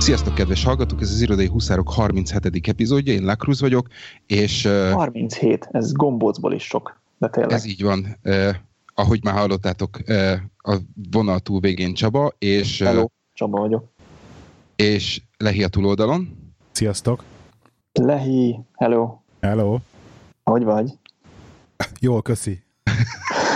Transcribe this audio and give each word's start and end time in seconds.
Sziasztok, 0.00 0.34
kedves 0.34 0.64
hallgatók! 0.64 1.00
Ez 1.00 1.10
az 1.10 1.20
Irodai 1.20 1.46
Huszárok 1.46 1.92
37. 1.92 2.68
epizódja, 2.68 3.12
én 3.12 3.24
Lakruz 3.24 3.60
vagyok, 3.60 3.88
és... 4.26 4.64
Uh, 4.64 4.90
37, 4.90 5.68
ez 5.72 5.92
gombócból 5.92 6.52
is 6.52 6.62
sok, 6.62 7.00
de 7.18 7.28
tényleg. 7.28 7.52
Ez 7.52 7.64
így 7.64 7.82
van. 7.82 8.16
Uh, 8.24 8.48
ahogy 8.94 9.24
már 9.24 9.34
hallottátok, 9.34 9.98
uh, 10.08 10.32
a 10.56 10.76
vonal 11.10 11.38
túl 11.38 11.60
végén 11.60 11.94
Csaba, 11.94 12.32
és... 12.38 12.82
Hello, 12.82 13.06
Csaba 13.32 13.60
vagyok. 13.60 13.84
És 14.76 15.22
Lehi 15.36 15.62
a 15.64 15.68
túloldalon. 15.68 16.52
Sziasztok! 16.72 17.24
Lehi, 17.92 18.60
hello! 18.76 19.18
Hello! 19.40 19.78
Hogy 20.44 20.64
vagy? 20.64 20.98
Jól, 22.00 22.22
köszi. 22.22 22.62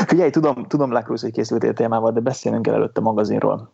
Figyelj, 0.06 0.30
tudom, 0.30 0.66
tudom 0.66 0.92
Lakruz, 0.92 1.20
hogy 1.20 1.32
készültél 1.32 1.72
témával, 1.72 2.12
de 2.12 2.20
beszélnünk 2.20 2.64
kell 2.64 2.74
előtte 2.74 3.00
a 3.00 3.04
magazinról. 3.04 3.72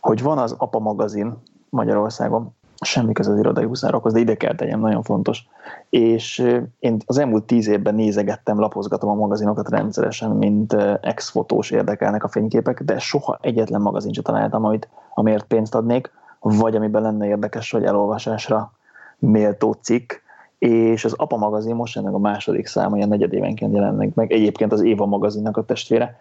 Hogy 0.00 0.22
van 0.22 0.38
az 0.38 0.54
APA 0.58 0.78
magazin 0.78 1.36
Magyarországon, 1.70 2.56
semmi 2.80 3.12
köze 3.12 3.30
az 3.30 3.38
irodai 3.38 3.64
huszárokhoz, 3.64 4.12
de 4.12 4.18
ide 4.18 4.34
kell 4.34 4.54
tegyem, 4.54 4.80
nagyon 4.80 5.02
fontos. 5.02 5.46
És 5.90 6.38
én 6.78 6.96
az 7.06 7.18
elmúlt 7.18 7.44
tíz 7.44 7.68
évben 7.68 7.94
nézegettem, 7.94 8.58
lapozgatom 8.58 9.10
a 9.10 9.14
magazinokat 9.14 9.68
rendszeresen, 9.68 10.30
mint 10.30 10.72
ex-fotós 11.00 11.70
érdekelnek 11.70 12.24
a 12.24 12.28
fényképek, 12.28 12.82
de 12.82 12.98
soha 12.98 13.38
egyetlen 13.40 13.80
magazin 13.80 14.12
sem 14.12 14.22
találtam, 14.22 14.64
amit, 14.64 14.88
amiért 15.14 15.44
pénzt 15.44 15.74
adnék, 15.74 16.12
vagy 16.40 16.76
amiben 16.76 17.02
lenne 17.02 17.26
érdekes, 17.26 17.70
hogy 17.70 17.84
elolvasásra 17.84 18.72
méltó 19.18 19.72
cikk, 19.72 20.12
és 20.58 21.04
az 21.04 21.14
APA 21.16 21.36
magazin 21.36 21.74
most 21.74 21.96
ennek 21.96 22.14
a 22.14 22.18
második 22.18 22.66
száma, 22.66 22.96
ilyen 22.96 23.08
negyedévenként 23.08 23.74
jelennek 23.74 24.14
meg, 24.14 24.32
egyébként 24.32 24.72
az 24.72 24.82
Éva 24.82 25.06
magazinnak 25.06 25.56
a 25.56 25.64
testvére, 25.64 26.18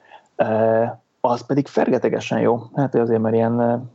az 1.22 1.46
pedig 1.46 1.68
fergetegesen 1.68 2.40
jó. 2.40 2.62
Hát 2.76 2.96
azért, 2.96 3.22
mert 3.22 3.36
ilyen 3.36 3.90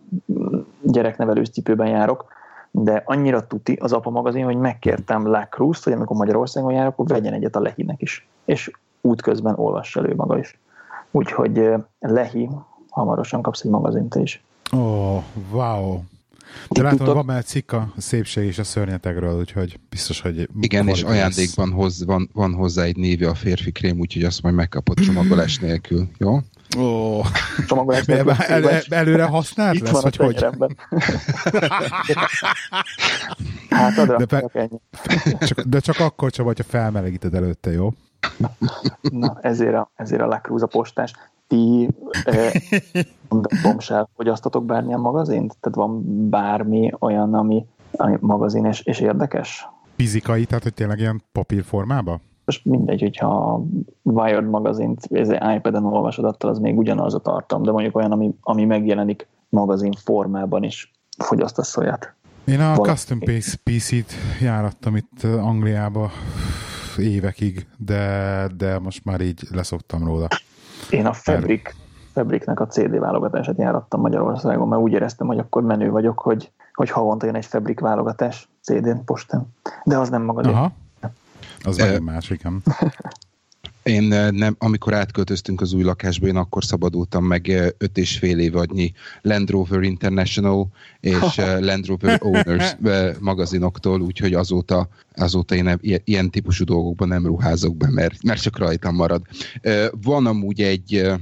gyereknevelős 0.82 1.48
cipőben 1.48 1.88
járok, 1.88 2.24
de 2.70 3.02
annyira 3.04 3.46
tuti 3.46 3.72
az 3.80 3.92
apa 3.92 4.10
magazin, 4.10 4.44
hogy 4.44 4.56
megkértem 4.56 5.26
Lacruz-t, 5.26 5.84
hogy 5.84 5.92
amikor 5.92 6.16
Magyarországon 6.16 6.72
járok, 6.72 6.92
akkor 6.92 7.06
vegyen 7.06 7.32
egyet 7.32 7.56
a 7.56 7.60
Lehinek 7.60 8.02
is. 8.02 8.28
És 8.44 8.70
útközben 9.00 9.54
olvassa 9.58 10.00
elő 10.00 10.14
maga 10.14 10.38
is. 10.38 10.58
Úgyhogy 11.10 11.70
Lehi, 12.00 12.48
hamarosan 12.88 13.42
kapsz 13.42 13.64
egy 13.64 13.70
magazint 13.70 14.14
is. 14.14 14.44
Ó, 14.72 14.78
oh, 14.78 15.22
wow. 15.50 16.00
De 16.68 16.82
látom, 16.82 17.06
hogy 17.06 17.14
van 17.14 17.24
már 17.24 17.38
egy 17.38 17.44
cikk 17.44 17.72
a 17.72 17.92
szépség 17.96 18.46
és 18.46 18.58
a 18.58 18.64
szörnyetegről, 18.64 19.38
úgyhogy 19.38 19.78
biztos, 19.90 20.20
hogy... 20.20 20.48
Igen, 20.60 20.88
és 20.88 21.02
ajándékban 21.02 21.70
hoz, 21.70 22.04
van, 22.04 22.30
van 22.32 22.54
hozzá 22.54 22.82
egy 22.82 22.96
néve 22.96 23.28
a 23.28 23.34
férfi 23.34 23.72
krém, 23.72 23.98
úgyhogy 23.98 24.24
azt 24.24 24.42
majd 24.42 24.54
megkapod 24.54 25.00
csomagolás 25.00 25.58
nélkül, 25.58 26.08
jó? 26.18 26.38
Ó, 26.78 27.20
csomagolás 27.66 28.04
nélkül. 28.04 28.32
El, 28.32 28.68
el, 28.68 28.80
előre 28.88 29.24
használt 29.24 29.74
Itt 29.74 29.90
lesz, 29.90 30.02
vagy 30.02 30.16
hogy? 30.16 30.44
hát 33.70 33.98
adra, 33.98 34.16
de, 34.16 34.26
pe, 34.26 34.68
csak, 35.38 35.60
de 35.60 35.80
csak 35.80 35.98
akkor 35.98 36.30
csak, 36.30 36.46
hogyha 36.46 36.64
felmelegíted 36.64 37.34
előtte, 37.34 37.72
jó? 37.72 37.92
Na, 39.00 39.38
ezért 39.40 39.74
a, 39.74 39.90
ezért 39.94 40.22
a 40.22 40.26
Lacruz 40.26 40.62
a 40.62 40.66
postás. 40.66 41.12
Ti 41.46 41.88
eh, 42.24 42.52
bombsel 43.62 44.08
fogyasztatok 44.16 44.64
bármilyen 44.64 45.00
magazint? 45.00 45.56
Tehát 45.60 45.78
van 45.78 46.02
bármi 46.28 46.92
olyan, 46.98 47.34
ami, 47.34 47.66
ami 47.92 48.16
magazin 48.20 48.64
és, 48.64 48.80
és 48.80 49.00
érdekes? 49.00 49.66
Fizikai, 49.96 50.44
tehát 50.44 50.62
hogy 50.62 50.74
tényleg 50.74 50.98
ilyen 50.98 51.22
papírformában? 51.32 52.20
Most 52.44 52.64
mindegy, 52.64 53.00
hogyha 53.00 53.26
a 53.26 53.62
Wired 54.02 54.48
magazint 54.48 55.06
iPad-en 55.54 55.84
olvasod, 55.84 56.24
attól 56.24 56.50
az 56.50 56.58
még 56.58 56.78
ugyanaz 56.78 57.14
a 57.14 57.18
tartalom, 57.18 57.64
de 57.64 57.70
mondjuk 57.70 57.96
olyan, 57.96 58.12
ami, 58.12 58.34
ami 58.40 58.64
megjelenik 58.64 59.28
magazin 59.48 59.92
formában 59.92 60.62
is 60.62 60.92
fogyasztasz 61.18 61.76
olyat. 61.76 62.14
Én 62.44 62.60
a 62.60 62.74
Valami. 62.74 62.88
Custom 62.88 63.18
PC-t 63.64 64.12
járattam 64.40 64.96
itt 64.96 65.22
Angliába 65.22 66.10
évekig, 66.98 67.66
de, 67.76 68.46
de 68.56 68.78
most 68.78 69.04
már 69.04 69.20
így 69.20 69.42
leszoktam 69.50 70.04
róla. 70.04 70.28
Én 70.90 71.06
a 71.06 71.12
Fabric, 71.12 71.74
Fabricnek 72.12 72.60
a 72.60 72.66
CD 72.66 72.98
válogatását 72.98 73.58
járattam 73.58 74.00
Magyarországon, 74.00 74.68
mert 74.68 74.82
úgy 74.82 74.92
éreztem, 74.92 75.26
hogy 75.26 75.38
akkor 75.38 75.62
menő 75.62 75.90
vagyok, 75.90 76.18
hogy, 76.18 76.52
hogy 76.74 76.90
havonta 76.90 77.26
jön 77.26 77.34
egy 77.34 77.46
Fabric 77.46 77.80
válogatás 77.80 78.48
CD-n, 78.60 79.04
postán. 79.04 79.46
De 79.84 79.98
az 79.98 80.08
nem 80.08 80.22
magad. 80.22 80.46
Aha. 80.46 80.72
Az 81.64 81.76
uh, 81.76 81.84
nagyon 81.84 82.02
más, 82.02 82.30
igen. 82.30 82.62
Én 83.82 84.02
nem, 84.30 84.54
amikor 84.58 84.94
átköltöztünk 84.94 85.60
az 85.60 85.72
új 85.72 85.82
lakásba, 85.82 86.26
én 86.26 86.36
akkor 86.36 86.64
szabadultam 86.64 87.24
meg 87.24 87.74
öt 87.78 87.98
és 87.98 88.18
fél 88.18 88.38
évadnyi 88.38 88.92
Land 89.22 89.50
Rover 89.50 89.82
International 89.82 90.68
és 91.00 91.36
Land 91.68 91.86
Rover 91.86 92.18
Owners 92.22 92.76
magazinoktól, 93.20 94.00
úgyhogy 94.00 94.34
azóta, 94.34 94.88
azóta 95.16 95.54
én 95.54 95.78
ilyen 96.04 96.30
típusú 96.30 96.64
dolgokban 96.64 97.08
nem 97.08 97.26
ruházok 97.26 97.76
be, 97.76 97.90
mert, 97.90 98.22
mert 98.22 98.42
csak 98.42 98.58
rajtam 98.58 98.94
marad. 98.94 99.22
Van 100.02 100.26
amúgy 100.26 100.60
egy, 100.60 101.12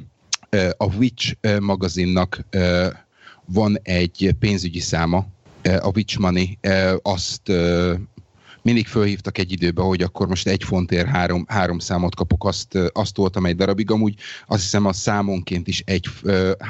a 0.76 0.94
Witch 0.96 1.36
magazinnak 1.60 2.44
van 3.44 3.78
egy 3.82 4.34
pénzügyi 4.38 4.80
száma, 4.80 5.26
a 5.62 5.90
Witch 5.94 6.18
Money, 6.18 6.58
azt 7.02 7.52
mindig 8.62 8.86
fölhívtak 8.86 9.38
egy 9.38 9.52
időbe, 9.52 9.82
hogy 9.82 10.02
akkor 10.02 10.28
most 10.28 10.48
egy 10.48 10.64
fontért 10.64 11.06
három, 11.06 11.44
három 11.48 11.78
számot 11.78 12.14
kapok, 12.14 12.44
azt, 12.44 12.78
azt 12.92 13.14
toltam 13.14 13.46
egy 13.46 13.56
darabig, 13.56 13.90
amúgy 13.90 14.14
azt 14.46 14.60
hiszem 14.60 14.86
a 14.86 14.92
számonként 14.92 15.68
is 15.68 15.82
egy, 15.86 16.08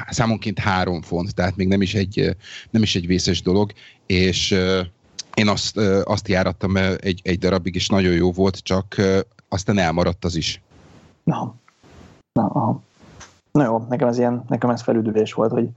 számonként 0.09 0.59
három 0.59 1.01
font, 1.01 1.35
tehát 1.35 1.55
még 1.55 1.67
nem 1.67 1.81
is 1.81 1.93
egy, 1.93 2.35
nem 2.69 2.81
is 2.81 2.95
egy 2.95 3.07
vészes 3.07 3.41
dolog, 3.41 3.71
és 4.05 4.51
én 5.33 5.47
azt, 5.47 5.77
azt 6.03 6.27
járattam 6.27 6.75
egy, 6.77 7.21
egy 7.23 7.39
darabig, 7.39 7.75
és 7.75 7.87
nagyon 7.87 8.13
jó 8.13 8.31
volt, 8.31 8.57
csak 8.57 8.95
aztán 9.49 9.77
elmaradt 9.77 10.25
az 10.25 10.35
is. 10.35 10.61
Na, 11.23 11.55
na, 12.33 12.43
aha. 12.43 12.81
Na 13.51 13.63
jó, 13.63 13.85
nekem 13.89 14.07
ez 14.07 14.17
ilyen, 14.17 14.43
nekem 14.47 14.69
ez 14.69 14.81
felüdülés 14.81 15.33
volt, 15.33 15.51
hogy 15.51 15.67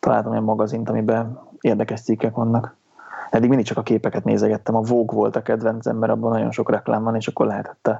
találtam 0.00 0.32
egy 0.32 0.42
magazint, 0.42 0.88
amiben 0.88 1.38
érdekes 1.60 2.00
cikkek 2.00 2.34
vannak 2.34 2.76
eddig 3.30 3.48
mindig 3.48 3.66
csak 3.66 3.78
a 3.78 3.82
képeket 3.82 4.24
nézegettem, 4.24 4.74
a 4.74 4.80
Vogue 4.80 5.16
volt 5.16 5.36
a 5.36 5.42
kedvencem, 5.42 5.96
mert 5.96 6.12
abban 6.12 6.30
nagyon 6.30 6.50
sok 6.50 6.70
reklám 6.70 7.02
van, 7.02 7.16
és 7.16 7.28
akkor 7.28 7.46
lehetett 7.46 7.90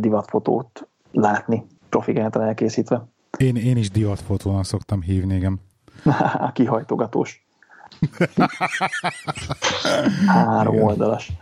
divatfotót 0.00 0.88
látni, 1.12 1.66
profik 1.88 2.18
által 2.18 2.42
elkészítve. 2.42 3.04
Én, 3.38 3.56
én 3.56 3.76
is 3.76 3.90
divatfotónak 3.90 4.64
szoktam 4.64 5.02
hívni, 5.02 5.34
igen. 5.34 5.60
Kihajtogatós. 6.54 7.46
Három 10.26 10.74
igen. 10.74 10.86
oldalas. 10.86 11.32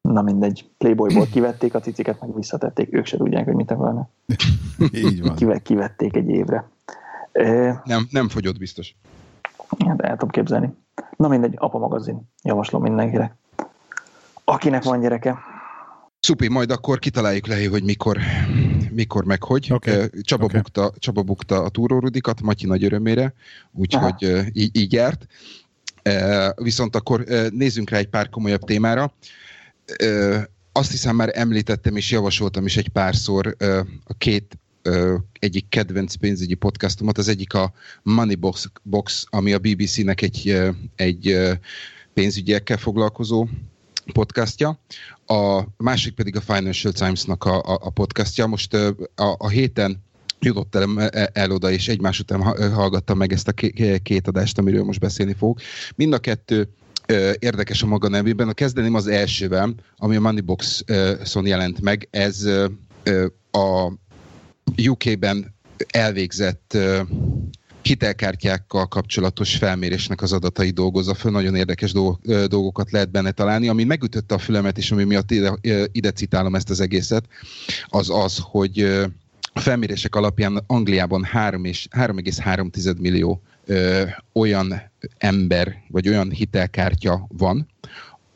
Na 0.00 0.22
mindegy, 0.22 0.70
Playboyból 0.78 1.26
kivették 1.26 1.74
a 1.74 1.80
ciciket, 1.80 2.20
meg 2.20 2.34
visszatették, 2.34 2.94
ők 2.94 3.06
se 3.06 3.16
tudják, 3.16 3.44
hogy 3.44 3.54
mit 3.54 3.70
akarnak. 3.70 4.08
Így 4.92 5.22
van. 5.22 5.62
Kivették 5.62 6.16
egy 6.16 6.28
évre. 6.28 6.68
Nem, 7.84 8.06
nem 8.10 8.28
fogyott 8.28 8.58
biztos. 8.58 8.96
Hát 9.86 10.00
el 10.00 10.10
tudom 10.10 10.28
képzelni. 10.28 10.74
Na 11.16 11.28
mindegy, 11.28 11.54
apa 11.56 11.78
magazin. 11.78 12.20
Javaslom 12.42 12.82
mindenkinek. 12.82 13.34
Akinek 14.44 14.82
van 14.82 15.00
gyereke. 15.00 15.38
Szupi, 16.20 16.48
majd 16.48 16.70
akkor 16.70 16.98
kitaláljuk 16.98 17.46
le, 17.46 17.68
hogy 17.68 17.84
mikor, 17.84 18.18
mikor 18.90 19.24
meg 19.24 19.42
hogy. 19.42 19.72
Okay. 19.72 20.08
Csaba, 20.22 20.44
okay. 20.44 20.60
Bukta, 20.60 20.92
Csaba 20.98 21.22
bukta 21.22 21.62
a 21.62 21.68
túrórudikat, 21.68 22.42
Matyi 22.42 22.66
nagy 22.66 22.84
örömére, 22.84 23.34
úgyhogy 23.72 24.50
így, 24.52 24.76
így 24.76 24.92
járt. 24.92 25.26
Viszont 26.54 26.96
akkor 26.96 27.24
nézzünk 27.50 27.90
rá 27.90 27.98
egy 27.98 28.08
pár 28.08 28.28
komolyabb 28.28 28.64
témára. 28.64 29.12
Azt 30.72 30.90
hiszem 30.90 31.16
már 31.16 31.30
említettem 31.34 31.96
és 31.96 32.10
javasoltam 32.10 32.66
is 32.66 32.76
egy 32.76 32.88
párszor 32.88 33.56
a 34.04 34.14
két 34.18 34.58
egyik 35.38 35.68
kedvenc 35.68 36.14
pénzügyi 36.14 36.54
podcastomat, 36.54 37.18
az 37.18 37.28
egyik 37.28 37.54
a 37.54 37.72
Moneybox, 38.02 38.70
Box, 38.82 39.26
ami 39.30 39.52
a 39.52 39.58
BBC-nek 39.58 40.22
egy, 40.22 40.62
egy 40.96 41.38
pénzügyekkel 42.14 42.76
foglalkozó 42.76 43.48
podcastja, 44.12 44.80
a 45.26 45.62
másik 45.76 46.14
pedig 46.14 46.36
a 46.36 46.40
Financial 46.40 46.92
Times-nak 46.92 47.44
a, 47.44 47.58
a, 47.58 47.78
a 47.82 47.90
podcastja. 47.90 48.46
Most 48.46 48.74
a, 48.74 48.96
a 49.14 49.48
héten 49.48 50.04
jutott 50.40 50.74
el, 50.74 51.08
el 51.32 51.50
oda, 51.50 51.70
és 51.70 51.88
egymás 51.88 52.20
után 52.20 52.42
hallgattam 52.72 53.16
meg 53.16 53.32
ezt 53.32 53.48
a 53.48 53.52
két 54.02 54.28
adást, 54.28 54.58
amiről 54.58 54.84
most 54.84 55.00
beszélni 55.00 55.34
fogok. 55.34 55.60
Mind 55.94 56.12
a 56.12 56.18
kettő 56.18 56.68
érdekes 57.38 57.82
a 57.82 57.86
maga 57.86 58.08
nevében. 58.08 58.54
Kezdeném 58.54 58.94
az 58.94 59.06
elsővel, 59.06 59.74
ami 59.96 60.16
a 60.16 60.20
Moneybox-on 60.20 61.46
jelent 61.46 61.80
meg. 61.80 62.08
Ez 62.10 62.44
a 63.50 63.92
UK-ben 64.88 65.54
elvégzett 65.86 66.76
hitelkártyákkal 67.82 68.86
kapcsolatos 68.86 69.56
felmérésnek 69.56 70.22
az 70.22 70.32
adatai 70.32 70.70
dolgozza 70.70 71.14
föl, 71.14 71.30
nagyon 71.32 71.54
érdekes 71.54 71.92
dolgokat 72.48 72.90
lehet 72.90 73.10
benne 73.10 73.30
találni. 73.30 73.68
Ami 73.68 73.84
megütötte 73.84 74.34
a 74.34 74.38
fülemet, 74.38 74.78
és 74.78 74.90
ami 74.90 75.04
miatt 75.04 75.30
ide, 75.30 75.54
ide 75.92 76.10
citálom 76.10 76.54
ezt 76.54 76.70
az 76.70 76.80
egészet, 76.80 77.24
az 77.86 78.10
az, 78.10 78.38
hogy 78.42 78.80
a 79.52 79.60
felmérések 79.60 80.14
alapján 80.14 80.62
Angliában 80.66 81.26
3,3 81.32 82.98
millió 82.98 83.42
ö, 83.66 84.02
olyan 84.32 84.82
ember, 85.18 85.82
vagy 85.88 86.08
olyan 86.08 86.30
hitelkártya 86.30 87.26
van, 87.28 87.66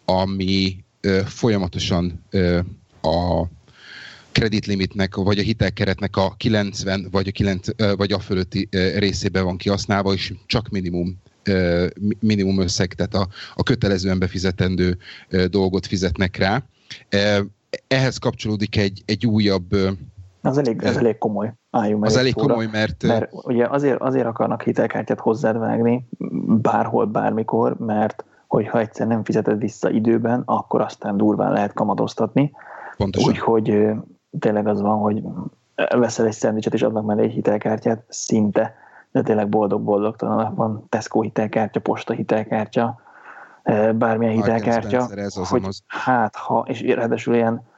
ami 0.04 0.84
ö, 1.00 1.20
folyamatosan 1.24 2.24
ö, 2.30 2.60
a 3.02 3.44
kreditlimitnek, 4.32 5.14
vagy 5.14 5.38
a 5.38 5.42
hitelkeretnek 5.42 6.16
a 6.16 6.34
90 6.36 7.08
vagy 7.10 7.28
a, 7.28 7.30
9, 7.30 7.68
vagy 7.96 8.12
a 8.12 8.18
fölötti 8.18 8.68
részében 8.96 9.44
van 9.44 9.56
kihasználva, 9.56 10.12
és 10.12 10.34
csak 10.46 10.68
minimum 10.68 11.18
minimum 12.20 12.60
összeg, 12.60 12.94
tehát 12.94 13.14
a, 13.14 13.26
a 13.54 13.62
kötelezően 13.62 14.18
befizetendő 14.18 14.98
dolgot 15.50 15.86
fizetnek 15.86 16.36
rá. 16.36 16.62
Ehhez 17.86 18.18
kapcsolódik 18.18 18.76
egy, 18.76 19.02
egy 19.06 19.26
újabb 19.26 19.74
az 20.42 20.58
elég, 20.58 20.82
ez 20.82 20.96
elég 20.96 21.18
komoly. 21.18 21.52
Álljunk 21.70 22.04
az 22.04 22.16
elég 22.16 22.34
komoly, 22.34 22.66
mert... 22.72 23.02
Mert 23.02 23.30
ugye 23.32 23.66
azért, 23.66 24.00
azért 24.00 24.26
akarnak 24.26 24.62
hitelkártyát 24.62 25.20
hozzád 25.20 25.58
vágni, 25.58 26.08
bárhol, 26.62 27.06
bármikor, 27.06 27.78
mert 27.78 28.24
hogyha 28.46 28.78
egyszer 28.78 29.06
nem 29.06 29.24
fizeted 29.24 29.58
vissza 29.58 29.90
időben, 29.90 30.42
akkor 30.44 30.80
aztán 30.80 31.16
durván 31.16 31.52
lehet 31.52 31.72
kamatoztatni. 31.72 32.52
Pontosan. 32.96 33.28
Úgyhogy 33.28 33.88
tényleg 34.38 34.66
az 34.66 34.80
van, 34.80 34.98
hogy 34.98 35.22
veszel 35.88 36.26
egy 36.26 36.32
szendvicset 36.32 36.74
és 36.74 36.82
adnak 36.82 37.04
mellé 37.04 37.22
egy 37.22 37.32
hitelkártyát, 37.32 38.04
szinte, 38.08 38.74
de 39.10 39.22
tényleg 39.22 39.48
boldog-boldogtalan 39.48 40.54
van. 40.54 40.86
Tesco 40.88 41.20
hitelkártya, 41.20 41.80
posta 41.80 42.12
hitelkártya, 42.12 43.00
bármilyen 43.94 44.34
hitelkártya, 44.34 45.08
ez 45.14 45.36
az 45.36 45.48
hogy 45.48 45.64
az. 45.64 45.82
hát 45.86 46.36
ha, 46.36 46.64
és 46.66 46.82
ráadásul 46.82 47.34
ilyen 47.34 47.68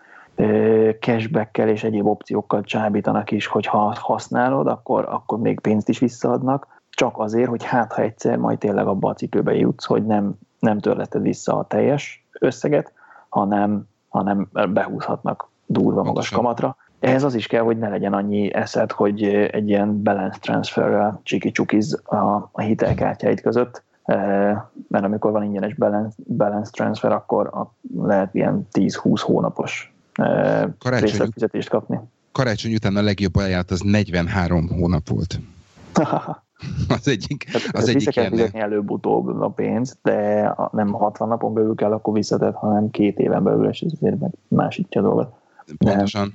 cashbackkel 1.01 1.69
és 1.69 1.85
egyéb 1.85 2.07
opciókkal 2.07 2.63
csábítanak 2.63 3.31
is, 3.31 3.47
hogy 3.47 3.67
ha 3.67 3.97
használod, 4.01 4.67
akkor, 4.67 5.07
akkor 5.09 5.39
még 5.39 5.61
pénzt 5.61 5.89
is 5.89 5.99
visszaadnak, 5.99 6.81
csak 6.91 7.19
azért, 7.19 7.49
hogy 7.49 7.65
hát 7.65 7.93
ha 7.93 8.03
egyszer 8.03 8.37
majd 8.37 8.59
tényleg 8.59 8.87
abba 8.87 9.09
a 9.09 9.15
cipőbe 9.15 9.55
jutsz, 9.55 9.85
hogy 9.85 10.07
nem, 10.07 10.35
nem 10.59 10.79
törleted 10.79 11.23
vissza 11.23 11.59
a 11.59 11.67
teljes 11.67 12.27
összeget, 12.41 12.93
hanem, 13.29 13.89
hanem 14.09 14.49
behúzhatnak 14.69 15.51
durva 15.73 16.03
magas 16.03 16.29
kamatra. 16.29 16.77
Ehhez 17.01 17.23
az 17.23 17.35
is 17.35 17.47
kell, 17.47 17.63
hogy 17.63 17.79
ne 17.79 17.89
legyen 17.89 18.13
annyi 18.13 18.55
eszed, 18.55 18.93
hogy 18.93 19.25
egy 19.25 19.69
ilyen 19.69 20.03
balance 20.03 20.39
transferrel 20.39 21.21
csiki 21.23 21.51
csukiz 21.51 22.01
a, 22.05 22.51
a 22.53 22.61
hitelkártyáid 22.61 23.41
között, 23.41 23.83
mert 24.89 25.05
amikor 25.05 25.31
van 25.31 25.43
ingyenes 25.43 25.75
balance, 25.75 26.17
balance 26.37 26.71
transfer, 26.71 27.13
akkor 27.13 27.69
lehet 27.97 28.35
ilyen 28.35 28.69
10-20 28.73 29.21
hónapos 29.23 29.95
részletfizetést 30.81 31.69
kapni. 31.69 32.01
Karácsony 32.33 32.75
után 32.75 32.97
a 32.97 33.03
legjobb 33.03 33.37
ajánlat 33.37 33.71
az 33.71 33.81
43 33.81 34.69
hónap 34.69 35.09
volt. 35.09 35.41
az 36.89 37.09
egyik, 37.09 37.47
az 37.53 37.63
Tehát 37.73 37.87
egyik 37.87 37.95
vissza 37.95 38.11
kell 38.11 38.29
fizetni 38.29 38.61
előbb-utóbb 38.61 39.41
a 39.41 39.49
pénzt, 39.49 39.99
de 40.03 40.55
nem 40.73 40.93
60 40.93 41.29
napon 41.29 41.55
belül 41.55 41.75
kell 41.75 41.93
akkor 41.93 42.15
visszatett, 42.15 42.55
hanem 42.55 42.91
két 42.91 43.19
éven 43.19 43.43
belül, 43.43 43.69
és 43.69 43.81
ez 43.81 43.93
azért 43.93 44.21
meg 44.21 44.31
másítja 44.49 45.01
a 45.01 45.05
dolgot. 45.05 45.35
Pontosan. 45.77 46.35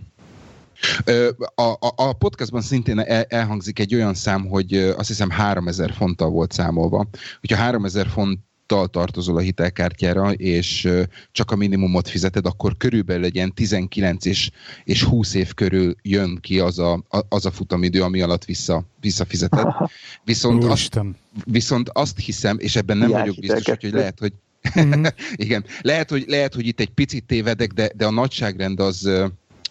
A, 1.56 1.62
a, 1.62 1.94
a 1.96 2.14
podcastban 2.14 2.62
szintén 2.62 3.00
el, 3.00 3.24
elhangzik 3.24 3.80
egy 3.80 3.96
olyan 3.96 4.14
szám, 4.14 4.48
hogy 4.48 4.74
azt 4.74 5.08
hiszem 5.08 5.30
3000 5.30 5.94
fonttal 5.94 6.30
volt 6.30 6.52
számolva. 6.52 7.08
Hogyha 7.40 7.58
3000 7.58 8.08
font 8.08 8.40
tartozol 8.68 9.38
a 9.38 9.40
hitelkártyára, 9.40 10.32
és 10.32 10.90
csak 11.32 11.52
a 11.52 11.56
minimumot 11.56 12.10
fizeted, 12.10 12.46
akkor 12.46 12.78
körülbelül 12.78 13.26
egy 13.26 13.36
ilyen 13.36 13.54
19 13.54 14.26
és, 14.26 14.52
és 14.84 15.04
20 15.04 15.34
év 15.34 15.54
körül 15.54 15.96
jön 16.02 16.38
ki 16.42 16.60
az 16.60 16.80
a, 16.80 17.04
az 17.30 17.46
a 17.46 17.52
futamidő, 17.52 18.02
ami 18.04 18.22
alatt 18.22 18.46
vissza, 18.46 18.84
visszafizeted. 19.02 19.68
Viszont 20.26 20.64
azt, 20.64 21.00
viszont 21.46 21.90
azt 21.90 22.20
hiszem, 22.20 22.58
és 22.60 22.76
ebben 22.76 22.98
nem 22.98 23.10
vagyok 23.10 23.36
biztos, 23.40 23.66
hogy 23.66 23.92
lehet, 23.92 24.20
hogy 24.20 24.34
mm-hmm. 24.80 25.06
igen, 25.36 25.66
lehet, 25.82 26.10
hogy, 26.10 26.26
lehet, 26.28 26.54
hogy 26.54 26.68
itt 26.68 26.80
egy 26.80 26.90
picit 26.90 27.26
tévedek, 27.26 27.72
de, 27.72 27.90
de 27.96 28.06
a 28.06 28.12
nagyságrend 28.12 28.80
az 28.80 29.06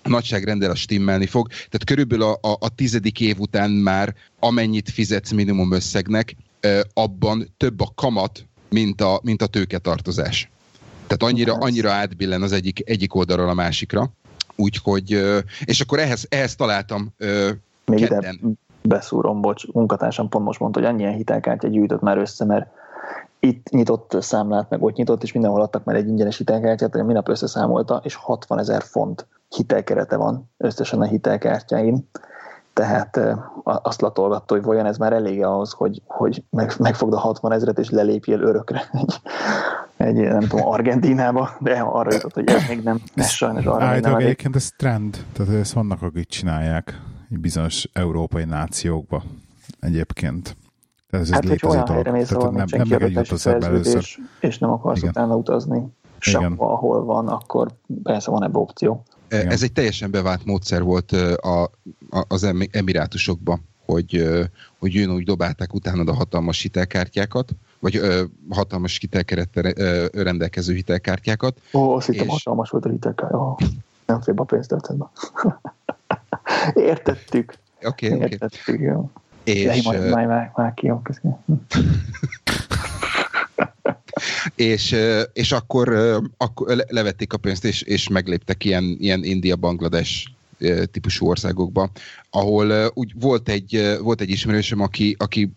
a 0.02 0.08
nagyságrendel 0.08 0.70
a 0.70 0.74
stimmelni 0.74 1.26
fog. 1.26 1.48
Tehát 1.48 1.84
körülbelül 1.84 2.24
a, 2.24 2.32
a, 2.32 2.56
a 2.60 2.74
tizedik 2.74 3.20
év 3.20 3.38
után 3.38 3.70
már 3.70 4.14
amennyit 4.38 4.90
fizetsz 4.90 5.30
minimum 5.30 5.72
összegnek, 5.72 6.36
abban 6.94 7.54
több 7.56 7.80
a 7.80 7.92
kamat, 7.94 8.46
mint 8.68 9.00
a, 9.00 9.20
mint 9.22 9.42
a 9.42 9.46
tőketartozás. 9.46 10.50
Tehát 11.06 11.22
annyira, 11.22 11.54
annyira 11.54 11.90
átbillen 11.90 12.42
az 12.42 12.52
egyik, 12.52 12.88
egyik 12.88 13.14
oldalról 13.14 13.48
a 13.48 13.54
másikra. 13.54 14.10
Úgyhogy, 14.56 15.24
és 15.64 15.80
akkor 15.80 15.98
ehhez, 15.98 16.26
ehhez 16.28 16.54
találtam 16.54 17.14
Még 17.84 17.98
kedden. 17.98 18.38
ide 18.42 18.54
beszúrom, 18.82 19.40
bocs, 19.40 19.66
munkatársam 19.66 20.28
pont 20.28 20.44
most 20.44 20.60
mondta, 20.60 20.80
hogy 20.80 20.88
annyian 20.88 21.14
hitelkártya 21.14 21.68
gyűjtött 21.68 22.00
már 22.00 22.18
össze, 22.18 22.44
mert 22.44 22.66
itt 23.40 23.68
nyitott 23.70 24.16
számlát, 24.20 24.70
meg 24.70 24.82
ott 24.82 24.96
nyitott, 24.96 25.22
és 25.22 25.32
mindenhol 25.32 25.62
adtak 25.62 25.84
már 25.84 25.96
egy 25.96 26.08
ingyenes 26.08 26.36
hitelkártyát, 26.36 26.94
hogy 26.94 27.04
minap 27.04 27.28
összeszámolta, 27.28 28.00
és 28.04 28.14
60 28.14 28.58
ezer 28.58 28.82
font 28.82 29.26
hitelkerete 29.48 30.16
van 30.16 30.50
összesen 30.56 31.00
a 31.00 31.04
hitelkártyáin. 31.04 32.08
Tehát 32.72 33.20
azt 33.62 34.00
latolgatta, 34.00 34.54
hogy 34.54 34.62
vajon 34.62 34.86
ez 34.86 34.96
már 34.96 35.12
elég 35.12 35.44
ahhoz, 35.44 35.72
hogy, 35.72 36.02
hogy 36.06 36.44
meg, 36.50 36.72
megfogd 36.78 37.12
a 37.12 37.18
60 37.18 37.52
ezeret 37.52 37.78
és 37.78 37.90
lelépjél 37.90 38.40
örökre 38.40 38.88
egy, 38.92 39.20
egy, 39.96 40.14
nem 40.14 40.40
tudom, 40.40 40.66
Argentinába, 40.66 41.50
de 41.60 41.78
arra 41.78 42.12
jutott, 42.12 42.34
hogy 42.34 42.48
ez 42.48 42.68
még 42.68 42.82
nem, 42.82 43.00
ez 43.14 43.28
sajnos 43.28 43.64
arra 43.64 43.84
Állítólag 43.84 44.20
egyébként 44.20 44.56
ez 44.56 44.68
trend, 44.76 45.24
tehát 45.32 45.54
ezt 45.54 45.72
vannak, 45.72 46.02
akik 46.02 46.28
csinálják 46.28 47.00
bizonyos 47.28 47.88
európai 47.92 48.44
nációkba 48.44 49.22
egyébként. 49.80 50.56
Ez, 51.20 51.20
ez 51.20 51.30
hát, 51.30 51.48
hogy 51.48 51.60
olyan 51.64 51.86
helyre 51.86 52.10
mész, 52.10 52.30
ahol 52.30 52.50
nem, 52.50 52.66
nem 52.70 52.88
meg 52.88 53.62
először. 53.62 54.04
És 54.40 54.58
nem 54.58 54.70
akarsz 54.70 54.98
Igen. 54.98 55.10
utána 55.10 55.36
utazni 55.36 55.82
sehova, 56.18 56.72
ahol 56.72 57.04
van, 57.04 57.28
akkor 57.28 57.68
persze 58.02 58.30
van 58.30 58.44
ebbe 58.44 58.58
opció. 58.58 59.02
Igen. 59.30 59.48
Ez 59.48 59.62
egy 59.62 59.72
teljesen 59.72 60.10
bevált 60.10 60.44
módszer 60.44 60.82
volt 60.82 61.12
a, 61.12 61.62
a, 62.10 62.24
az 62.28 62.54
emirátusokban, 62.70 63.60
hogy, 63.84 64.28
hogy 64.78 64.94
jön 64.94 65.10
úgy 65.10 65.24
dobálták 65.24 65.74
utána 65.74 66.10
a 66.10 66.14
hatalmas 66.14 66.62
hitelkártyákat, 66.62 67.50
vagy 67.78 67.96
ö, 67.96 68.22
hatalmas 68.50 68.98
hitelkerettel 68.98 69.62
rendelkező 70.12 70.74
hitelkártyákat. 70.74 71.60
Ó, 71.72 71.94
azt 71.94 72.06
hittem 72.06 72.26
és... 72.26 72.32
hatalmas 72.32 72.70
volt 72.70 72.84
a 72.84 72.88
hitelkártya. 72.88 73.36
Oh, 73.36 73.56
nem 74.06 74.20
fél 74.20 74.34
a 74.36 74.44
pénzt 74.44 74.74
Értettük. 76.74 77.54
Oké, 77.84 78.06
okay, 78.06 78.08
oké. 78.08 78.16
Okay. 78.16 78.28
Értettük, 78.30 78.80
jó. 78.80 79.10
És... 79.46 79.82
Majd, 79.82 80.08
majd 80.54 80.74
ki, 80.74 80.92
és, 84.54 84.96
és 85.32 85.52
akkor, 85.52 85.88
akkor 86.36 86.84
levették 86.88 87.32
a 87.32 87.36
pénzt, 87.36 87.64
és, 87.64 87.82
és 87.82 88.08
megléptek 88.08 88.64
ilyen, 88.64 88.96
ilyen 89.00 89.24
India, 89.24 89.56
Banglades 89.56 90.34
típusú 90.90 91.26
országokba, 91.26 91.90
ahol 92.30 92.90
úgy 92.94 93.12
volt 93.20 93.48
egy, 93.48 93.96
volt 94.00 94.20
egy 94.20 94.30
ismerősöm, 94.30 94.80
aki, 94.80 95.16
aki 95.18 95.52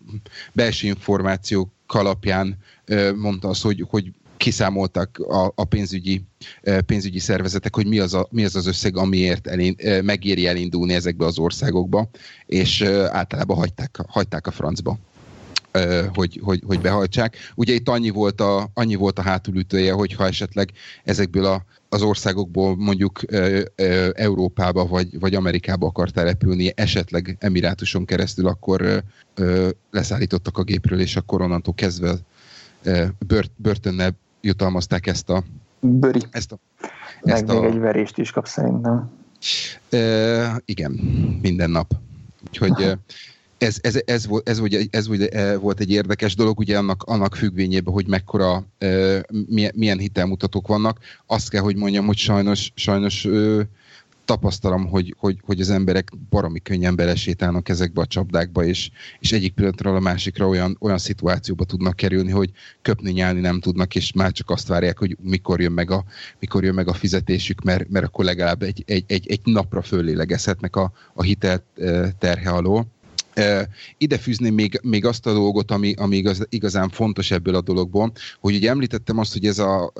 belső 0.52 0.86
információk 0.86 1.68
alapján 1.86 2.58
mondta 3.16 3.48
azt, 3.48 3.62
hogy, 3.62 3.86
hogy 3.88 4.12
kiszámoltak 4.40 5.18
a, 5.18 5.52
a 5.54 5.64
pénzügyi, 5.64 6.24
pénzügyi 6.86 7.18
szervezetek, 7.18 7.74
hogy 7.74 7.86
mi 7.86 7.98
az, 7.98 8.14
a, 8.14 8.28
mi 8.30 8.44
az 8.44 8.56
az 8.56 8.66
összeg, 8.66 8.96
amiért 8.96 9.46
elén, 9.46 9.76
megéri 10.02 10.46
elindulni 10.46 10.94
ezekbe 10.94 11.24
az 11.24 11.38
országokba, 11.38 12.08
és 12.46 12.82
általában 13.10 13.56
hagyták, 13.56 13.98
hagyták 14.08 14.46
a 14.46 14.50
francba 14.50 14.98
hogy, 16.14 16.40
hogy, 16.42 16.62
hogy 16.66 16.80
behajtsák. 16.80 17.36
Ugye 17.54 17.74
itt 17.74 17.88
annyi 17.88 18.10
volt 18.10 18.40
a, 18.40 18.70
annyi 18.74 18.94
volt 18.94 19.18
a 19.18 19.22
hátulütője, 19.22 19.92
hogyha 19.92 20.26
esetleg 20.26 20.70
ezekből 21.04 21.44
a, 21.44 21.64
az 21.88 22.02
országokból 22.02 22.76
mondjuk 22.76 23.20
Európába 24.12 24.86
vagy, 24.86 25.20
vagy 25.20 25.34
Amerikába 25.34 25.86
akar 25.86 26.10
települni, 26.10 26.72
esetleg 26.76 27.36
Emirátuson 27.38 28.04
keresztül, 28.04 28.46
akkor 28.46 29.02
leszállítottak 29.90 30.58
a 30.58 30.62
gépről, 30.62 31.00
és 31.00 31.16
akkor 31.16 31.42
onnantól 31.42 31.74
kezdve 31.74 32.14
bört, 33.26 33.50
börtönnel 33.56 34.18
jutalmazták 34.40 35.06
ezt 35.06 35.30
a... 35.30 35.42
Böri. 35.80 36.20
Ezt 36.30 36.52
a, 36.52 36.58
ezt 37.22 37.46
Meg 37.46 37.56
a, 37.56 37.60
még 37.60 37.70
egy 37.70 37.78
verést 37.78 38.18
is 38.18 38.30
kap 38.30 38.46
szerintem. 38.46 39.10
E, 39.90 40.62
igen, 40.64 40.92
minden 41.42 41.70
nap. 41.70 41.92
Úgyhogy 42.46 42.98
ez, 43.58 43.78
ez, 43.80 44.00
ez, 44.04 44.26
volt, 44.26 44.48
ez, 44.48 44.58
volt, 44.58 44.74
ez 44.94 45.08
volt 45.60 45.80
egy 45.80 45.90
érdekes 45.90 46.34
dolog, 46.34 46.58
ugye 46.58 46.78
annak, 46.78 47.02
annak 47.02 47.34
függvényében, 47.34 47.92
hogy 47.92 48.06
mekkora, 48.06 48.64
milyen, 49.46 49.72
milyen 49.74 49.98
hitelmutatók 49.98 50.66
vannak. 50.66 50.98
Azt 51.26 51.50
kell, 51.50 51.62
hogy 51.62 51.76
mondjam, 51.76 52.06
hogy 52.06 52.16
sajnos, 52.16 52.72
sajnos 52.74 53.28
tapasztalom, 54.30 54.86
hogy, 54.86 55.14
hogy, 55.18 55.38
hogy 55.44 55.60
az 55.60 55.70
emberek 55.70 56.10
baromi 56.30 56.60
könnyen 56.60 56.96
belesétálnak 56.96 57.68
ezekbe 57.68 58.00
a 58.00 58.06
csapdákba, 58.06 58.64
és, 58.64 58.90
és 59.18 59.32
egyik 59.32 59.54
pillanatról 59.54 59.96
a 59.96 60.00
másikra 60.00 60.48
olyan, 60.48 60.76
olyan 60.80 60.98
szituációba 60.98 61.64
tudnak 61.64 61.96
kerülni, 61.96 62.30
hogy 62.30 62.50
köpni, 62.82 63.10
nyálni 63.10 63.40
nem 63.40 63.60
tudnak, 63.60 63.94
és 63.94 64.12
már 64.12 64.32
csak 64.32 64.50
azt 64.50 64.68
várják, 64.68 64.98
hogy 64.98 65.16
mikor 65.22 65.60
jön 65.60 65.72
meg 65.72 65.90
a, 65.90 66.04
mikor 66.38 66.64
jön 66.64 66.74
meg 66.74 66.88
a 66.88 66.92
fizetésük, 66.92 67.62
mert, 67.62 67.88
mert 67.88 68.04
akkor 68.04 68.24
legalább 68.24 68.62
egy, 68.62 68.82
egy, 68.86 69.04
egy, 69.06 69.30
egy 69.30 69.40
napra 69.44 69.82
föllélegezhetnek 69.82 70.76
a, 70.76 70.92
a 71.14 71.22
hitel 71.22 71.64
terhe 72.18 72.50
alól 72.50 72.86
Ide 73.98 74.18
fűzném 74.18 74.54
még, 74.54 74.80
még 74.82 75.04
azt 75.04 75.26
a 75.26 75.32
dolgot, 75.32 75.70
ami, 75.70 75.94
ami 75.96 76.16
igaz, 76.16 76.46
igazán 76.48 76.88
fontos 76.88 77.30
ebből 77.30 77.54
a 77.54 77.60
dologból, 77.60 78.12
hogy 78.40 78.54
ugye 78.54 78.70
említettem 78.70 79.18
azt, 79.18 79.32
hogy 79.32 79.46
ez 79.46 79.58
a, 79.58 79.92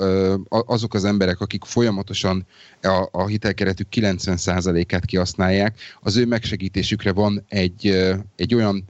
azok 0.49 0.94
az 0.94 1.04
emberek, 1.04 1.40
akik 1.40 1.64
folyamatosan 1.64 2.47
a, 2.82 3.09
a 3.11 3.26
hitelkeretük 3.26 3.87
90%-át 3.90 5.04
kihasználják, 5.04 5.78
az 6.00 6.16
ő 6.16 6.26
megsegítésükre 6.26 7.12
van 7.12 7.44
egy, 7.49 7.87
egy 8.37 8.54
olyan 8.54 8.85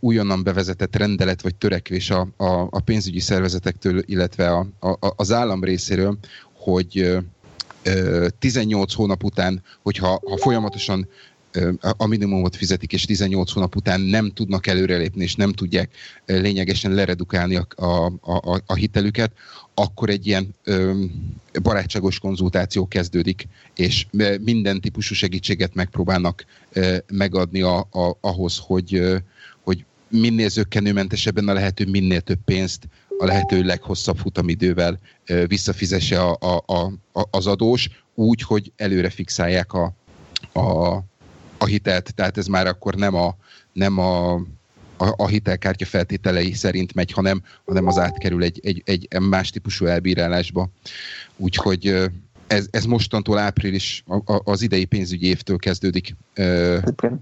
újonnan 0.00 0.42
bevezetett 0.42 0.96
rendelet 0.96 1.42
vagy 1.42 1.54
törekvés 1.54 2.10
a, 2.10 2.28
a, 2.36 2.44
a 2.70 2.80
pénzügyi 2.80 3.20
szervezetektől, 3.20 4.02
illetve 4.04 4.50
a, 4.50 4.66
a, 4.80 4.96
az 5.16 5.32
állam 5.32 5.64
részéről, 5.64 6.18
hogy 6.52 7.16
18 8.38 8.94
hónap 8.94 9.24
után, 9.24 9.62
hogyha 9.82 10.08
ha 10.08 10.36
folyamatosan 10.36 11.08
a 11.96 12.06
minimumot 12.06 12.56
fizetik, 12.56 12.92
és 12.92 13.04
18 13.04 13.52
hónap 13.52 13.76
után 13.76 14.00
nem 14.00 14.30
tudnak 14.30 14.66
előrelépni, 14.66 15.22
és 15.22 15.34
nem 15.34 15.52
tudják 15.52 15.94
lényegesen 16.26 16.92
leredukálni 16.92 17.56
a, 17.56 17.66
a, 17.76 18.06
a, 18.20 18.62
a 18.66 18.74
hitelüket, 18.74 19.32
akkor 19.74 20.10
egy 20.10 20.26
ilyen 20.26 20.54
barátságos 21.62 22.18
konzultáció 22.18 22.88
kezdődik, 22.88 23.48
és 23.74 24.06
minden 24.40 24.80
típusú 24.80 25.14
segítséget 25.14 25.74
megpróbálnak 25.74 26.44
megadni 27.12 27.60
a, 27.60 27.78
a, 27.78 28.16
ahhoz, 28.20 28.58
hogy, 28.62 29.02
hogy 29.64 29.84
minél 30.08 30.48
zöggenőmentesebben 30.48 31.48
a 31.48 31.52
lehető 31.52 31.86
minél 31.86 32.20
több 32.20 32.40
pénzt 32.44 32.88
a 33.18 33.24
lehető 33.24 33.62
leghosszabb 33.62 34.16
futamidővel 34.16 34.98
visszafizesse 35.46 36.22
a, 36.22 36.36
a, 36.66 36.84
a, 37.12 37.28
az 37.30 37.46
adós, 37.46 37.90
úgy, 38.14 38.42
hogy 38.42 38.72
előre 38.76 39.10
fixálják 39.10 39.72
a, 39.72 39.94
a, 40.52 40.98
a 41.58 41.64
hitelt, 41.64 42.14
tehát 42.14 42.36
ez 42.38 42.46
már 42.46 42.66
akkor 42.66 42.94
nem 42.94 43.14
a, 43.14 43.34
nem 43.72 43.98
a, 43.98 44.32
a, 44.96 45.14
a 45.16 45.26
hitelkártya 45.26 45.84
feltételei 45.84 46.52
szerint 46.52 46.94
megy, 46.94 47.12
hanem, 47.12 47.42
hanem 47.66 47.86
az 47.86 47.98
átkerül 47.98 48.42
egy, 48.42 48.60
egy, 48.62 48.82
egy 48.84 49.20
más 49.20 49.50
típusú 49.50 49.86
elbírálásba. 49.86 50.68
Úgyhogy 51.36 52.10
ez, 52.46 52.68
ez 52.70 52.84
mostantól 52.84 53.38
április, 53.38 54.04
az 54.44 54.62
idei 54.62 54.84
pénzügyi 54.84 55.26
évtől 55.26 55.56
kezdődik. 55.56 56.16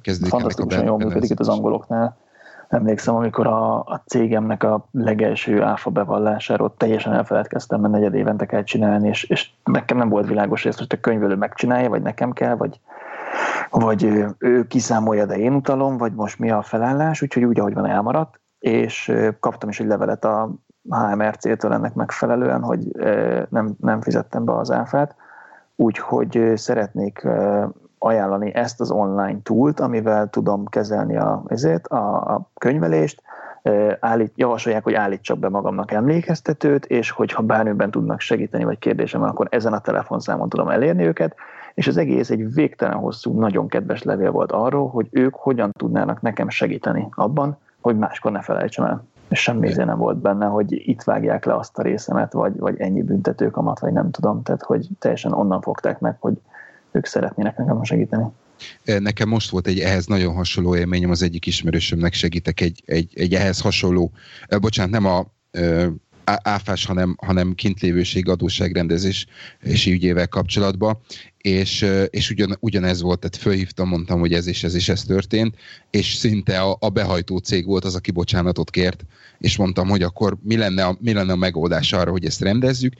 kezdődik 0.03 0.29
Fantasztikusan 0.29 0.85
jól 0.85 0.99
működik 0.99 1.31
itt 1.31 1.41
az 1.41 1.49
angoloknál. 1.49 2.17
Emlékszem, 2.69 3.15
amikor 3.15 3.47
a, 3.47 3.79
a 3.79 4.03
cégemnek 4.07 4.63
a 4.63 4.89
legelső 4.91 5.63
áfa 5.63 5.91
bevallásáról 5.91 6.75
teljesen 6.77 7.13
elfeledkeztem, 7.13 7.81
mert 7.81 7.93
negyed 7.93 8.15
évente 8.15 8.47
kell 8.47 8.65
csinálni, 8.65 9.09
és, 9.09 9.25
és 9.25 9.51
nekem 9.65 9.97
nem 9.97 10.09
volt 10.09 10.29
világos, 10.29 10.63
hogy 10.63 10.71
ezt 10.71 10.79
most 10.79 10.93
a 10.93 11.01
könyvelő 11.01 11.35
megcsinálja, 11.35 11.89
vagy 11.89 12.03
nekem 12.03 12.33
kell, 12.33 12.57
vagy, 12.57 12.81
vagy 13.71 14.05
ő, 14.39 14.67
kiszámolja, 14.67 15.27
de 15.27 15.39
én 15.39 15.55
utalom, 15.55 15.97
vagy 15.97 16.15
most 16.15 16.39
mi 16.39 16.51
a 16.51 16.63
felállás, 16.63 17.23
úgyhogy 17.23 17.45
úgy, 17.45 17.61
ahogy 17.61 17.75
van, 17.75 17.87
elmaradt, 17.87 18.41
és 18.59 19.13
kaptam 19.41 19.69
is 19.69 19.81
egy 19.81 19.87
levelet 19.87 20.25
a 20.25 20.51
HMRC-től 20.89 21.73
ennek 21.73 21.95
megfelelően, 21.95 22.63
hogy 22.63 22.81
nem, 23.49 23.75
nem 23.81 24.01
fizettem 24.01 24.45
be 24.45 24.57
az 24.57 24.71
áfát, 24.71 25.15
úgyhogy 25.77 26.53
szeretnék 26.55 27.27
ajánlani 27.99 28.55
ezt 28.55 28.81
az 28.81 28.91
online 28.91 29.39
túlt, 29.43 29.81
amivel 29.81 30.31
tudom 30.31 30.67
kezelni 30.67 31.17
a, 31.17 31.43
ezért, 31.47 31.87
a, 31.87 32.15
a 32.15 32.51
könyvelést, 32.55 33.23
állít, 34.01 34.33
javasolják, 34.37 34.85
hogy 34.85 34.95
állítsak 34.95 35.39
be 35.39 35.49
magamnak 35.49 35.93
emlékeztetőt, 35.93 36.87
és 36.87 37.11
hogyha 37.11 37.43
bármiben 37.43 37.91
tudnak 37.91 38.21
segíteni, 38.21 38.65
vagy 38.65 38.79
kérdésem 38.79 39.23
akkor 39.23 39.47
ezen 39.51 39.73
a 39.73 39.79
telefonszámon 39.79 40.49
tudom 40.49 40.69
elérni 40.69 41.07
őket, 41.07 41.37
és 41.75 41.87
az 41.87 41.97
egész 41.97 42.31
egy 42.31 42.53
végtelen 42.53 42.97
hosszú, 42.97 43.39
nagyon 43.39 43.69
kedves 43.69 44.03
levél 44.03 44.31
volt 44.31 44.53
arról, 44.53 44.89
hogy 44.89 45.07
ők 45.11 45.35
hogyan 45.35 45.73
tudnának 45.73 46.21
nekem 46.21 46.49
segíteni 46.49 47.09
abban, 47.11 47.59
hogy 47.81 47.99
máskor 47.99 48.33
ne 48.33 48.43
felejtsem 48.43 48.85
el. 48.85 49.07
És 49.29 49.41
semmi 49.41 49.69
izé 49.69 49.85
nem 49.85 49.99
volt 49.99 50.17
benne, 50.17 50.47
hogy 50.47 50.73
itt 50.89 51.03
vágják 51.03 51.45
le 51.45 51.55
azt 51.55 51.79
a 51.79 51.83
részemet, 51.83 52.33
vagy, 52.33 52.59
vagy 52.59 52.81
ennyi 52.81 53.03
büntetőkamat, 53.03 53.79
vagy 53.79 53.93
nem 53.93 54.11
tudom. 54.11 54.43
Tehát, 54.43 54.63
hogy 54.63 54.89
teljesen 54.99 55.33
onnan 55.33 55.61
fogták 55.61 55.99
meg, 55.99 56.17
hogy 56.21 56.35
ők 56.91 57.07
szeretnének 57.07 57.57
nekem 57.57 57.83
segíteni. 57.83 58.25
Nekem 58.99 59.29
most 59.29 59.51
volt 59.51 59.67
egy 59.67 59.79
ehhez 59.79 60.07
nagyon 60.07 60.35
hasonló 60.35 60.77
élményem, 60.77 61.11
az 61.11 61.23
egyik 61.23 61.47
ismerősömnek 61.47 62.13
segítek 62.13 62.61
egy, 62.61 62.83
egy, 62.87 63.13
egy 63.15 63.35
ehhez 63.35 63.61
hasonló, 63.61 64.11
bocsánat, 64.61 64.93
nem 64.93 65.07
a 65.07 65.25
áfás, 66.25 66.85
hanem, 66.85 67.17
hanem 67.27 67.55
kintlévőség 67.55 68.29
adósságrendezés 68.29 69.27
és 69.61 69.87
ügyével 69.87 70.29
kapcsolatban, 70.29 70.99
és, 71.39 71.87
és 72.11 72.31
ugyan, 72.31 72.57
ugyanez 72.61 73.01
volt, 73.01 73.19
tehát 73.19 73.37
fölhívtam, 73.37 73.89
mondtam, 73.89 74.21
hogy 74.21 74.33
ez 74.33 74.47
és 74.47 74.65
ez 74.65 74.75
és 74.75 74.89
ez 74.89 75.05
történt, 75.05 75.57
és 75.91 76.15
szinte 76.15 76.61
a, 76.61 76.77
a 76.81 76.89
behajtó 76.89 77.39
cég 77.39 77.67
volt 77.67 77.85
az, 77.85 77.95
aki 77.95 78.11
bocsánatot 78.11 78.71
kért, 78.71 79.05
és 79.39 79.57
mondtam, 79.57 79.89
hogy 79.89 80.03
akkor 80.03 80.37
mi 80.43 80.57
lenne 80.57 80.85
a, 80.85 80.97
mi 81.01 81.13
lenne 81.13 81.33
a 81.33 81.37
megoldás 81.37 81.93
arra, 81.93 82.11
hogy 82.11 82.25
ezt 82.25 82.41
rendezzük, 82.41 82.95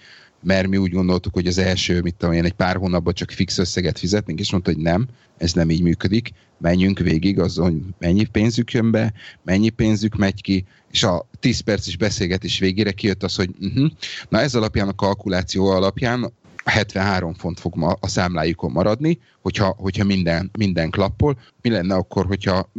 mert 0.45 0.69
mi 0.69 0.77
úgy 0.77 0.93
gondoltuk, 0.93 1.33
hogy 1.35 1.47
az 1.47 1.59
első, 1.59 2.01
mit 2.01 2.15
tudom 2.15 2.35
én, 2.35 2.45
egy 2.45 2.53
pár 2.53 2.77
hónapban 2.77 3.15
csak 3.15 3.31
fix 3.31 3.59
összeget 3.59 3.99
fizetnénk, 3.99 4.41
és 4.41 4.51
mondta, 4.51 4.73
hogy 4.73 4.83
nem, 4.83 5.07
ez 5.37 5.53
nem 5.53 5.71
így 5.71 5.83
működik, 5.83 6.31
menjünk 6.59 6.99
végig 6.99 7.39
azon, 7.39 7.71
hogy 7.71 7.81
mennyi 7.99 8.25
pénzük 8.25 8.73
jön 8.73 8.91
be, 8.91 9.13
mennyi 9.43 9.69
pénzük 9.69 10.17
megy 10.17 10.43
ki, 10.43 10.65
és 10.91 11.03
a 11.03 11.29
10 11.41 11.61
perces 11.61 11.97
beszélgetés 11.97 12.59
végére 12.59 12.93
kijött 12.93 13.23
az, 13.23 13.35
hogy 13.35 13.51
uh-huh, 13.61 13.91
na 14.29 14.41
ez 14.41 14.55
alapján, 14.55 14.89
a 14.89 14.95
kalkuláció 14.95 15.67
alapján 15.67 16.33
73 16.65 17.35
font 17.35 17.61
fog 17.61 17.75
ma 17.77 17.97
a 18.01 18.09
számlájukon 18.09 18.71
maradni, 18.71 19.19
hogyha, 19.43 19.75
hogyha 19.79 20.05
minden, 20.05 20.51
minden 20.59 20.91
klappol. 20.91 21.39
Mi 21.63 21.71
lenne 21.71 21.95
akkor, 21.95 22.27
hogyha 22.27 22.71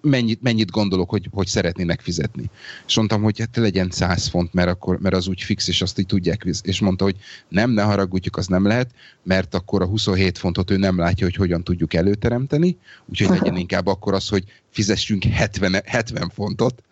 mennyit, 0.00 0.42
mennyit 0.42 0.70
gondolok, 0.70 1.10
hogy, 1.10 1.28
hogy 1.30 1.46
szeretnének 1.46 2.00
fizetni? 2.00 2.50
És 2.86 2.96
mondtam, 2.96 3.22
hogy 3.22 3.38
hát 3.38 3.56
legyen 3.56 3.90
100 3.90 4.28
font, 4.28 4.52
mert, 4.52 4.68
akkor, 4.68 4.98
mert 5.00 5.14
az 5.14 5.28
úgy 5.28 5.42
fix, 5.42 5.68
és 5.68 5.82
azt 5.82 5.98
így 5.98 6.06
tudják. 6.06 6.46
És 6.62 6.80
mondta, 6.80 7.04
hogy 7.04 7.16
nem, 7.48 7.70
ne 7.70 7.82
haragudjuk, 7.82 8.36
az 8.36 8.46
nem 8.46 8.66
lehet, 8.66 8.90
mert 9.22 9.54
akkor 9.54 9.82
a 9.82 9.86
27 9.86 10.38
fontot 10.38 10.70
ő 10.70 10.76
nem 10.76 10.98
látja, 10.98 11.26
hogy 11.26 11.36
hogyan 11.36 11.64
tudjuk 11.64 11.94
előteremteni, 11.94 12.76
úgyhogy 13.06 13.38
legyen 13.38 13.56
inkább 13.64 13.86
akkor 13.86 14.14
az, 14.14 14.28
hogy 14.28 14.44
fizessünk 14.70 15.24
70, 15.24 15.82
70 15.84 16.30
fontot, 16.34 16.82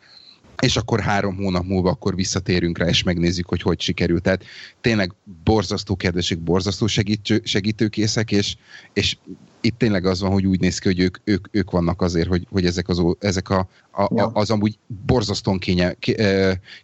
és 0.60 0.76
akkor 0.76 1.00
három 1.00 1.36
hónap 1.36 1.64
múlva 1.64 1.90
akkor 1.90 2.14
visszatérünk 2.14 2.78
rá, 2.78 2.86
és 2.86 3.02
megnézzük, 3.02 3.48
hogy 3.48 3.62
hogy 3.62 3.80
sikerült. 3.80 4.22
Tehát 4.22 4.44
tényleg 4.80 5.14
borzasztó 5.44 5.96
kedvesek, 5.96 6.38
borzasztó 6.38 6.86
segítő, 6.86 7.40
segítőkészek, 7.44 8.32
és, 8.32 8.56
és 8.92 9.16
itt 9.60 9.78
tényleg 9.78 10.04
az 10.04 10.20
van, 10.20 10.30
hogy 10.30 10.46
úgy 10.46 10.60
néz 10.60 10.78
ki, 10.78 10.88
hogy 10.88 11.00
ők, 11.00 11.16
ők, 11.24 11.46
ők 11.50 11.70
vannak 11.70 12.02
azért, 12.02 12.28
hogy, 12.28 12.46
hogy 12.50 12.64
ezek, 12.64 12.88
az, 12.88 13.02
ezek 13.18 13.50
a, 13.50 13.66
a, 13.92 14.08
ja. 14.14 14.30
az 14.32 14.50
amúgy 14.50 14.78
borzasztóan 15.06 15.58
kénye, 15.58 15.96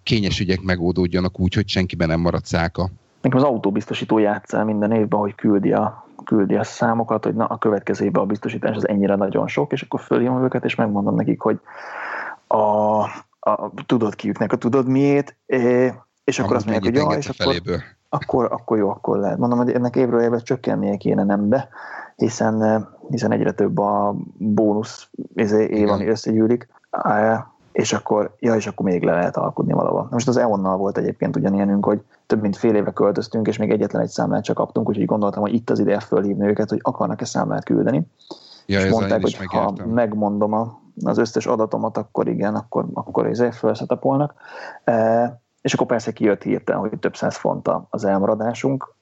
kényes 0.02 0.40
ügyek 0.40 0.62
megoldódjanak 0.62 1.40
úgy, 1.40 1.54
hogy 1.54 1.68
senkiben 1.68 2.08
nem 2.08 2.20
marad 2.20 2.44
száka. 2.44 2.90
Nekem 3.20 3.38
az 3.38 3.44
autóbiztosító 3.44 4.18
játszál 4.18 4.64
minden 4.64 4.92
évben, 4.92 5.20
hogy 5.20 5.34
küldi 5.34 5.72
a, 5.72 6.06
küldi 6.24 6.54
a 6.54 6.64
számokat, 6.64 7.24
hogy 7.24 7.34
na, 7.34 7.44
a 7.44 7.58
következő 7.58 8.04
évben 8.04 8.22
a 8.22 8.26
biztosítás 8.26 8.76
az 8.76 8.88
ennyire 8.88 9.14
nagyon 9.14 9.48
sok, 9.48 9.72
és 9.72 9.82
akkor 9.82 10.00
fölhívom 10.00 10.44
őket, 10.44 10.64
és 10.64 10.74
megmondom 10.74 11.14
nekik, 11.14 11.40
hogy 11.40 11.60
a, 12.46 13.04
a, 13.46 13.70
tudod 13.86 14.14
kiüknek 14.14 14.52
a 14.52 14.56
tudod 14.56 14.88
miért, 14.88 15.36
és 16.24 16.38
akkor 16.38 16.56
azt 16.56 16.66
mondják, 16.66 16.94
hogy 16.94 17.02
jó, 17.02 17.12
és 17.12 17.28
akkor, 17.28 17.62
akkor, 18.08 18.48
akkor 18.52 18.78
jó, 18.78 18.90
akkor 18.90 19.18
lehet. 19.18 19.38
Mondom, 19.38 19.58
hogy 19.58 19.70
ennek 19.70 19.96
évről 19.96 20.20
évre 20.20 20.38
csökkennie 20.38 20.96
kéne 20.96 21.24
nem 21.24 21.48
be, 21.48 21.68
hiszen, 22.16 22.88
hiszen 23.08 23.32
egyre 23.32 23.52
több 23.52 23.78
a 23.78 24.14
bónusz 24.38 25.08
izé, 25.34 25.64
év, 25.64 25.88
ami 25.88 26.06
összegyűlik, 26.06 26.68
és 27.72 27.92
akkor, 27.92 28.36
ja, 28.38 28.54
és 28.54 28.66
akkor 28.66 28.86
még 28.86 29.02
le 29.02 29.12
lehet 29.12 29.36
alkudni 29.36 29.72
valahol. 29.72 30.08
Most 30.10 30.28
az 30.28 30.36
EON-nal 30.36 30.76
volt 30.76 30.98
egyébként 30.98 31.36
ugyanilyenünk, 31.36 31.84
hogy 31.84 32.00
több 32.26 32.40
mint 32.40 32.56
fél 32.56 32.74
éve 32.74 32.90
költöztünk, 32.92 33.46
és 33.46 33.56
még 33.56 33.70
egyetlen 33.70 34.02
egy 34.02 34.08
számlát 34.08 34.44
csak 34.44 34.56
kaptunk, 34.56 34.88
úgyhogy 34.88 35.06
gondoltam, 35.06 35.42
hogy 35.42 35.54
itt 35.54 35.70
az 35.70 35.78
ideje 35.78 36.00
fölhívni 36.00 36.46
őket, 36.46 36.68
hogy 36.68 36.80
akarnak-e 36.82 37.24
számlát 37.24 37.64
küldeni. 37.64 38.06
Ja, 38.66 38.80
és 38.80 38.90
mondták, 38.90 39.22
hogy 39.22 39.36
ha 39.46 39.74
megmondom 39.86 40.52
a 40.52 40.84
az 41.04 41.18
összes 41.18 41.46
adatomat, 41.46 41.96
akkor 41.96 42.28
igen, 42.28 42.54
akkor, 42.54 42.86
akkor 42.94 43.26
ezért 43.26 43.54
felszetapolnak. 43.54 44.34
E, 44.84 45.40
és 45.60 45.74
akkor 45.74 45.86
persze 45.86 46.12
kijött 46.12 46.42
hirtelen, 46.42 46.80
hogy 46.80 46.98
több 46.98 47.16
száz 47.16 47.36
font 47.36 47.70
az 47.90 48.04
elmaradásunk, 48.04 48.94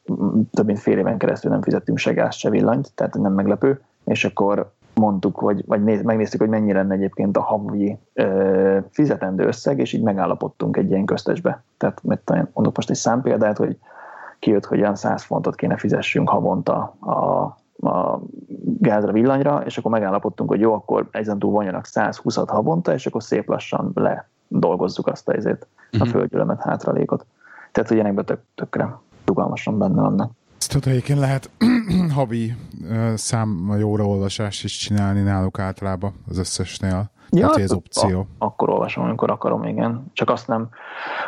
több 0.50 0.66
mint 0.66 0.78
fél 0.78 0.98
éven 0.98 1.18
keresztül 1.18 1.50
nem 1.50 1.62
fizettünk 1.62 1.98
se 1.98 2.12
gáz, 2.12 2.34
se 2.34 2.50
villanyt, 2.50 2.92
tehát 2.94 3.14
nem 3.14 3.32
meglepő, 3.32 3.80
és 4.04 4.24
akkor 4.24 4.72
mondtuk, 4.94 5.36
hogy, 5.36 5.64
vagy 5.66 5.84
néz, 5.84 6.02
megnéztük, 6.02 6.40
hogy 6.40 6.48
mennyi 6.48 6.72
lenne 6.72 6.94
egyébként 6.94 7.36
a 7.36 7.40
havi 7.40 7.98
ö, 8.12 8.78
fizetendő 8.90 9.46
összeg, 9.46 9.78
és 9.78 9.92
így 9.92 10.02
megállapodtunk 10.02 10.76
egy 10.76 10.90
ilyen 10.90 11.04
köztesbe. 11.04 11.62
Tehát 11.76 12.02
mert 12.02 12.30
mondok 12.30 12.76
most 12.76 12.90
egy 12.90 12.96
számpéldát, 12.96 13.56
hogy 13.56 13.78
kijött, 14.38 14.64
hogy 14.64 14.80
olyan 14.80 14.96
100 14.96 15.22
fontot 15.22 15.54
kéne 15.54 15.76
fizessünk 15.76 16.28
havonta 16.28 16.76
a 17.00 17.56
a 17.86 18.20
gázra, 18.78 19.12
villanyra, 19.12 19.62
és 19.64 19.78
akkor 19.78 19.90
megállapodtunk, 19.90 20.48
hogy 20.48 20.60
jó, 20.60 20.72
akkor 20.74 21.08
ezen 21.10 21.38
túl 21.38 21.50
vonjanak 21.50 21.86
120-at 21.88 22.46
havonta, 22.46 22.92
és 22.92 23.06
akkor 23.06 23.22
szép 23.22 23.48
lassan 23.48 23.90
le 23.94 24.28
dolgozzuk 24.48 25.06
azt 25.06 25.28
a, 25.28 25.32
ezért, 25.32 25.66
uh-huh. 25.76 26.00
a 26.00 26.04
mhm. 26.04 26.12
földgyűlömet 26.12 26.62
hátralékot. 26.62 27.26
Tehát, 27.72 27.88
hogy 27.88 27.98
ilyenekben 27.98 28.24
tök, 28.24 28.40
tökre 28.54 28.98
rugalmasan 29.24 29.78
benne 29.78 30.00
vannak. 30.00 30.32
Tudod, 30.68 31.18
lehet 31.18 31.50
havi 32.14 32.54
szám 33.14 33.74
jóra 33.78 34.06
olvasást 34.06 34.64
is 34.64 34.76
csinálni 34.76 35.20
náluk 35.20 35.58
általában 35.58 36.12
az 36.28 36.38
összesnél. 36.38 37.10
Ja, 37.34 37.46
Tehát 37.46 37.58
ez 37.58 37.72
opció. 37.72 38.20
A, 38.38 38.44
akkor 38.44 38.70
olvasom, 38.70 39.04
amikor 39.04 39.30
akarom, 39.30 39.64
igen. 39.64 40.04
Csak 40.12 40.30
azt 40.30 40.48
nem. 40.48 40.68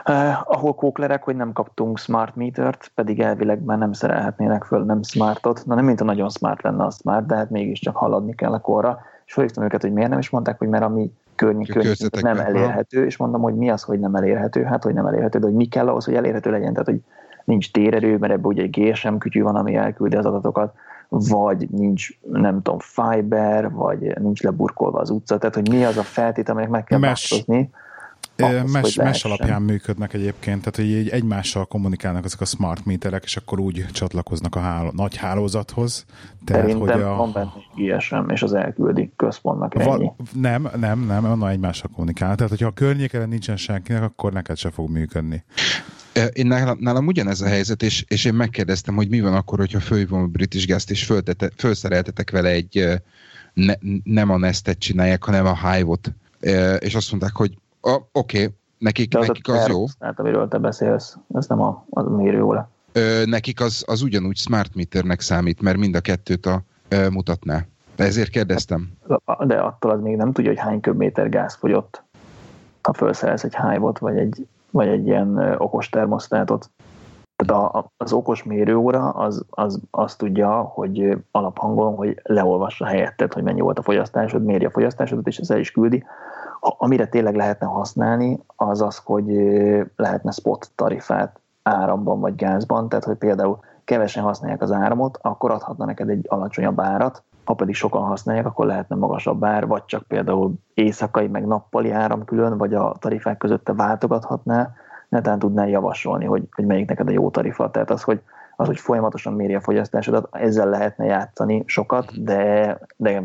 Eh, 0.04 0.50
ahol 0.52 0.74
kóklerek, 0.74 1.22
hogy 1.22 1.36
nem 1.36 1.52
kaptunk 1.52 1.98
smart 1.98 2.36
metert, 2.36 2.90
pedig 2.94 3.20
elvileg 3.20 3.64
már 3.64 3.78
nem 3.78 3.92
szerelhetnének 3.92 4.64
föl 4.64 4.84
nem 4.84 5.02
smartot. 5.02 5.62
Na 5.66 5.74
nem, 5.74 5.84
mint 5.84 6.00
a 6.00 6.04
nagyon 6.04 6.28
smart 6.28 6.62
lenne 6.62 6.84
a 6.84 6.90
smart, 6.90 7.26
de 7.26 7.34
hát 7.34 7.50
mégiscsak 7.50 7.96
haladni 7.96 8.34
kell 8.34 8.52
a 8.52 8.60
korra. 8.60 8.98
És 9.26 9.32
felhívtam 9.32 9.64
őket, 9.64 9.82
hogy 9.82 9.92
miért 9.92 10.10
nem, 10.10 10.18
is 10.18 10.30
mondták, 10.30 10.58
hogy 10.58 10.68
mert 10.68 10.84
a 10.84 10.88
mi 10.88 11.12
környék, 11.34 12.22
nem 12.22 12.38
elérhető, 12.38 13.04
és 13.04 13.16
mondom, 13.16 13.42
hogy 13.42 13.54
mi 13.54 13.70
az, 13.70 13.82
hogy 13.82 14.00
nem 14.00 14.14
elérhető, 14.14 14.62
hát 14.62 14.82
hogy 14.82 14.94
nem 14.94 15.06
elérhető, 15.06 15.38
de 15.38 15.46
hogy 15.46 15.54
mi 15.54 15.64
kell 15.64 15.88
ahhoz, 15.88 16.04
hogy 16.04 16.14
elérhető 16.14 16.50
legyen, 16.50 16.72
tehát 16.72 16.88
hogy 16.88 17.00
nincs 17.46 17.70
térerő, 17.70 18.16
mert 18.16 18.32
ebben 18.32 18.46
ugye 18.46 18.62
egy 18.62 18.70
GSM 18.70 19.16
kütyű 19.16 19.42
van, 19.42 19.56
ami 19.56 19.74
elküldi 19.74 20.16
az 20.16 20.26
adatokat, 20.26 20.74
vagy 21.08 21.68
nincs, 21.70 22.08
nem 22.32 22.62
tudom, 22.62 22.78
fiber, 22.78 23.70
vagy 23.70 24.18
nincs 24.18 24.42
leburkolva 24.42 24.98
az 24.98 25.10
utca, 25.10 25.38
tehát 25.38 25.54
hogy 25.54 25.68
mi 25.68 25.84
az 25.84 25.96
a 25.96 26.02
feltét, 26.02 26.48
amelyek 26.48 26.70
meg 26.70 26.84
kell 26.84 26.98
változni. 26.98 27.70
Ahhoz, 28.38 28.72
mes, 28.72 28.94
mes 28.94 29.24
alapján 29.24 29.62
működnek 29.62 30.12
egyébként, 30.14 30.58
tehát 30.58 30.76
hogy 30.76 30.84
így 30.84 31.08
egymással 31.08 31.64
kommunikálnak 31.64 32.24
ezek 32.24 32.40
a 32.40 32.44
smart 32.44 32.84
meterek, 32.84 33.24
és 33.24 33.36
akkor 33.36 33.60
úgy 33.60 33.84
csatlakoznak 33.92 34.54
a 34.54 34.60
háló, 34.60 34.90
nagy 34.92 35.16
hálózathoz. 35.16 36.04
Tehát, 36.44 36.62
Szerintem 36.62 36.94
hogy 36.94 37.02
a... 37.02 37.16
van 37.16 37.32
benne 37.32 37.96
GSM, 37.96 38.30
és 38.30 38.42
az 38.42 38.54
elküldi 38.54 39.12
központnak 39.16 39.74
ennyi. 39.74 39.84
Val, 39.84 40.16
nem, 40.32 40.68
nem, 40.76 41.06
nem, 41.06 41.24
onnan 41.24 41.48
egymással 41.48 41.90
kommunikál. 41.94 42.34
Tehát, 42.34 42.50
hogyha 42.50 42.66
a 42.66 42.72
környéken 42.72 43.28
nincsen 43.28 43.56
senkinek, 43.56 44.02
akkor 44.02 44.32
neked 44.32 44.56
se 44.56 44.70
fog 44.70 44.90
működni. 44.90 45.44
Én 46.32 46.46
nálam, 46.46 46.78
nálam 46.80 47.06
ugyanez 47.06 47.40
a 47.40 47.46
helyzet, 47.46 47.82
és, 47.82 48.04
és 48.08 48.24
én 48.24 48.34
megkérdeztem, 48.34 48.94
hogy 48.94 49.08
mi 49.08 49.20
van 49.20 49.34
akkor, 49.34 49.58
hogyha 49.58 49.80
fölhívom 49.80 50.22
a 50.22 50.26
British 50.26 50.68
Gas-t, 50.68 50.90
és 50.90 51.04
föltete, 51.04 51.50
fölszereltetek 51.56 52.30
vele 52.30 52.48
egy 52.48 53.00
ne, 53.54 53.74
nem 54.04 54.30
a 54.30 54.36
Nestet 54.36 54.78
csinálják, 54.78 55.24
hanem 55.24 55.46
a 55.46 55.70
Hive-ot. 55.70 56.12
És 56.78 56.94
azt 56.94 57.10
mondták, 57.10 57.36
hogy 57.36 57.58
oké, 57.80 58.00
okay, 58.12 58.54
nekik, 58.78 59.12
De 59.12 59.18
az 59.18 59.26
nekik 59.26 59.48
az, 59.48 59.58
az 59.58 59.68
jó. 59.68 59.84
Tehát 59.98 60.18
amiről 60.18 60.48
te 60.48 60.58
beszélsz, 60.58 61.16
ez 61.34 61.46
nem 61.46 61.60
a, 61.60 61.86
a 61.90 62.02
mérőóra. 62.02 62.70
Nekik 63.24 63.60
az, 63.60 63.84
az 63.86 64.02
ugyanúgy 64.02 64.36
smart 64.36 64.74
meternek 64.74 65.20
számít, 65.20 65.60
mert 65.60 65.76
mind 65.76 65.94
a 65.94 66.00
kettőt 66.00 66.46
a, 66.46 66.62
ö, 66.88 67.08
mutatná. 67.08 67.66
De 67.96 68.04
ezért 68.04 68.30
kérdeztem. 68.30 68.90
De 69.46 69.54
attól 69.54 69.90
az 69.90 70.00
még 70.00 70.16
nem 70.16 70.32
tudja, 70.32 70.50
hogy 70.50 70.60
hány 70.60 70.80
köbméter 70.80 71.28
gáz 71.28 71.54
fogyott, 71.54 72.02
ha 72.82 72.92
felszerelsz 72.92 73.44
egy 73.44 73.56
hive 73.56 73.92
vagy 73.98 74.16
egy 74.16 74.46
vagy 74.70 74.88
egy 74.88 75.06
ilyen 75.06 75.54
okos 75.58 75.88
termosztátot. 75.88 76.70
Tehát 77.36 77.74
a, 77.74 77.92
az 77.96 78.12
okos 78.12 78.42
mérőóra 78.42 79.10
az, 79.10 79.44
az 79.50 79.80
azt 79.90 80.18
tudja, 80.18 80.60
hogy 80.60 81.16
alaphangon, 81.30 81.94
hogy 81.94 82.20
leolvassa 82.22 82.84
helyetted, 82.84 83.32
hogy 83.32 83.42
mennyi 83.42 83.60
volt 83.60 83.78
a 83.78 83.82
fogyasztásod, 83.82 84.44
méri 84.44 84.64
a 84.64 84.70
fogyasztásodat, 84.70 85.26
és 85.26 85.38
ez 85.38 85.50
el 85.50 85.58
is 85.58 85.70
küldi. 85.70 86.04
Ha, 86.60 86.76
amire 86.78 87.06
tényleg 87.06 87.34
lehetne 87.34 87.66
használni, 87.66 88.38
az 88.56 88.80
az, 88.80 88.96
hogy 89.04 89.26
lehetne 89.96 90.30
spot 90.30 90.70
tarifát 90.74 91.40
áramban 91.62 92.20
vagy 92.20 92.34
gázban, 92.34 92.88
tehát 92.88 93.04
hogy 93.04 93.16
például 93.16 93.58
kevesen 93.84 94.22
használják 94.22 94.62
az 94.62 94.72
áramot, 94.72 95.18
akkor 95.22 95.50
adhatna 95.50 95.84
neked 95.84 96.08
egy 96.08 96.26
alacsonyabb 96.28 96.80
árat, 96.80 97.22
ha 97.46 97.54
pedig 97.54 97.74
sokan 97.74 98.02
használják, 98.02 98.46
akkor 98.46 98.66
lehetne 98.66 98.96
magasabb 98.96 99.44
ár, 99.44 99.66
vagy 99.66 99.84
csak 99.84 100.02
például 100.02 100.54
éjszakai, 100.74 101.26
meg 101.26 101.46
nappali 101.46 101.90
áram 101.90 102.24
külön, 102.24 102.58
vagy 102.58 102.74
a 102.74 102.96
tarifák 103.00 103.38
között 103.38 103.64
te 103.64 103.72
váltogathatnál, 103.72 104.74
netán 105.08 105.38
tudnál 105.38 105.68
javasolni, 105.68 106.24
hogy, 106.24 106.42
hogy 106.50 106.64
melyik 106.64 106.88
neked 106.88 107.08
a 107.08 107.12
jó 107.12 107.30
tarifa. 107.30 107.70
Tehát 107.70 107.90
az, 107.90 108.02
hogy, 108.02 108.20
az, 108.56 108.66
hogy 108.66 108.78
folyamatosan 108.78 109.32
méri 109.32 109.54
a 109.54 109.60
fogyasztásodat, 109.60 110.28
ezzel 110.36 110.68
lehetne 110.68 111.04
játszani 111.04 111.62
sokat, 111.66 112.22
de, 112.22 112.78
de 112.96 113.22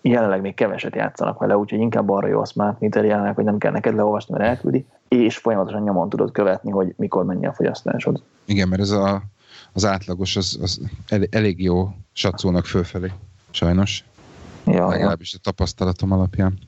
jelenleg 0.00 0.40
még 0.40 0.54
keveset 0.54 0.94
játszanak 0.94 1.38
vele, 1.38 1.56
úgyhogy 1.56 1.80
inkább 1.80 2.10
arra 2.10 2.26
jó 2.26 2.40
a 2.40 2.44
smart 2.44 2.80
meter 2.80 3.04
jelenleg, 3.04 3.34
hogy 3.34 3.44
nem 3.44 3.58
kell 3.58 3.72
neked 3.72 3.94
leolvasni, 3.94 4.34
mert 4.34 4.48
elküldi, 4.48 4.86
és 5.08 5.36
folyamatosan 5.36 5.82
nyomon 5.82 6.08
tudod 6.08 6.32
követni, 6.32 6.70
hogy 6.70 6.94
mikor 6.96 7.24
mennyi 7.24 7.46
a 7.46 7.52
fogyasztásod. 7.52 8.22
Igen, 8.44 8.68
mert 8.68 8.82
ez 8.82 8.90
a, 8.90 9.22
az 9.72 9.84
átlagos 9.84 10.36
az, 10.36 10.58
az 10.62 10.80
elég 11.30 11.62
jó 11.62 11.88
satszolnak 12.12 12.64
fölfelé 12.64 13.12
sajnos. 13.56 14.04
Ja, 14.64 14.88
Legalábbis 14.88 15.32
ja. 15.32 15.38
a 15.42 15.44
tapasztalatom 15.44 16.12
alapján. 16.12 16.58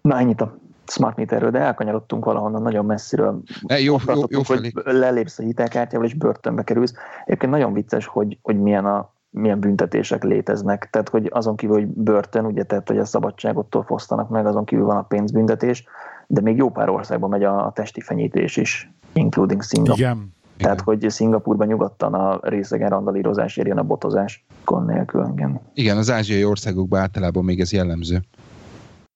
Na, 0.00 0.18
ennyit 0.18 0.40
a 0.40 0.58
smart 0.86 1.16
meterről, 1.16 1.50
de 1.50 1.58
elkanyarodtunk 1.58 2.24
valahonnan 2.24 2.62
nagyon 2.62 2.84
messziről. 2.84 3.40
E, 3.66 3.78
jó, 3.80 3.96
jó, 4.06 4.22
jó 4.28 4.40
hogy 4.44 4.72
lelépsz 4.84 5.38
a 5.38 5.42
hitelkártyával, 5.42 6.08
és 6.08 6.14
börtönbe 6.14 6.62
kerülsz. 6.62 6.94
Egyébként 7.24 7.52
nagyon 7.52 7.72
vicces, 7.72 8.06
hogy, 8.06 8.38
hogy 8.42 8.60
milyen, 8.60 8.86
a, 8.86 9.12
milyen 9.30 9.60
büntetések 9.60 10.24
léteznek. 10.24 10.88
Tehát, 10.90 11.08
hogy 11.08 11.28
azon 11.32 11.56
kívül, 11.56 11.76
hogy 11.76 11.86
börtön, 11.86 12.44
ugye, 12.44 12.62
tehát, 12.62 12.88
hogy 12.88 12.98
a 12.98 13.04
szabadságottól 13.04 13.82
fosztanak 13.82 14.28
meg, 14.28 14.46
azon 14.46 14.64
kívül 14.64 14.84
van 14.84 14.96
a 14.96 15.02
pénzbüntetés, 15.02 15.84
de 16.26 16.40
még 16.40 16.56
jó 16.56 16.70
pár 16.70 16.88
országban 16.88 17.30
megy 17.30 17.44
a, 17.44 17.66
a 17.66 17.72
testi 17.72 18.00
fenyítés 18.00 18.56
is, 18.56 18.90
including 19.12 19.62
Singapore. 19.62 20.02
Igen, 20.02 20.36
tehát, 20.58 20.80
hogy 20.80 21.10
Szingapurban 21.10 21.66
nyugodtan 21.66 22.14
a 22.14 22.38
részegen 22.42 22.88
randalírozás 22.88 23.56
érjen 23.56 23.78
a 23.78 23.82
botozás 23.82 24.44
kon 24.64 24.84
nélkül. 24.84 25.28
Igen. 25.32 25.60
igen, 25.74 25.96
az 25.96 26.10
ázsiai 26.10 26.44
országokban 26.44 27.00
általában 27.00 27.44
még 27.44 27.60
ez 27.60 27.72
jellemző. 27.72 28.22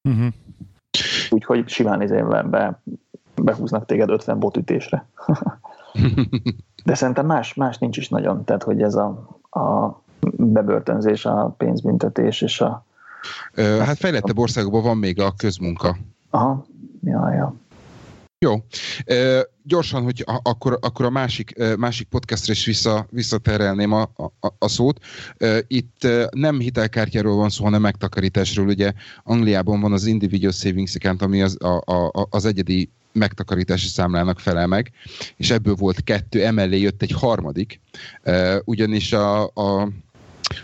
Uh-huh. 0.09 0.33
Úgyhogy 1.31 1.69
simán 1.69 2.03
izénben 2.03 2.51
be, 2.51 2.83
behúznak 3.35 3.87
téged 3.87 4.11
50 4.11 4.39
botütésre. 4.39 5.07
De 6.85 6.95
szerintem 6.95 7.27
más, 7.27 7.55
más 7.55 7.79
nincs 7.79 7.97
is 7.97 8.09
nagyon. 8.09 8.45
Tehát, 8.45 8.63
hogy 8.63 8.83
ez 8.83 8.95
a, 8.95 9.07
a 9.51 10.01
bebörtönzés, 10.37 11.25
a 11.25 11.55
pénzbüntetés 11.57 12.41
és 12.41 12.61
a... 12.61 12.85
Ö, 13.55 13.63
hát 13.63 13.99
fejlettebb 13.99 14.39
országokban 14.39 14.83
van 14.83 14.97
még 14.97 15.21
a 15.21 15.33
közmunka. 15.37 15.97
Aha, 16.31 16.65
ja, 17.05 17.33
ja. 17.33 17.55
Jó. 18.43 18.65
E, 19.05 19.47
gyorsan, 19.65 20.03
hogy 20.03 20.25
a, 20.27 20.41
akkor, 20.43 20.79
akkor 20.81 21.05
a 21.05 21.11
másik, 21.11 21.55
másik 21.77 22.09
podcastra 22.09 22.53
is 22.53 22.65
vissza, 22.65 23.07
visszaterelném 23.11 23.93
a, 23.93 24.03
a, 24.41 24.49
a 24.59 24.69
szót. 24.69 25.05
E, 25.39 25.65
itt 25.67 26.07
nem 26.31 26.59
hitelkártyáról 26.59 27.37
van 27.37 27.51
szó, 27.51 27.65
hanem 27.65 27.81
megtakarításról. 27.81 28.67
Ugye 28.67 28.93
Angliában 29.25 29.81
van 29.81 29.93
az 29.93 30.07
Individual 30.07 30.53
Savings 30.53 30.95
Account, 30.95 31.23
ami 31.23 31.43
az, 31.43 31.57
a, 31.63 31.93
a, 31.93 32.27
az 32.31 32.45
egyedi 32.45 32.91
megtakarítási 33.13 33.89
számlának 33.89 34.41
felel 34.41 34.67
meg, 34.67 34.93
és 35.37 35.51
ebből 35.51 35.75
volt 35.75 36.05
kettő, 36.05 36.45
emellé 36.45 36.81
jött 36.81 37.03
egy 37.03 37.13
harmadik, 37.13 37.81
e, 38.23 38.63
ugyanis 38.65 39.13
a, 39.13 39.43
a, 39.47 39.89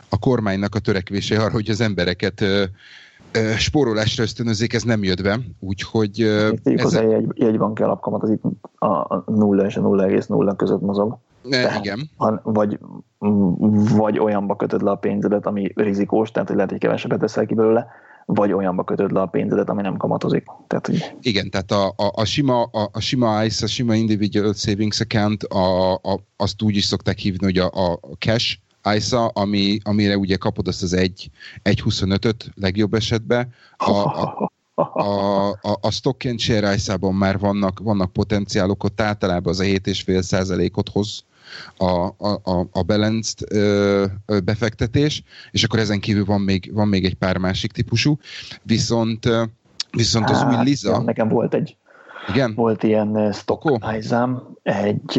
a 0.09 0.19
kormánynak 0.19 0.75
a 0.75 0.79
törekvése 0.79 1.43
arra, 1.43 1.53
hogy 1.53 1.71
az 1.71 1.81
embereket 1.81 2.45
spórolásra 3.57 4.23
ösztönözzék, 4.23 4.73
ez 4.73 4.83
nem 4.83 5.03
jött 5.03 5.23
be, 5.23 5.39
úgyhogy... 5.61 6.21
Ez 6.63 6.95
egy, 6.95 7.27
jegybanki 7.35 7.83
alapkamat 7.83 8.23
az 8.23 8.31
itt 8.31 8.43
a 8.79 9.31
0 9.33 9.67
és 9.67 9.77
a 9.77 9.81
0,0 9.81 10.55
között 10.57 10.81
mozog. 10.81 11.19
Ne, 11.43 11.63
tehát, 11.63 11.85
igen. 11.85 12.11
Han, 12.17 12.41
vagy, 12.45 12.79
vagy 13.97 14.19
olyanba 14.19 14.57
kötöd 14.57 14.83
le 14.83 14.91
a 14.91 14.95
pénzedet, 14.95 15.47
ami 15.47 15.73
rizikós, 15.75 16.31
tehát 16.31 16.49
hogy 16.49 16.57
lehet, 16.57 16.71
hogy 16.71 16.81
kevesebbet 16.81 17.21
veszel 17.21 17.47
ki 17.47 17.55
belőle, 17.55 17.87
vagy 18.27 18.53
olyanba 18.53 18.85
kötöd 18.85 19.13
le 19.13 19.21
a 19.21 19.27
pénzedet, 19.27 19.69
ami 19.69 19.83
nem 19.83 19.97
kamatozik. 19.97 20.45
Tehát, 20.67 20.87
hogy... 20.87 21.15
Igen, 21.21 21.51
tehát 21.51 21.71
a, 21.71 21.87
a, 21.87 22.13
a, 22.13 22.25
sima, 22.25 22.63
a, 22.63 22.89
a 22.93 23.01
sima 23.01 23.45
ICE, 23.45 23.65
a 23.65 23.69
sima 23.69 23.95
Individual 23.95 24.53
Savings 24.53 25.01
Account, 25.01 25.43
a, 25.43 25.93
a, 25.93 26.21
azt 26.37 26.63
úgy 26.63 26.77
is 26.77 26.85
szokták 26.85 27.19
hívni, 27.19 27.45
hogy 27.45 27.59
a, 27.59 27.67
a 27.67 28.01
cash, 28.19 28.59
ISA, 28.97 29.27
ami, 29.27 29.79
amire 29.83 30.17
ugye 30.17 30.37
kapod 30.37 30.69
azt 30.69 30.83
az 30.83 30.95
1.25-öt 30.97 32.51
legjobb 32.55 32.95
esetben. 32.95 33.53
A, 33.77 33.91
a, 33.91 34.51
a, 34.75 35.49
a, 35.49 35.79
a 35.81 35.91
stock 35.91 36.25
and 36.25 36.39
share 36.39 36.75
ISA-ban 36.75 37.15
már 37.15 37.39
vannak, 37.39 37.79
vannak 37.79 38.13
potenciálok, 38.13 38.85
ott 38.85 39.01
általában 39.01 39.53
az 39.53 39.61
a 39.61 39.65
7,5 39.65 40.23
százalékot 40.23 40.89
hoz 40.89 41.25
a, 41.77 42.07
a, 42.45 42.67
a 42.71 42.83
balanced 42.83 43.53
ö, 43.53 44.05
ö, 44.27 44.41
befektetés, 44.41 45.23
és 45.51 45.65
akkor 45.65 45.79
ezen 45.79 46.01
kívül 46.01 46.25
van 46.25 46.41
még, 46.41 46.71
van 46.75 46.89
még 46.89 47.05
egy 47.05 47.15
pár 47.15 47.37
másik 47.37 47.73
típusú, 47.73 48.19
viszont 48.63 49.29
viszont 49.91 50.31
az 50.31 50.43
hát, 50.43 50.59
új 50.59 50.65
Liza... 50.65 51.03
Nekem 51.03 51.29
volt 51.29 51.55
egy 51.55 51.77
igen? 52.29 52.55
volt 52.55 52.83
ilyen 52.83 53.33
stock 53.33 53.85
ISA 53.99 54.53
egy 54.63 55.19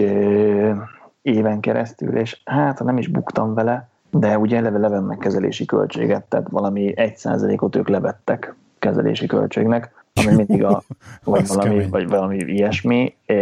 éven 1.29 1.59
keresztül, 1.59 2.17
és 2.17 2.41
hát 2.45 2.77
ha 2.77 2.83
nem 2.83 2.97
is 2.97 3.07
buktam 3.07 3.53
vele, 3.53 3.89
de 4.11 4.37
ugye 4.37 4.57
eleve 4.57 4.77
levennek 4.77 5.17
kezelési 5.17 5.65
költséget, 5.65 6.23
tehát 6.23 6.49
valami 6.49 6.97
egy 6.97 7.17
százalékot 7.17 7.75
ők 7.75 7.87
levettek 7.87 8.55
kezelési 8.79 9.25
költségnek, 9.25 9.91
ami 10.13 10.35
mindig 10.35 10.63
a, 10.63 10.83
vagy 11.23 11.47
valami, 11.47 11.87
vagy 11.87 12.07
valami 12.07 12.37
ilyesmi. 12.37 13.15
E, 13.25 13.35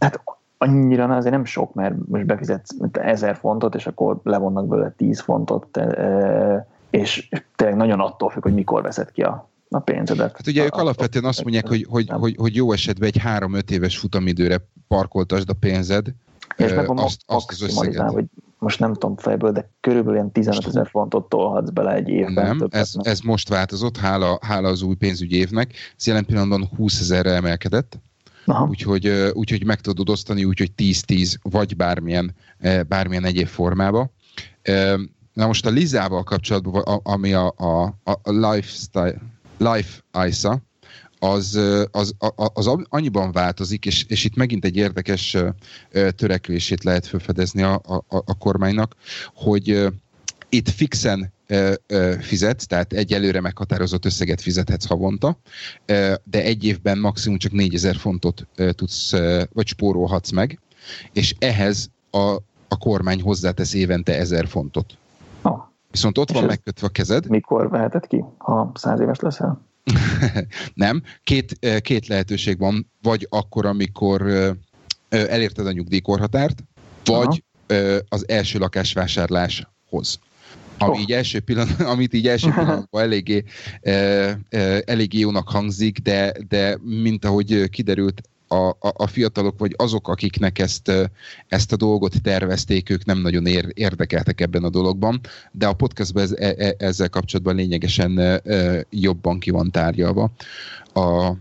hát 0.00 0.20
annyira 0.58 1.16
azért 1.16 1.34
nem 1.34 1.44
sok, 1.44 1.74
mert 1.74 1.94
most 2.08 2.26
befizetsz 2.26 2.70
ezer 2.92 3.36
fontot, 3.36 3.74
és 3.74 3.86
akkor 3.86 4.20
levonnak 4.22 4.66
belőle 4.66 4.90
10 4.90 5.20
fontot, 5.20 5.76
e, 5.76 6.66
és 6.90 7.28
tényleg 7.56 7.76
nagyon 7.76 8.00
attól 8.00 8.30
függ, 8.30 8.42
hogy 8.42 8.54
mikor 8.54 8.82
veszed 8.82 9.12
ki 9.12 9.22
a, 9.22 9.48
a 9.70 9.78
pénzedet. 9.78 10.36
Hát 10.36 10.46
ugye 10.46 10.64
ők 10.64 10.74
alapvetően 10.74 11.24
azt 11.24 11.42
mondják, 11.42 11.68
hogy, 11.68 11.86
hogy, 11.90 12.08
hogy, 12.08 12.36
hogy 12.38 12.54
jó 12.54 12.72
esetben 12.72 13.08
egy 13.08 13.20
3-5 13.24 13.70
éves 13.70 13.98
futamidőre 13.98 14.56
parkoltasd 14.88 15.50
a 15.50 15.54
pénzed, 15.60 16.06
És 16.56 16.72
meg 16.72 16.90
azt, 16.90 17.20
azt 17.26 17.50
az 17.50 17.62
összeget. 17.62 18.10
hogy 18.10 18.24
most 18.58 18.78
nem 18.78 18.92
tudom 18.92 19.16
fejből, 19.16 19.52
de 19.52 19.70
körülbelül 19.80 20.14
ilyen 20.14 20.32
15 20.32 20.66
ezer 20.66 20.88
fontot 20.88 21.28
tolhatsz 21.28 21.70
bele 21.70 21.94
egy 21.94 22.08
évben. 22.08 22.56
Nem, 22.56 22.68
ez, 22.70 22.92
ez 23.02 23.20
most 23.20 23.48
változott, 23.48 23.96
hála, 23.96 24.38
hála 24.40 24.68
az 24.68 24.82
új 24.82 24.94
pénzügyi 24.94 25.36
évnek. 25.36 25.72
Ez 25.96 26.06
jelen 26.06 26.24
pillanatban 26.24 26.68
20 26.76 27.00
ezerre 27.00 27.30
emelkedett. 27.30 27.98
Úgyhogy, 28.68 29.08
úgyhogy 29.32 29.64
meg 29.64 29.80
tudod 29.80 30.10
osztani, 30.10 30.44
úgyhogy 30.44 30.72
10-10, 30.76 31.34
vagy 31.42 31.76
bármilyen, 31.76 32.34
bármilyen 32.88 33.24
egyéb 33.24 33.46
formába. 33.46 34.10
Na 35.32 35.46
most 35.46 35.66
a 35.66 35.70
Lizával 35.70 36.22
kapcsolatban, 36.22 36.82
ami 37.02 37.32
a, 37.32 37.54
a, 37.56 37.82
a 38.04 38.30
lifestyle, 38.30 39.14
Life 39.56 40.00
ISA, 40.26 40.62
az, 41.22 41.60
az, 41.90 42.14
az, 42.54 42.70
annyiban 42.88 43.32
változik, 43.32 43.86
és, 43.86 44.04
és 44.08 44.24
itt 44.24 44.36
megint 44.36 44.64
egy 44.64 44.76
érdekes 44.76 45.36
törekvését 46.16 46.84
lehet 46.84 47.06
felfedezni 47.06 47.62
a, 47.62 47.74
a, 47.74 48.04
a 48.08 48.34
kormánynak, 48.38 48.94
hogy 49.34 49.88
itt 50.48 50.68
fixen 50.68 51.32
fizet, 52.20 52.68
tehát 52.68 52.92
egy 52.92 53.12
előre 53.12 53.40
meghatározott 53.40 54.04
összeget 54.04 54.40
fizethetsz 54.40 54.86
havonta, 54.86 55.36
de 56.24 56.42
egy 56.42 56.64
évben 56.64 56.98
maximum 56.98 57.38
csak 57.38 57.52
4000 57.52 57.96
fontot 57.96 58.46
tudsz, 58.74 59.12
vagy 59.52 59.66
spórolhatsz 59.66 60.30
meg, 60.30 60.60
és 61.12 61.34
ehhez 61.38 61.90
a, 62.10 62.36
a 62.68 62.78
kormány 62.78 63.22
hozzátesz 63.22 63.74
évente 63.74 64.18
1000 64.18 64.46
fontot. 64.46 64.96
Oh. 65.42 65.60
Viszont 65.90 66.18
ott 66.18 66.30
és 66.30 66.34
van 66.34 66.44
megkötve 66.44 66.86
a 66.86 66.90
kezed. 66.90 67.28
Mikor 67.28 67.70
veheted 67.70 68.06
ki, 68.06 68.24
ha 68.38 68.72
100 68.74 69.00
éves 69.00 69.18
leszel? 69.18 69.70
nem. 70.74 71.02
Két, 71.24 71.58
két 71.80 72.06
lehetőség 72.06 72.58
van, 72.58 72.90
vagy 73.02 73.26
akkor, 73.30 73.66
amikor 73.66 74.22
elérted 75.08 75.66
a 75.66 75.72
nyugdíjkorhatárt, 75.72 76.64
vagy 77.04 77.42
Aha. 77.66 77.98
az 78.08 78.28
első 78.28 78.58
lakásvásárláshoz. 78.58 80.18
Ami 80.78 80.96
oh. 80.96 81.00
így 81.00 81.12
első 81.12 81.40
pillanat, 81.40 81.80
amit 81.94 82.14
így 82.14 82.28
első 82.28 82.50
pillanatban 82.50 83.02
eléggé, 83.02 83.44
eléggé 84.84 85.18
jónak 85.18 85.48
hangzik, 85.48 85.98
de, 85.98 86.32
de 86.48 86.78
mint 86.82 87.24
ahogy 87.24 87.68
kiderült, 87.68 88.20
a, 88.52 88.68
a, 88.68 88.92
a 88.96 89.06
fiatalok, 89.06 89.58
vagy 89.58 89.74
azok, 89.76 90.08
akiknek 90.08 90.58
ezt, 90.58 90.92
ezt 91.48 91.72
a 91.72 91.76
dolgot 91.76 92.22
tervezték, 92.22 92.90
ők 92.90 93.04
nem 93.04 93.18
nagyon 93.18 93.46
ér, 93.46 93.66
érdekeltek 93.74 94.40
ebben 94.40 94.64
a 94.64 94.70
dologban, 94.70 95.20
de 95.52 95.66
a 95.66 95.72
podcastban 95.72 96.22
ez, 96.22 96.32
e, 96.32 96.54
e, 96.58 96.74
ezzel 96.78 97.08
kapcsolatban 97.08 97.54
lényegesen 97.54 98.18
e, 98.18 98.86
jobban 98.90 99.38
ki 99.38 99.50
van 99.50 99.70
tárgyalva. 99.70 100.30
A, 100.92 101.00
a, 101.00 101.36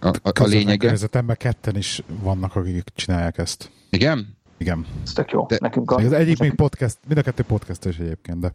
a, 0.00 0.30
a 0.40 0.44
lényege. 0.44 0.96
ketten 1.36 1.76
is 1.76 2.02
vannak, 2.22 2.56
akik 2.56 2.84
csinálják 2.94 3.38
ezt. 3.38 3.70
Igen? 3.90 4.36
Igen. 4.56 4.86
Ez 5.04 5.12
tök 5.12 5.30
jó. 5.30 5.46
De, 5.46 5.56
Nekünk 5.60 5.90
a... 5.90 5.96
Az 5.96 6.12
egyik 6.12 6.38
még 6.38 6.54
podcast, 6.54 6.98
mind 7.06 7.18
a 7.18 7.22
kettő 7.22 7.42
podcastos 7.42 7.98
egyébként, 7.98 8.40
de 8.40 8.54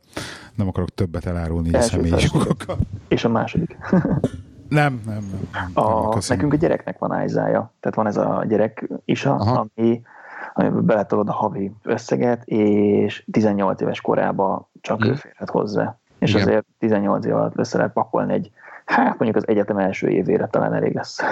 nem 0.55 0.67
akarok 0.67 0.89
többet 0.89 1.25
elárulni 1.25 1.73
a 1.73 1.81
személyi 1.81 2.29
És 3.07 3.23
a 3.23 3.29
második. 3.29 3.77
Nem, 4.69 5.01
nem, 5.05 5.13
nem. 5.15 5.49
nem, 5.53 5.71
a, 5.73 6.10
nem 6.10 6.19
nekünk 6.27 6.53
a 6.53 6.58
gyereknek 6.58 6.97
van 6.97 7.12
ájzája. 7.12 7.73
Tehát 7.79 7.97
van 7.97 8.08
ez 8.08 8.17
a 8.17 8.45
gyerek 8.47 8.89
is, 9.05 9.25
ami, 9.25 10.01
amiben 10.53 10.86
beletolod 10.86 11.29
a 11.29 11.34
havi 11.34 11.71
összeget, 11.84 12.43
és 12.45 13.25
18 13.32 13.82
éves 13.82 14.01
korában 14.01 14.67
csak 14.82 15.01
hmm. 15.01 15.10
ő 15.10 15.13
férhet 15.15 15.49
hozzá. 15.49 15.97
És 16.19 16.29
Igen. 16.29 16.41
azért 16.41 16.65
18 16.79 17.25
év 17.25 17.36
alatt 17.36 17.58
össze 17.58 17.77
lehet 17.77 17.93
pakolni 17.93 18.34
egy, 18.34 18.51
hát 18.86 19.17
mondjuk 19.19 19.36
az 19.36 19.47
egyetem 19.47 19.77
első 19.77 20.08
évére 20.08 20.47
talán 20.47 20.73
elég 20.73 20.93
lesz. 20.93 21.19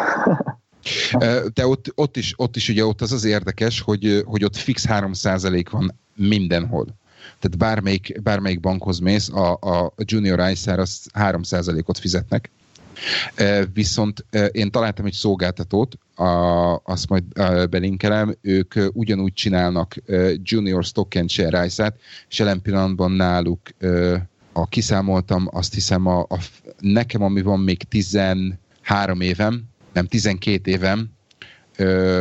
De 1.53 1.67
ott, 1.67 1.91
ott, 1.95 2.17
is, 2.17 2.33
ott 2.37 2.55
is 2.55 2.69
ugye 2.69 2.85
ott 2.85 3.01
az 3.01 3.11
az 3.11 3.25
érdekes, 3.25 3.81
hogy, 3.81 4.23
hogy 4.25 4.43
ott 4.43 4.55
fix 4.55 4.85
3% 4.89 5.65
van 5.71 5.91
mindenhol. 6.15 6.85
Tehát 7.39 7.57
bármelyik, 7.57 8.21
bármelyik 8.23 8.59
bankhoz 8.59 8.99
mész, 8.99 9.29
a, 9.29 9.51
a 9.51 9.93
junior 9.97 10.49
ISR 10.49 10.79
az 10.79 11.09
3%-ot 11.13 11.97
fizetnek, 11.97 12.51
Viszont 13.73 14.25
én 14.51 14.71
találtam 14.71 15.05
egy 15.05 15.13
szolgáltatót, 15.13 15.97
a, 16.15 16.25
azt 16.83 17.09
majd 17.09 17.23
belinkelem, 17.69 18.37
ők 18.41 18.73
ugyanúgy 18.93 19.33
csinálnak 19.33 19.95
Junior 20.41 20.83
Stock 20.83 21.15
and 21.15 21.29
Share 21.29 21.65
ISA-t, 21.65 21.99
és 22.29 22.39
jelen 22.39 22.61
pillanatban 22.61 23.11
náluk 23.11 23.59
a 24.53 24.67
kiszámoltam, 24.67 25.47
azt 25.51 25.73
hiszem 25.73 26.05
a, 26.05 26.19
a, 26.19 26.37
nekem, 26.79 27.23
ami 27.23 27.41
van 27.41 27.59
még 27.59 27.83
13 27.83 29.21
évem, 29.21 29.63
nem 29.93 30.07
12 30.07 30.71
évem, 30.71 31.09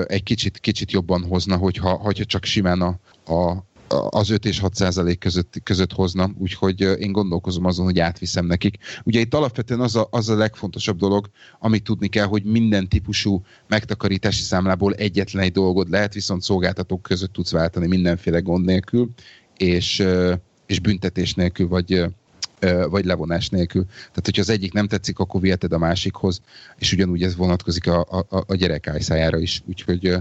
egy 0.06 0.22
kicsit, 0.22 0.58
kicsit 0.58 0.92
jobban 0.92 1.22
hozna, 1.22 1.56
hogyha, 1.56 1.90
hogyha 1.90 2.24
csak 2.24 2.44
simán 2.44 2.80
a, 2.80 2.98
a, 3.32 3.64
az 3.88 4.30
5 4.30 4.44
és 4.44 4.58
6 4.58 4.74
százalék 4.74 5.18
között, 5.18 5.54
között 5.62 5.92
hozna, 5.92 6.30
úgyhogy 6.38 6.80
én 6.80 7.12
gondolkozom 7.12 7.64
azon, 7.64 7.84
hogy 7.84 7.98
átviszem 7.98 8.46
nekik. 8.46 8.76
Ugye 9.04 9.20
itt 9.20 9.34
alapvetően 9.34 9.80
az 9.80 9.96
a, 9.96 10.08
az 10.10 10.28
a 10.28 10.36
legfontosabb 10.36 10.98
dolog, 10.98 11.30
amit 11.58 11.84
tudni 11.84 12.08
kell, 12.08 12.26
hogy 12.26 12.44
minden 12.44 12.88
típusú 12.88 13.42
megtakarítási 13.68 14.42
számlából 14.42 14.94
egyetlen 14.94 15.42
egy 15.42 15.52
dolgod 15.52 15.90
lehet, 15.90 16.14
viszont 16.14 16.42
szolgáltatók 16.42 17.02
között 17.02 17.32
tudsz 17.32 17.50
váltani 17.50 17.86
mindenféle 17.86 18.38
gond 18.38 18.64
nélkül, 18.64 19.10
és, 19.56 20.04
és 20.66 20.80
büntetés 20.80 21.34
nélkül, 21.34 21.68
vagy 21.68 22.04
vagy 22.88 23.04
levonás 23.04 23.48
nélkül. 23.48 23.84
Tehát, 23.84 24.24
hogyha 24.24 24.40
az 24.40 24.50
egyik 24.50 24.72
nem 24.72 24.86
tetszik, 24.86 25.18
akkor 25.18 25.40
viheted 25.40 25.72
a 25.72 25.78
másikhoz, 25.78 26.40
és 26.78 26.92
ugyanúgy 26.92 27.22
ez 27.22 27.36
vonatkozik 27.36 27.86
a, 27.86 28.00
a, 28.00 28.44
a 28.46 28.54
gyerek 28.54 28.88
ájszájára 28.88 29.38
is. 29.38 29.62
Úgyhogy 29.68 30.16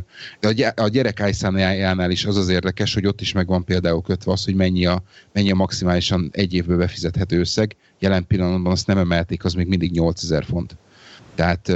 a 0.75 0.88
gyerek 0.88 1.21
ájszájánál 1.21 2.12
is 2.12 2.25
az 2.25 2.38
az 2.38 2.49
érdekes, 2.49 2.93
hogy 2.93 3.05
ott 3.05 3.21
is 3.21 3.31
megvan 3.31 3.63
például 3.63 4.01
kötve 4.01 4.31
az, 4.31 4.45
hogy 4.45 4.55
mennyi 4.55 4.86
a, 4.86 5.01
mennyi 5.34 5.51
a 5.51 5.55
maximálisan 5.55 6.29
egy 6.31 6.53
évből 6.53 6.77
befizethető 6.77 7.39
összeg. 7.39 7.75
Jelen 7.99 8.27
pillanatban 8.27 8.71
azt 8.71 8.88
nem 8.88 8.97
emelték, 8.97 9.45
az 9.45 9.53
még 9.53 9.67
mindig 9.67 9.91
8000 9.91 10.43
font. 10.43 10.77
Tehát 11.36 11.71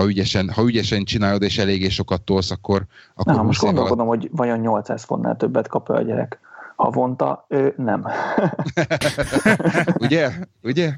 ha 0.00 0.06
ügyesen, 0.06 0.50
ha 0.50 0.62
ügyesen 0.62 1.04
csinálod 1.04 1.42
és 1.42 1.58
eléggé 1.58 1.88
sokat 1.88 2.22
tolsz, 2.22 2.50
akkor... 2.50 2.86
akkor 3.14 3.34
Na, 3.34 3.42
most 3.42 3.60
gondolkodom, 3.60 4.08
alatt... 4.08 4.20
hogy 4.20 4.30
vajon 4.32 4.58
800 4.58 5.04
fontnál 5.04 5.36
többet 5.36 5.68
kap 5.68 5.88
a 5.88 6.02
gyerek 6.02 6.40
havonta, 6.76 7.44
ő 7.48 7.74
nem. 7.76 8.06
ugye? 10.04 10.30
Ugye? 10.62 10.96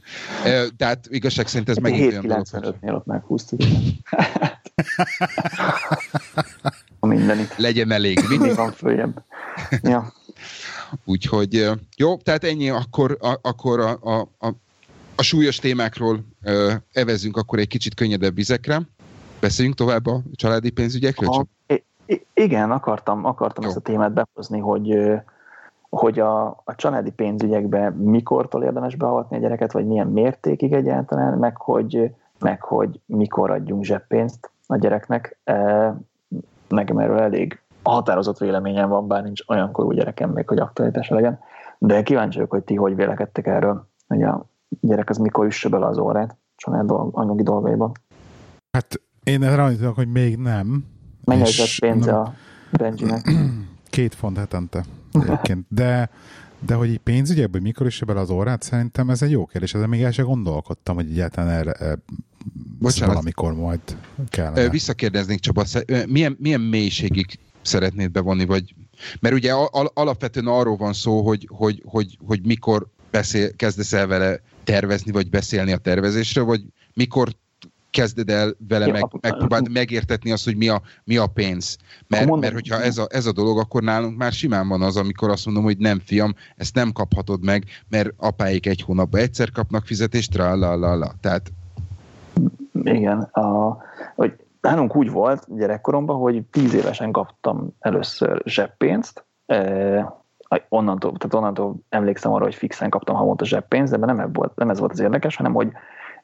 Tehát 0.77 1.07
igazság 1.09 1.47
szerint 1.47 1.69
ez 1.69 1.77
megint 1.77 2.11
olyan 2.11 2.27
dolog. 2.27 2.47
795-nél 2.53 2.95
ott 2.95 3.07
meghúztuk. 3.07 3.61
a 7.01 7.07
mindenit. 7.07 7.57
Legyen 7.57 7.91
elég. 7.91 8.21
Mindig 8.29 8.55
van 8.55 8.73
följebb. 8.73 9.25
Ja. 9.83 10.12
Úgyhogy 11.05 11.71
jó, 11.97 12.17
tehát 12.17 12.45
ennyi, 12.45 12.71
akkor, 12.71 13.17
a, 13.21 13.38
akkor 13.43 13.81
a, 13.81 13.99
a, 14.03 14.29
a, 14.38 14.49
a 15.14 15.23
súlyos 15.23 15.57
témákról 15.57 16.25
uh, 16.45 16.73
evezünk 16.93 17.37
akkor 17.37 17.59
egy 17.59 17.69
kicsit 17.69 17.95
könnyedebb 17.95 18.35
vizekre. 18.35 18.81
Beszéljünk 19.41 19.77
tovább 19.77 20.07
a 20.07 20.23
családi 20.35 20.71
pénzügyekről? 20.71 21.29
Ha, 21.29 21.47
igen, 22.35 22.71
akartam, 22.71 23.25
akartam 23.25 23.64
ezt 23.64 23.77
a 23.77 23.81
témát 23.81 24.12
behozni, 24.12 24.59
hogy 24.59 24.97
hogy 25.88 26.18
a, 26.18 26.46
a 26.46 26.74
családi 26.77 27.11
pénzügyekbe 27.11 27.90
mikortól 27.90 28.62
érdemes 28.62 28.96
beavatni 28.96 29.37
a 29.37 29.40
gyereket, 29.40 29.72
vagy 29.72 29.87
milyen 29.87 30.07
mértékig 30.07 30.72
egyáltalán, 30.72 31.38
meg 31.38 31.57
hogy, 31.57 32.11
meg 32.38 32.62
hogy 32.62 33.01
mikor 33.07 33.51
adjunk 33.51 33.85
zseppénzt 33.85 34.51
a 34.66 34.77
gyereknek. 34.77 35.38
E, 35.44 35.94
nekem 36.68 36.98
erről 36.98 37.18
elég 37.18 37.61
határozott 37.83 38.38
véleményem 38.38 38.88
van, 38.88 39.07
bár 39.07 39.22
nincs 39.22 39.42
olyan 39.48 39.72
korú 39.72 39.90
gyerekem 39.90 40.31
még, 40.31 40.48
hogy 40.48 40.59
aktualitása 40.59 41.14
legyen. 41.14 41.38
De 41.79 42.03
kíváncsi 42.03 42.37
vagyok, 42.37 42.53
hogy 42.53 42.64
ti 42.64 42.74
hogy 42.74 42.94
vélekedtek 42.94 43.46
erről, 43.46 43.88
hogy 44.09 44.22
a 44.22 44.46
gyerek 44.81 45.11
az 45.11 45.16
mikor 45.16 45.46
üsse 45.46 45.68
bele 45.68 45.87
az 45.87 45.98
órát 45.98 46.37
család 46.57 46.87
dolg, 46.87 47.18
anyagi 47.18 47.42
dolgaiban. 47.42 47.92
Hát 48.70 49.01
én 49.22 49.42
erre 49.42 49.62
annyit 49.62 49.85
hogy 49.85 50.09
még 50.09 50.37
nem. 50.37 50.85
Mennyi 51.24 51.42
az 51.42 51.79
pénze 51.79 52.11
nem... 52.11 52.20
a 52.20 52.33
Benjinek? 52.79 53.31
Két 53.90 54.14
font 54.14 54.38
hetente 54.38 54.85
egyébként. 55.12 55.66
De, 55.68 56.11
de 56.66 56.75
hogy 56.75 56.88
így 56.88 56.99
pénzügyekből 56.99 57.61
mikor 57.61 57.87
is 57.87 58.03
bele 58.07 58.21
az 58.21 58.31
órát, 58.31 58.62
szerintem 58.62 59.11
ez 59.11 59.23
egy 59.23 59.31
jó 59.31 59.47
kérdés. 59.47 59.75
Ezzel 59.75 59.87
még 59.87 60.03
el 60.03 60.11
sem 60.11 60.25
gondolkodtam, 60.25 60.94
hogy 60.94 61.11
egyáltalán 61.11 61.51
erre 61.51 61.73
e, 61.73 61.99
Bocsánat. 62.79 63.14
valamikor 63.14 63.55
majd 63.55 63.81
kell. 64.29 64.68
Visszakérdeznék 64.68 65.40
Csaba, 65.40 65.64
milyen, 66.07 66.37
milyen 66.40 66.61
mélységig 66.61 67.38
szeretnéd 67.62 68.11
bevonni, 68.11 68.44
vagy 68.44 68.75
mert 69.21 69.35
ugye 69.35 69.53
al- 69.53 69.90
alapvetően 69.94 70.47
arról 70.47 70.77
van 70.77 70.92
szó, 70.92 71.23
hogy, 71.23 71.49
hogy, 71.51 71.83
hogy, 71.87 72.18
hogy 72.27 72.47
mikor 72.47 72.87
beszél, 73.11 73.55
kezdesz 73.57 73.92
el 73.92 74.07
vele 74.07 74.40
tervezni, 74.64 75.12
vagy 75.12 75.31
beszélni 75.31 75.73
a 75.73 75.77
tervezésről, 75.77 76.44
vagy 76.44 76.62
mikor 76.94 77.29
kezded 77.90 78.31
el 78.31 78.55
vele 78.68 78.87
meg, 78.87 79.05
megpróbáld 79.20 79.70
megértetni 79.70 80.33
azt, 80.33 80.44
hogy 80.44 80.57
mi 80.57 80.68
a, 80.68 80.81
mi 81.05 81.16
a 81.16 81.27
pénz. 81.27 81.77
Mert, 82.07 82.37
mert 82.37 82.53
hogyha 82.53 82.83
ez 82.83 82.98
a, 82.98 83.07
ez 83.11 83.27
a 83.27 83.33
dolog, 83.33 83.59
akkor 83.59 83.83
nálunk 83.83 84.18
már 84.18 84.33
simán 84.33 84.68
van 84.68 84.83
az, 84.83 84.96
amikor 84.96 85.31
azt 85.31 85.44
mondom, 85.46 85.64
hogy 85.64 85.79
nem 85.79 86.01
fiam, 86.05 86.35
ezt 86.57 86.74
nem 86.74 86.92
kaphatod 86.92 87.44
meg, 87.44 87.64
mert 87.88 88.12
apáik 88.16 88.66
egy 88.66 88.83
hónapban 88.83 89.20
egyszer 89.20 89.51
kapnak 89.51 89.85
fizetést, 89.85 90.35
la 90.35 90.57
la 90.57 90.77
la 90.77 90.96
la. 90.96 91.12
Tehát 91.20 91.53
igen, 92.83 93.20
a, 93.20 93.79
hogy 94.14 94.33
nálunk 94.61 94.96
úgy 94.96 95.11
volt 95.11 95.57
gyerekkoromban, 95.57 96.16
hogy 96.16 96.42
tíz 96.42 96.74
évesen 96.74 97.12
kaptam 97.12 97.68
először 97.79 98.42
zseppénzt, 98.44 99.24
onnantól, 100.68 101.12
tehát 101.12 101.35
onnantól 101.35 101.77
emlékszem 101.88 102.33
arra, 102.33 102.44
hogy 102.44 102.55
fixen 102.55 102.90
kaptam 102.90 103.16
havonta 103.16 103.44
zseppénzt, 103.44 103.98
de 103.98 104.07
nem, 104.07 104.33
volt, 104.33 104.57
nem 104.57 104.70
ez 104.70 104.79
volt 104.79 104.92
az 104.92 105.01
érdekes, 105.01 105.37
hanem 105.37 105.55
hogy 105.55 105.72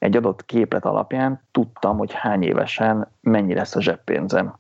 egy 0.05 0.17
adott 0.17 0.45
képlet 0.45 0.85
alapján 0.85 1.41
tudtam, 1.53 1.99
hogy 1.99 2.13
hány 2.13 2.43
évesen 2.43 3.09
mennyi 3.21 3.55
lesz 3.55 3.77
a 3.77 3.81
zseppénzem. 3.81 4.55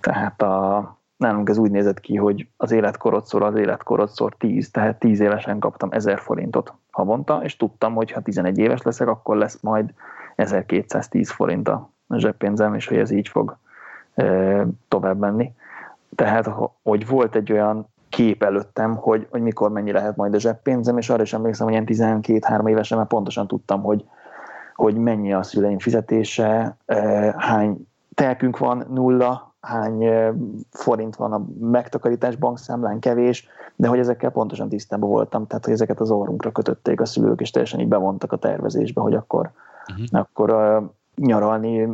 Tehát 0.00 0.42
a, 0.42 0.96
nálunk 1.16 1.48
ez 1.48 1.58
úgy 1.58 1.70
nézett 1.70 2.00
ki, 2.00 2.16
hogy 2.16 2.48
az 2.56 2.72
életkorodszor 2.72 3.42
az 3.42 3.54
életkorodszor 3.54 4.34
10, 4.38 4.70
tehát 4.70 4.98
10 4.98 5.20
évesen 5.20 5.58
kaptam 5.58 5.88
1000 5.92 6.18
forintot 6.18 6.72
havonta, 6.90 7.40
és 7.42 7.56
tudtam, 7.56 7.94
hogy 7.94 8.10
ha 8.10 8.20
11 8.20 8.58
éves 8.58 8.82
leszek, 8.82 9.08
akkor 9.08 9.36
lesz 9.36 9.58
majd 9.60 9.94
1210 10.36 11.30
forint 11.30 11.68
a 11.68 11.90
zseppénzem, 12.08 12.74
és 12.74 12.86
hogy 12.86 12.98
ez 12.98 13.10
így 13.10 13.28
fog 13.28 13.56
e, 14.14 14.66
tovább 14.88 15.18
menni. 15.18 15.52
Tehát, 16.14 16.50
hogy 16.82 17.06
volt 17.06 17.34
egy 17.34 17.52
olyan 17.52 17.86
kép 18.08 18.42
előttem, 18.42 18.96
hogy, 18.96 19.26
hogy 19.30 19.42
mikor 19.42 19.70
mennyi 19.70 19.92
lehet 19.92 20.16
majd 20.16 20.34
a 20.34 20.38
zseppénzem, 20.38 20.98
és 20.98 21.10
arra 21.10 21.22
is 21.22 21.32
emlékszem, 21.32 21.66
hogy 21.66 21.94
ilyen 21.94 22.20
12-3 22.22 22.68
évesen 22.68 22.98
már 22.98 23.06
pontosan 23.06 23.46
tudtam, 23.46 23.82
hogy, 23.82 24.04
hogy 24.74 24.94
mennyi 24.94 25.32
a 25.32 25.42
szüleim 25.42 25.78
fizetése, 25.78 26.76
hány 27.36 27.86
telkünk 28.14 28.58
van, 28.58 28.86
nulla, 28.90 29.54
hány 29.60 30.04
forint 30.70 31.16
van 31.16 31.32
a 31.32 31.46
megtakarítás 31.60 32.36
bankszámlán, 32.36 32.98
kevés, 32.98 33.48
de 33.76 33.88
hogy 33.88 33.98
ezekkel 33.98 34.30
pontosan 34.30 34.68
tisztában 34.68 35.08
voltam, 35.08 35.46
tehát 35.46 35.64
hogy 35.64 35.74
ezeket 35.74 36.00
az 36.00 36.10
orrunkra 36.10 36.52
kötötték 36.52 37.00
a 37.00 37.04
szülők, 37.04 37.40
és 37.40 37.50
teljesen 37.50 37.80
így 37.80 37.88
bevontak 37.88 38.32
a 38.32 38.36
tervezésbe, 38.36 39.00
hogy 39.00 39.14
akkor, 39.14 39.50
uh-huh. 39.90 40.20
akkor 40.20 40.50
uh, 40.50 40.90
nyaralni, 41.16 41.88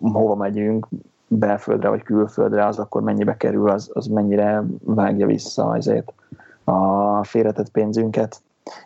hova 0.00 0.34
megyünk, 0.34 0.88
belföldre 1.26 1.88
vagy 1.88 2.02
külföldre, 2.02 2.66
az 2.66 2.78
akkor 2.78 3.02
mennyibe 3.02 3.36
kerül, 3.36 3.70
az, 3.70 3.90
az 3.92 4.06
mennyire 4.06 4.64
vágja 4.84 5.26
vissza 5.26 5.68
azért 5.68 6.12
a 6.64 7.24
félretett 7.24 7.70
pénzünket. 7.70 8.40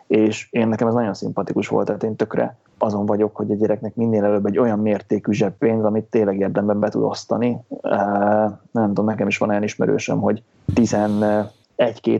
És 0.07 0.47
én 0.51 0.67
nekem 0.67 0.87
ez 0.87 0.93
nagyon 0.93 1.13
szimpatikus 1.13 1.67
volt, 1.67 1.85
tehát 1.85 2.03
én 2.03 2.15
tökre 2.15 2.57
azon 2.83 3.05
vagyok, 3.05 3.35
hogy 3.35 3.51
a 3.51 3.55
gyereknek 3.55 3.95
minél 3.95 4.23
előbb 4.23 4.45
egy 4.45 4.57
olyan 4.57 4.79
mértékű 4.79 5.31
zseppénz, 5.31 5.83
amit 5.83 6.03
tényleg 6.03 6.39
érdemben 6.39 6.79
be 6.79 6.89
tud 6.89 7.03
osztani. 7.03 7.57
Nem 8.71 8.87
tudom, 8.87 9.05
nekem 9.05 9.27
is 9.27 9.37
van 9.37 9.49
olyan 9.49 9.63
ismerősöm, 9.63 10.19
hogy 10.19 10.43
11-2 10.75 11.45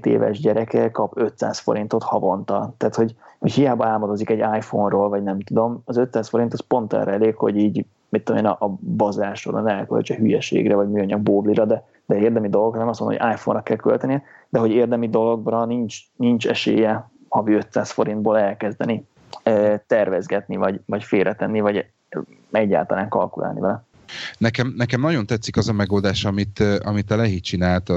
éves 0.06 0.40
gyereke 0.40 0.92
kap 0.92 1.12
500 1.16 1.60
forintot 1.60 2.04
havonta. 2.04 2.74
Tehát, 2.78 2.96
hogy, 2.96 3.16
hogy 3.40 3.52
hiába 3.52 3.86
álmodozik 3.86 4.30
egy 4.30 4.40
iPhone-ról, 4.40 5.10
vagy 5.10 5.24
nem 5.24 5.40
tudom, 5.40 5.82
az 5.86 5.98
500 5.98 6.30
forint 6.30 6.54
az 6.54 6.60
pont 6.60 6.94
erre 6.94 7.12
elég, 7.12 7.36
hogy 7.36 7.58
így 7.58 7.86
mit 8.10 8.24
tudom 8.24 8.46
én, 8.46 8.50
a, 8.50 8.66
a 8.66 8.78
bazásról, 8.98 9.66
a 9.66 9.70
elköltse 9.70 10.16
hülyeségre, 10.16 10.76
vagy 10.76 10.90
műanyag 10.90 11.22
bóblira, 11.22 11.66
de, 11.66 11.86
de 12.06 12.18
érdemi 12.18 12.50
dolgokra 12.50 12.80
nem 12.80 12.88
azt 12.88 13.00
mondom, 13.00 13.20
hogy 13.20 13.32
iPhone-ra 13.34 13.64
kell 13.64 13.78
költeni, 13.78 14.24
de 14.50 14.60
hogy 14.60 14.72
érdemi 14.72 15.10
dolgokra 15.10 15.66
nincs, 15.66 15.98
nincs 16.16 16.48
esélye 16.48 17.10
havi 17.30 17.54
500 17.54 17.92
forintból 17.92 18.38
elkezdeni 18.38 19.06
tervezgetni, 19.88 20.56
vagy, 20.56 20.82
vagy 20.86 21.04
félretenni, 21.04 21.60
vagy 21.60 21.86
egyáltalán 22.52 23.10
kalkulálni 23.10 23.60
vele. 23.60 23.84
Nekem, 24.38 24.74
nekem 24.78 25.02
nagyon 25.02 25.26
tetszik 25.26 25.58
az 25.58 25.68
a 25.68 25.74
megoldás, 25.74 26.26
amit, 26.26 26.60
amit 26.60 27.12
a 27.12 27.16
Lehi 27.16 27.40
csinált. 27.40 27.92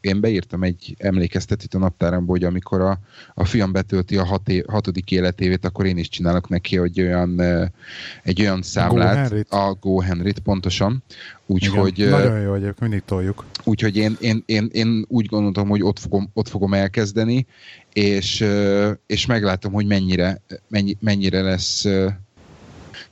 Én 0.00 0.20
beírtam 0.20 0.62
egy 0.62 0.94
emlékeztetőt 0.98 1.74
a 1.74 1.78
naptáramból, 1.78 2.36
hogy 2.36 2.44
amikor 2.44 2.80
a, 2.80 2.98
a 3.34 3.44
fiam 3.44 3.72
betölti 3.72 4.16
a 4.16 4.24
hat 4.24 4.48
é, 4.48 4.64
hatodik 4.68 5.10
életévét, 5.10 5.64
akkor 5.64 5.86
én 5.86 5.96
is 5.96 6.08
csinálok 6.08 6.48
neki 6.48 6.76
hogy 6.76 7.00
olyan, 7.00 7.40
egy 8.22 8.40
olyan 8.40 8.62
számlát. 8.62 9.48
Go 9.48 9.56
a 9.56 9.74
Go 9.80 10.00
Henryt, 10.00 10.38
pontosan. 10.38 11.02
Úgyhogy, 11.46 12.06
nagyon 12.10 12.40
jó 12.40 12.50
vagyok, 12.50 12.78
mindig 12.78 13.02
toljuk. 13.04 13.44
Úgyhogy 13.64 13.96
én, 13.96 14.16
én, 14.20 14.42
én, 14.46 14.68
én 14.72 15.04
úgy 15.08 15.26
gondoltam, 15.26 15.68
hogy 15.68 15.82
ott 15.82 15.98
fogom, 15.98 16.30
ott 16.32 16.48
fogom 16.48 16.74
elkezdeni, 16.74 17.46
és, 17.92 18.44
és 19.06 19.26
meglátom, 19.26 19.72
hogy 19.72 19.86
mennyire, 19.86 20.40
mennyi, 20.68 20.96
mennyire 21.00 21.42
lesz 21.42 21.86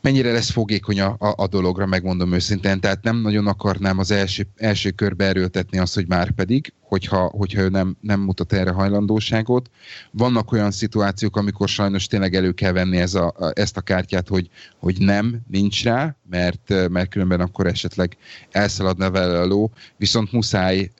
mennyire 0.01 0.33
lesz 0.33 0.51
fogékony 0.51 1.01
a, 1.01 1.17
a, 1.19 1.35
a 1.37 1.47
dologra, 1.47 1.87
megmondom 1.87 2.33
őszintén. 2.33 2.81
Tehát 2.81 3.03
nem 3.03 3.21
nagyon 3.21 3.47
akarnám 3.47 3.99
az 3.99 4.11
első, 4.11 4.47
első 4.57 4.91
körbe 4.91 5.25
erőltetni 5.25 5.79
azt, 5.79 5.95
hogy 5.95 6.07
már 6.09 6.31
pedig, 6.31 6.73
hogyha, 6.81 7.25
hogyha 7.25 7.61
ő 7.61 7.69
nem, 7.69 7.97
nem 8.01 8.21
mutat 8.21 8.53
erre 8.53 8.71
hajlandóságot. 8.71 9.71
Vannak 10.11 10.53
olyan 10.53 10.71
szituációk, 10.71 11.37
amikor 11.37 11.69
sajnos 11.69 12.07
tényleg 12.07 12.35
elő 12.35 12.53
kell 12.53 12.73
venni 12.73 12.99
ez 12.99 13.15
a, 13.15 13.35
ezt 13.53 13.77
a 13.77 13.81
kártyát, 13.81 14.29
hogy, 14.29 14.49
hogy 14.79 14.97
nem, 14.99 15.41
nincs 15.49 15.85
rá, 15.85 16.17
mert, 16.31 16.89
mert 16.89 17.11
különben 17.11 17.41
akkor 17.41 17.67
esetleg 17.67 18.17
elszaladna 18.51 19.11
vele 19.11 19.41
a 19.41 19.47
ló, 19.47 19.71
viszont 19.97 20.33
muszáj, 20.33 20.91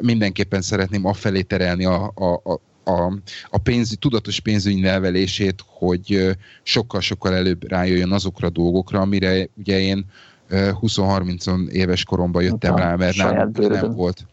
mindenképpen 0.00 0.62
szeretném 0.62 1.04
afelé 1.04 1.42
terelni 1.42 1.84
a, 1.84 2.12
a, 2.14 2.52
a 2.52 2.60
a, 2.96 3.12
a 3.50 3.58
pénz, 3.58 3.96
tudatos 3.98 4.40
pénzügyi 4.40 4.80
nevelését, 4.80 5.64
hogy 5.66 6.36
sokkal-sokkal 6.62 7.34
előbb 7.34 7.68
rájöjjön 7.68 8.12
azokra 8.12 8.46
a 8.46 8.50
dolgokra, 8.50 9.00
amire 9.00 9.48
ugye 9.54 9.78
én 9.78 10.04
20-30 10.50 11.68
éves 11.68 12.04
koromban 12.04 12.42
jöttem 12.42 12.76
rá, 12.76 12.94
mert 12.94 13.16
nálunk 13.16 13.68
nem 13.68 13.90
volt. 13.90 14.26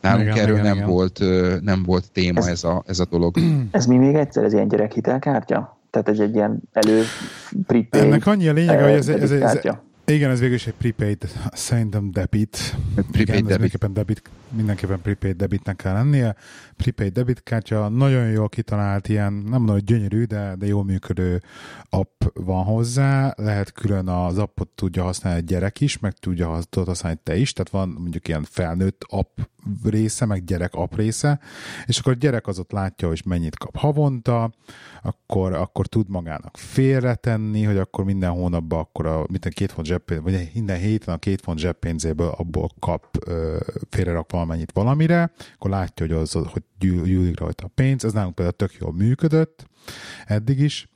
Nálunk 0.00 0.26
igen, 0.26 0.38
erről 0.38 0.54
igen, 0.54 0.66
nem, 0.66 0.76
igen. 0.76 0.88
Volt, 0.88 1.22
nem 1.60 1.82
volt 1.82 2.12
téma 2.12 2.38
ez, 2.38 2.46
ez, 2.46 2.64
a, 2.64 2.82
ez 2.86 2.98
a 2.98 3.04
dolog. 3.04 3.36
Ez 3.70 3.86
mi 3.86 3.96
még 3.96 4.14
egyszer, 4.14 4.44
ez 4.44 4.52
ilyen 4.52 4.68
gyerekhitelkártya? 4.68 5.78
Tehát 5.90 6.08
ez 6.08 6.18
egy 6.18 6.34
ilyen 6.34 6.60
elő 6.72 7.02
prepaid 7.66 8.04
Ennek 8.04 8.26
annyi 8.26 8.48
a 8.48 8.52
lényeg, 8.52 8.80
hogy 8.80 8.92
ez, 8.92 9.08
ez, 9.08 9.30
ez, 9.30 9.42
ez, 9.42 9.60
igen, 10.04 10.30
ez 10.30 10.40
végül 10.40 10.54
is 10.54 10.66
egy 10.66 10.74
prepaid, 10.74 11.18
szerintem 11.52 12.10
debit. 12.10 12.76
Prepaid 12.94 13.18
Igen, 13.18 13.34
debit. 13.34 13.48
mindenképpen 13.48 13.92
debit, 13.92 14.22
mindenképpen 14.56 15.00
prepaid 15.02 15.36
debitnek 15.36 15.76
kell 15.76 15.92
lennie. 15.92 16.34
Prepaid 16.78 17.12
debit 17.12 17.42
kártya, 17.42 17.88
nagyon 17.88 18.30
jól 18.30 18.48
kitalált 18.48 19.08
ilyen, 19.08 19.32
nem 19.32 19.66
hogy 19.66 19.84
gyönyörű, 19.84 20.24
de, 20.24 20.54
de 20.58 20.66
jól 20.66 20.84
működő 20.84 21.42
app 21.90 22.22
van 22.34 22.64
hozzá. 22.64 23.34
Lehet 23.36 23.72
külön 23.72 24.08
az 24.08 24.38
appot 24.38 24.68
tudja 24.68 25.02
használni 25.02 25.38
egy 25.38 25.44
gyerek 25.44 25.80
is, 25.80 25.98
meg 25.98 26.12
tudja 26.12 26.60
használni 26.72 27.18
te 27.22 27.36
is, 27.36 27.52
tehát 27.52 27.70
van 27.70 27.88
mondjuk 27.88 28.28
ilyen 28.28 28.44
felnőtt 28.48 29.04
app 29.08 29.38
része, 29.84 30.24
meg 30.24 30.44
gyerek 30.44 30.74
app 30.74 30.94
része, 30.94 31.40
és 31.86 31.98
akkor 31.98 32.12
a 32.12 32.16
gyerek 32.16 32.46
az 32.46 32.58
ott 32.58 32.70
látja, 32.70 33.08
hogy 33.08 33.22
mennyit 33.24 33.56
kap 33.56 33.76
havonta, 33.76 34.52
akkor, 35.02 35.52
akkor 35.52 35.86
tud 35.86 36.08
magának 36.08 36.56
félretenni, 36.56 37.62
hogy 37.62 37.76
akkor 37.76 38.04
minden 38.04 38.30
hónapban 38.30 38.78
akkor 38.78 39.06
a 39.06 39.24
minden 39.30 39.52
két 39.54 39.72
font 39.72 39.86
zseppénz, 39.86 40.22
vagy 40.22 40.50
minden 40.54 40.78
héten 40.78 41.14
a 41.14 41.18
két 41.18 41.40
font 41.40 41.58
zseppénzéből 41.58 42.34
abból 42.36 42.70
kap 42.78 43.24
félrerak 43.90 44.30
valamennyit 44.30 44.72
valamire, 44.72 45.32
akkor 45.54 45.70
látja, 45.70 46.06
hogy, 46.06 46.16
az, 46.16 46.32
hogy 46.32 46.62
gyűlik 46.78 47.40
rajta 47.40 47.64
a 47.64 47.70
pénz, 47.74 48.04
ez 48.04 48.12
nálunk 48.12 48.34
például 48.34 48.56
tök 48.56 48.74
jól 48.80 48.92
működött 48.92 49.66
eddig 50.26 50.60
is, 50.60 50.88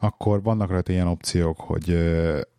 akkor 0.00 0.42
vannak 0.42 0.70
rajta 0.70 0.92
ilyen 0.92 1.06
opciók, 1.06 1.60
hogy 1.60 1.98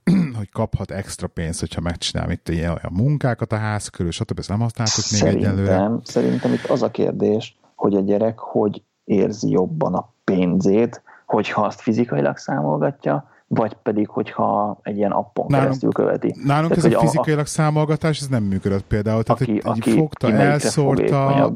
hogy 0.38 0.50
kaphat 0.52 0.92
extra 0.92 1.28
pénzt, 1.28 1.60
hogyha 1.60 1.82
megcsinál 1.82 2.32
itt 2.32 2.50
ilyen 2.50 2.70
olyan 2.70 2.92
munkákat 2.94 3.52
a 3.52 3.58
ház 3.58 3.88
körül, 3.88 4.12
stb. 4.12 4.40
Ezt 4.40 4.50
nem 4.50 4.60
használtuk 4.60 5.04
még 5.12 5.36
egyelőre. 5.36 5.92
Szerintem 6.04 6.54
itt 6.54 6.66
az 6.66 6.82
a 6.82 6.92
kérdés, 6.92 7.58
hogy 7.76 7.96
a 7.96 8.00
gyerek 8.00 8.40
hogy 8.40 8.84
érzi 9.04 9.50
jobban 9.50 9.94
a 9.94 10.14
pénzét, 10.24 11.02
hogyha 11.26 11.62
azt 11.62 11.82
fizikailag 11.82 12.38
számolgatja, 12.38 13.30
vagy 13.48 13.74
pedig, 13.74 14.08
hogyha 14.08 14.80
egy 14.84 14.98
ilyen 14.98 15.12
appon 15.12 15.46
nálunk, 15.48 15.66
keresztül 15.68 15.92
követi. 15.92 16.36
Nálunk 16.44 16.74
tehát, 16.74 16.86
ez 16.86 16.94
a 16.94 17.00
fizikailag 17.00 17.44
a, 17.44 17.48
számolgatás, 17.48 18.20
ez 18.20 18.28
nem 18.28 18.44
működött 18.44 18.84
például. 18.84 19.24
Tehát 19.24 19.42
aki, 19.42 19.58
aki, 19.58 19.92
fogta, 19.92 20.28
aki 20.28 20.36
elszórta, 20.36 21.54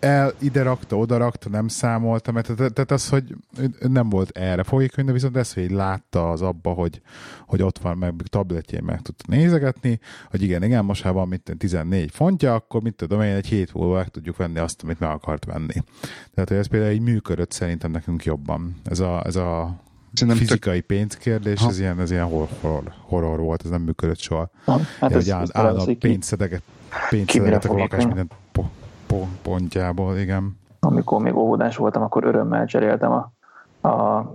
el, 0.00 0.32
ide 0.38 0.62
rakta, 0.62 0.96
oda 0.96 1.16
rakta, 1.16 1.48
nem 1.48 1.68
számolta, 1.68 2.32
mert 2.32 2.52
tehát, 2.56 2.90
az, 2.90 3.08
hogy 3.08 3.36
nem 3.88 4.08
volt 4.08 4.38
erre 4.38 4.62
folyékony, 4.62 5.04
de 5.04 5.12
viszont 5.12 5.36
ez, 5.36 5.52
hogy 5.52 5.70
látta 5.70 6.30
az 6.30 6.42
abba, 6.42 6.70
hogy, 6.70 7.00
hogy 7.46 7.62
ott 7.62 7.78
van, 7.78 7.96
meg 7.96 8.14
tabletjén 8.24 8.82
meg 8.84 9.02
tudta 9.02 9.24
nézegetni, 9.26 10.00
hogy 10.30 10.42
igen, 10.42 10.62
igen, 10.62 10.84
most 10.84 11.02
ha 11.02 11.12
van 11.12 11.28
mit 11.28 11.54
14 11.58 12.10
fontja, 12.10 12.54
akkor 12.54 12.82
mit 12.82 12.94
tudom 12.94 13.20
én, 13.20 13.34
egy 13.34 13.46
hét 13.46 13.74
múlva 13.74 13.94
meg 13.94 14.08
tudjuk 14.08 14.36
venni 14.36 14.58
azt, 14.58 14.82
amit 14.82 15.00
meg 15.00 15.10
akart 15.10 15.44
venni. 15.44 15.74
Tehát, 16.34 16.48
hogy 16.48 16.58
ez 16.58 16.66
például 16.66 16.92
így 16.92 17.00
működött 17.00 17.52
szerintem 17.52 17.90
nekünk 17.90 18.24
jobban. 18.24 18.76
Ez 18.84 19.00
a, 19.00 19.22
ez 19.26 19.36
a 19.36 19.80
Szerintem 20.12 20.46
fizikai 20.46 20.78
tök... 20.78 20.86
pénzkérdés, 20.86 21.60
ez 21.60 21.78
ilyen, 21.78 22.00
ez 22.00 22.10
ilyen 22.10 22.24
horror, 22.24 22.92
horror 23.06 23.38
volt, 23.38 23.64
ez 23.64 23.70
nem 23.70 23.82
működött 23.82 24.18
soha. 24.18 24.50
Ha, 24.64 24.80
hát 25.00 25.10
ja, 25.10 25.16
ez, 25.16 25.26
ez 25.26 25.56
áll, 25.56 25.78
a 25.78 25.94
pénzszedeget, 25.98 26.62
pénzszedeget 27.10 27.64
a 27.64 27.72
lakás 27.72 28.06
minden 28.06 28.30
pontjából, 29.42 30.16
igen. 30.16 30.58
Amikor 30.80 31.22
még 31.22 31.36
óvodás 31.36 31.76
voltam, 31.76 32.02
akkor 32.02 32.24
örömmel 32.24 32.66
cseréltem 32.66 33.12
a, 33.12 33.32
a 33.88 34.26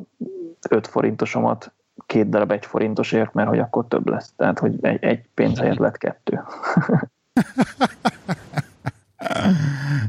5 0.69 0.88
forintosomat 0.88 1.71
két 2.05 2.29
darab 2.29 2.51
egy 2.51 2.65
forintosért, 2.65 3.33
mert 3.33 3.49
hogy 3.49 3.59
akkor 3.59 3.85
több 3.88 4.09
lesz. 4.09 4.33
Tehát, 4.35 4.59
hogy 4.59 4.77
egy, 4.81 5.03
egy 5.03 5.23
pénz 5.33 5.59
helyett 5.59 5.77
lett 5.77 5.97
kettő. 5.97 6.41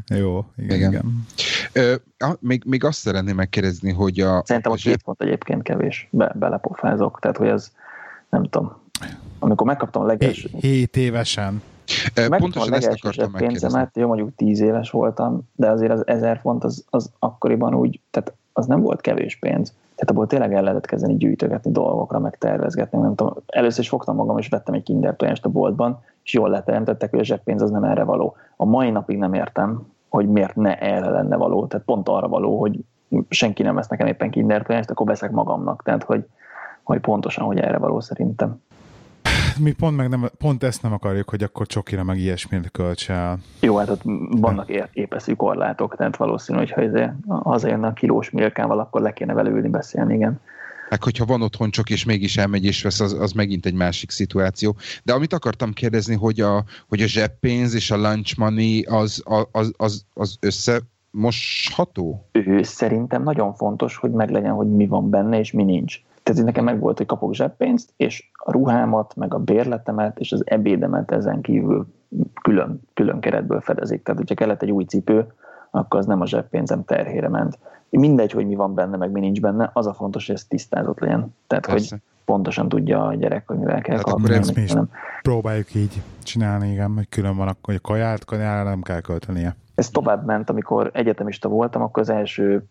Jó, 0.07 0.45
igen. 0.57 0.77
igen. 0.77 0.91
igen. 0.91 1.27
Ö, 1.73 1.95
még, 2.41 2.63
még 2.67 2.85
azt 2.85 2.99
szeretném 2.99 3.35
megkérdezni, 3.35 3.93
hogy 3.93 4.21
a... 4.21 4.43
Szerintem 4.45 4.73
a 4.73 4.75
két 4.75 5.01
font 5.05 5.23
egyébként 5.23 5.63
kevés, 5.63 6.09
Be, 6.11 6.33
belepofázok, 6.35 7.19
tehát 7.21 7.37
hogy 7.37 7.49
ez 7.49 7.73
nem 8.29 8.45
tudom. 8.45 8.77
amikor 9.39 9.67
megkaptam 9.67 10.03
a 10.03 10.07
legelső... 10.07 10.49
7 10.61 10.97
évesen. 10.97 11.63
Megkaptam 12.15 12.39
Pontosan 12.39 12.73
ezt 12.73 12.91
akartam 12.93 13.33
pénzemet, 13.33 13.97
jó, 13.97 14.07
mondjuk 14.07 14.35
10 14.35 14.61
éves 14.61 14.91
voltam, 14.91 15.41
de 15.55 15.71
azért 15.71 15.93
az 15.93 16.07
1000 16.07 16.39
font 16.39 16.65
az, 16.65 16.85
az 16.91 17.13
akkoriban 17.19 17.75
úgy, 17.75 18.01
tehát 18.11 18.33
az 18.53 18.67
nem 18.67 18.81
volt 18.81 19.01
kevés 19.01 19.37
pénz. 19.39 19.69
Tehát 19.69 20.11
abból 20.11 20.27
tényleg 20.27 20.55
el 20.55 20.63
lehetett 20.63 20.87
kezdeni 20.87 21.17
gyűjtögetni 21.17 21.71
dolgokra, 21.73 22.19
meg 22.19 22.39
tervezgetni. 22.39 22.99
Nem 22.99 23.15
tudom, 23.15 23.35
először 23.47 23.81
is 23.81 23.89
fogtam 23.89 24.17
magam, 24.17 24.39
és 24.39 24.49
vettem 24.49 24.75
egy 24.75 24.83
kinder 24.83 25.17
tojást 25.17 25.45
a 25.45 25.49
boltban, 25.49 26.03
és 26.23 26.33
jól 26.33 26.49
leteremtettek, 26.49 27.11
hogy 27.11 27.19
a 27.19 27.25
zseppénz 27.25 27.63
az 27.63 27.71
nem 27.71 27.85
erre 27.85 28.05
való. 28.05 28.37
A 28.57 28.65
mai 28.65 28.91
napig 28.91 29.19
nem 29.19 29.35
értem, 29.35 29.87
hogy 30.09 30.29
miért 30.29 30.57
ne 30.57 30.79
erre 30.79 31.11
lenne 31.11 31.37
való. 31.37 31.67
Tehát 31.67 31.87
pont 31.87 32.09
arra 32.09 32.29
való, 32.29 32.61
hogy 32.61 32.79
senki 33.29 33.63
nem 33.63 33.75
vesz 33.75 33.89
nekem 33.89 34.07
éppen 34.07 34.31
kinder 34.31 34.63
tojást, 34.63 34.91
akkor 34.91 35.07
veszek 35.07 35.31
magamnak. 35.31 35.83
Tehát, 35.83 36.05
hogy, 36.05 36.25
hogy 36.83 37.01
pontosan, 37.01 37.45
hogy 37.45 37.59
erre 37.59 37.79
való 37.79 38.01
szerintem 38.01 38.63
mi 39.59 39.73
pont, 39.73 39.97
meg 39.97 40.09
nem, 40.09 40.29
pont 40.39 40.63
ezt 40.63 40.83
nem 40.83 40.93
akarjuk, 40.93 41.31
hogy 41.31 41.43
akkor 41.43 41.67
csokira 41.67 42.03
meg 42.03 42.19
ilyesmit 42.19 42.71
költs 42.71 43.11
el. 43.11 43.39
Jó, 43.61 43.77
hát 43.77 43.89
ott 43.89 44.03
vannak 44.31 44.71
épeszű 44.93 45.35
korlátok, 45.35 45.97
tehát 45.97 46.17
valószínű, 46.17 46.59
hogy 46.59 46.71
ha 46.71 47.15
hazajönne 47.27 47.87
a 47.87 47.93
kilós 47.93 48.31
milkával, 48.31 48.79
akkor 48.79 49.01
le 49.01 49.13
kéne 49.13 49.35
vele 49.35 49.51
ülni 49.51 49.69
beszélni, 49.69 50.15
igen. 50.15 50.41
Meg 50.89 51.03
hogyha 51.03 51.25
van 51.25 51.43
otthon 51.43 51.71
csak 51.71 51.91
és 51.91 52.05
mégis 52.05 52.37
elmegy 52.37 52.65
és 52.65 52.83
vesz, 52.83 53.01
az, 53.01 53.13
az 53.13 53.33
megint 53.33 53.67
egy 53.67 53.75
másik 53.75 54.11
szituáció. 54.11 54.77
De 55.03 55.13
amit 55.13 55.33
akartam 55.33 55.73
kérdezni, 55.73 56.15
hogy 56.15 56.41
a, 56.41 56.65
hogy 56.89 57.01
a 57.01 57.07
zseppénz 57.07 57.75
és 57.75 57.91
a 57.91 57.97
lunch 57.97 58.39
money 58.39 58.83
az, 58.83 59.23
az, 59.53 59.73
az, 59.77 60.05
az 60.15 60.37
össze 60.41 60.81
mosható? 61.11 62.29
Ő 62.33 62.63
szerintem 62.63 63.23
nagyon 63.23 63.55
fontos, 63.55 63.97
hogy 63.97 64.11
meglegyen, 64.11 64.53
hogy 64.53 64.69
mi 64.69 64.87
van 64.87 65.11
benne 65.11 65.39
és 65.39 65.53
mi 65.53 65.63
nincs. 65.63 66.01
Tehát 66.27 66.45
nekem 66.45 66.65
meg 66.65 66.81
volt, 66.81 66.97
hogy 66.97 67.07
kapok 67.07 67.35
zseppénzt, 67.35 67.93
és 67.97 68.31
a 68.33 68.53
ruhámat, 68.53 69.17
meg 69.17 69.35
a 69.35 69.39
bérletemet, 69.39 70.19
és 70.19 70.33
az 70.33 70.43
ebédemet 70.47 71.11
ezen 71.11 71.41
kívül 71.41 71.87
külön, 72.43 72.81
külön 72.95 73.21
keretből 73.21 73.61
fedezik. 73.61 74.03
Tehát, 74.03 74.21
hogyha 74.21 74.35
kellett 74.35 74.63
egy 74.63 74.71
új 74.71 74.85
cipő, 74.85 75.33
akkor 75.71 76.01
az 76.01 76.07
nem 76.07 76.21
a 76.21 76.27
zseppénzem 76.27 76.85
terhére 76.85 77.29
ment. 77.29 77.59
Mindegy, 77.89 78.33
hogy 78.33 78.47
mi 78.47 78.55
van 78.55 78.75
benne, 78.75 78.97
meg 78.97 79.11
mi 79.11 79.21
nincs 79.21 79.41
benne, 79.41 79.71
az 79.73 79.87
a 79.87 79.95
fontos, 79.95 80.27
hogy 80.27 80.35
ez 80.35 80.45
tisztázott 80.45 81.01
legyen. 81.01 81.35
Tehát, 81.47 81.67
Persze. 81.67 81.89
hogy 81.91 82.01
pontosan 82.25 82.69
tudja 82.69 83.07
a 83.07 83.15
gyerek, 83.15 83.49
hogy 83.49 83.59
mivel 83.59 83.81
kell 83.81 84.01
kapni. 84.01 84.25
Akkor 84.25 84.37
ezt 84.37 84.55
mi 84.55 84.63
is 84.63 84.75
próbáljuk 85.23 85.75
így 85.75 86.03
csinálni, 86.23 86.71
igen, 86.71 86.93
hogy 86.95 87.09
külön 87.09 87.37
van, 87.37 87.49
akkor 87.49 87.75
a 87.75 87.81
kaját, 87.81 88.25
kajára 88.25 88.69
nem 88.69 88.83
kell 88.83 89.01
költenie 89.01 89.57
ez 89.77 89.91
tovább 89.91 90.25
ment, 90.25 90.51
amikor 90.51 90.91
egyetemista 90.93 91.49
voltam, 91.49 91.83
akkor 91.83 92.03
az 92.03 92.09
első 92.09 92.69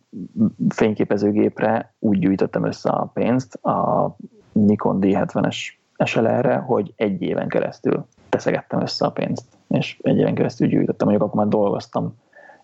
fényképezőgépre 0.70 1.96
úgy 2.00 2.20
gyűjtöttem 2.20 2.66
össze 2.66 2.90
a 2.90 3.06
pénzt 3.14 3.56
a 3.56 4.16
Nikon 4.52 5.00
D70-es 5.02 5.58
SLR-re, 6.06 6.56
hogy 6.56 6.94
egy 6.96 7.22
éven 7.22 7.48
keresztül 7.48 8.06
teszegettem 8.30 8.82
össze 8.82 9.06
a 9.06 9.12
pénzt, 9.12 9.46
és 9.68 10.00
egy 10.02 10.18
éven 10.18 10.36
keresztül 10.36 10.68
gyűjtöttem, 10.68 11.08
mondjuk 11.08 11.28
akkor 11.28 11.44
már 11.44 11.54
dolgoztam 11.54 12.16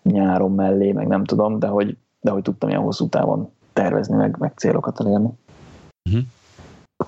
nyáron 0.02 0.52
mellé, 0.52 0.92
meg 0.92 1.06
nem 1.06 1.24
tudom, 1.24 1.58
de 1.58 1.66
hogy, 1.66 1.96
de 2.20 2.30
hogy 2.30 2.42
tudtam 2.42 2.68
ilyen 2.68 2.80
hosszú 2.80 3.08
távon 3.08 3.50
tervezni, 3.72 4.16
meg, 4.16 4.36
meg 4.38 4.52
célokat 4.56 5.00
elérni. 5.00 5.30
Uh-huh. 6.04 6.22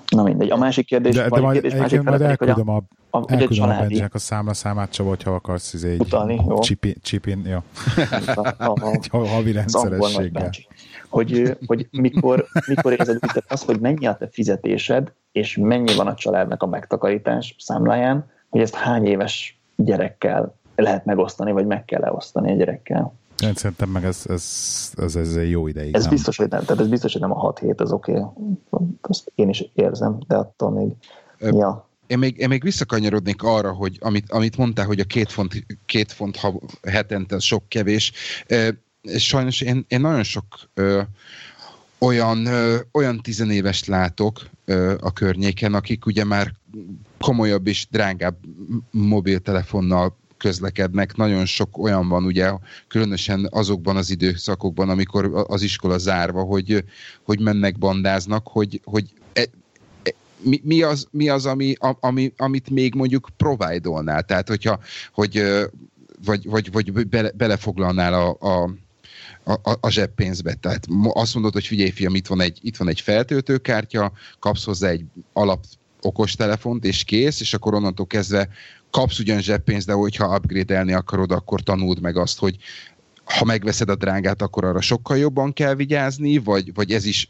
Na 0.07 0.23
mindegy. 0.23 0.51
A 0.51 0.57
másik 0.57 0.85
kérdés, 0.85 1.15
de, 1.15 1.29
de 1.29 1.39
majd, 1.39 1.61
kérdés, 1.61 1.79
másik 1.79 2.01
majd 2.01 2.21
elküldöm 2.21 2.69
a, 2.69 2.75
a, 3.09 3.17
a, 3.17 3.23
elküldöm 3.27 3.69
a 3.69 3.79
Benjinek 3.79 4.13
a 4.13 4.17
számla 4.17 4.53
számát, 4.53 4.89
Csaba, 4.91 5.09
hogyha 5.09 5.31
akarsz 5.31 5.73
izé 5.73 5.91
egy 5.91 5.99
Utalni, 5.99 6.41
jó. 6.47 6.59
Csipin, 6.59 6.95
csipin 7.01 7.45
jó. 7.45 7.57
egy 8.91 9.07
havi 9.07 9.51
rendszerességgel. 9.51 10.49
Hogy, 11.09 11.57
hogy 11.65 11.87
mikor, 11.91 12.45
mikor 12.67 12.91
érzed 12.91 13.15
úgy, 13.21 13.43
az, 13.47 13.63
hogy 13.63 13.79
mennyi 13.79 14.05
a 14.05 14.15
te 14.15 14.27
fizetésed, 14.31 15.13
és 15.31 15.57
mennyi 15.61 15.95
van 15.95 16.07
a 16.07 16.13
családnak 16.13 16.63
a 16.63 16.67
megtakarítás 16.67 17.55
számláján, 17.59 18.31
hogy 18.49 18.61
ezt 18.61 18.75
hány 18.75 19.05
éves 19.05 19.59
gyerekkel 19.75 20.55
lehet 20.75 21.05
megosztani, 21.05 21.51
vagy 21.51 21.65
meg 21.65 21.85
kell 21.85 22.03
elosztani 22.03 22.51
a 22.51 22.55
gyerekkel. 22.55 23.13
Én 23.43 23.53
szerintem 23.53 23.89
meg 23.89 24.05
ez, 24.05 24.21
ez, 24.29 24.91
ez, 24.95 25.15
ez 25.15 25.49
jó 25.49 25.67
ideig. 25.67 25.95
Ez 25.95 26.01
nem. 26.01 26.11
biztos, 26.11 26.37
hogy 26.37 26.49
nem, 26.49 26.61
tehát 26.61 26.81
ez 26.81 26.87
biztos, 26.87 27.11
hogy 27.11 27.21
nem 27.21 27.31
a 27.31 27.39
6 27.39 27.59
hét, 27.59 27.81
az 27.81 27.91
oké. 27.91 28.19
Okay. 28.19 28.87
Azt 29.01 29.31
én 29.35 29.49
is 29.49 29.71
érzem, 29.73 30.19
de 30.27 30.35
attól 30.35 30.71
még, 30.71 30.91
Ö, 31.37 31.57
ja. 31.57 31.89
Én 32.07 32.17
még, 32.17 32.37
én 32.37 32.47
még 32.47 32.63
visszakanyarodnék 32.63 33.43
arra, 33.43 33.73
hogy 33.73 33.97
amit, 34.01 34.31
amit 34.31 34.57
mondtál, 34.57 34.85
hogy 34.85 34.99
a 34.99 35.03
két 35.03 35.31
font, 35.31 35.65
két 35.85 36.11
font 36.11 36.37
ha, 36.37 36.59
hetente 36.87 37.39
sok 37.39 37.69
kevés. 37.69 38.11
Ö, 38.47 38.69
sajnos 39.17 39.61
én, 39.61 39.85
én 39.87 40.01
nagyon 40.01 40.23
sok 40.23 40.45
ö, 40.73 41.01
olyan, 41.97 42.45
ö, 42.45 42.77
olyan 42.91 43.21
tizenéves 43.21 43.85
látok 43.85 44.39
ö, 44.65 44.95
a 45.01 45.13
környéken, 45.13 45.73
akik 45.73 46.05
ugye 46.05 46.23
már 46.23 46.51
komolyabb 47.19 47.67
és 47.67 47.87
drágább 47.91 48.37
mobiltelefonnal 48.91 50.17
közlekednek. 50.45 51.15
Nagyon 51.15 51.45
sok 51.45 51.77
olyan 51.77 52.07
van, 52.07 52.25
ugye, 52.25 52.51
különösen 52.87 53.47
azokban 53.51 53.95
az 53.97 54.09
időszakokban, 54.09 54.89
amikor 54.89 55.45
az 55.47 55.61
iskola 55.61 55.97
zárva, 55.97 56.41
hogy, 56.43 56.83
hogy 57.23 57.39
mennek, 57.39 57.77
bandáznak, 57.77 58.47
hogy, 58.47 58.81
hogy 58.83 59.05
e, 59.33 59.47
e, 60.03 60.13
mi, 60.41 60.61
mi, 60.63 60.81
az, 60.81 61.07
mi 61.11 61.29
az 61.29 61.45
ami, 61.45 61.75
ami, 61.99 62.33
amit 62.37 62.69
még 62.69 62.95
mondjuk 62.95 63.29
provide 63.37 63.89
Tehát, 64.21 64.47
hogyha, 64.47 64.79
hogy, 65.13 65.43
vagy, 66.25 66.49
vagy, 66.49 66.71
vagy 66.71 67.07
bele, 67.07 67.31
belefoglalnál 67.31 68.13
a, 68.13 68.37
a 68.39 68.69
a, 69.47 69.77
a 69.81 69.89
zseppénzbe. 69.89 70.53
Tehát 70.53 70.87
azt 71.13 71.33
mondod, 71.33 71.53
hogy 71.53 71.65
figyelj, 71.65 71.89
fiam, 71.89 72.15
itt 72.15 72.27
van 72.27 72.41
egy, 72.41 72.59
itt 72.61 72.77
van 72.77 72.87
egy 72.87 73.01
feltöltőkártya, 73.01 74.11
kapsz 74.39 74.63
hozzá 74.63 74.89
egy 74.89 75.05
alap 75.33 75.65
okostelefont, 76.01 76.85
és 76.85 77.03
kész, 77.03 77.39
és 77.39 77.53
akkor 77.53 77.73
onnantól 77.73 78.07
kezdve 78.07 78.49
kapsz 78.95 79.19
ugyan 79.19 79.41
zseppénzt, 79.41 79.87
de 79.87 79.93
hogyha 79.93 80.35
upgrade-elni 80.35 80.93
akarod, 80.93 81.31
akkor 81.31 81.61
tanuld 81.61 82.01
meg 82.01 82.17
azt, 82.17 82.39
hogy 82.39 82.57
ha 83.25 83.45
megveszed 83.45 83.89
a 83.89 83.95
drágát, 83.95 84.41
akkor 84.41 84.63
arra 84.63 84.81
sokkal 84.81 85.17
jobban 85.17 85.53
kell 85.53 85.73
vigyázni, 85.73 86.37
vagy, 86.37 86.73
vagy 86.73 86.91
ez 86.91 87.05
is, 87.05 87.27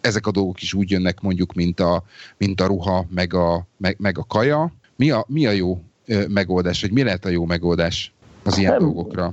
ezek 0.00 0.26
a 0.26 0.30
dolgok 0.30 0.62
is 0.62 0.74
úgy 0.74 0.90
jönnek 0.90 1.20
mondjuk, 1.20 1.52
mint 1.52 1.80
a, 1.80 2.02
mint 2.36 2.60
a 2.60 2.66
ruha, 2.66 3.04
meg 3.14 3.34
a, 3.34 3.66
meg, 3.76 3.96
meg 3.98 4.18
a 4.18 4.24
kaja. 4.28 4.72
Mi 4.96 5.10
a, 5.10 5.24
mi 5.28 5.46
a 5.46 5.50
jó 5.50 5.80
megoldás, 6.28 6.80
vagy 6.80 6.92
mi 6.92 7.02
lehet 7.02 7.24
a 7.24 7.28
jó 7.28 7.44
megoldás 7.44 8.12
az 8.44 8.58
ilyen 8.58 8.72
nem, 8.72 8.80
dolgokra? 8.80 9.32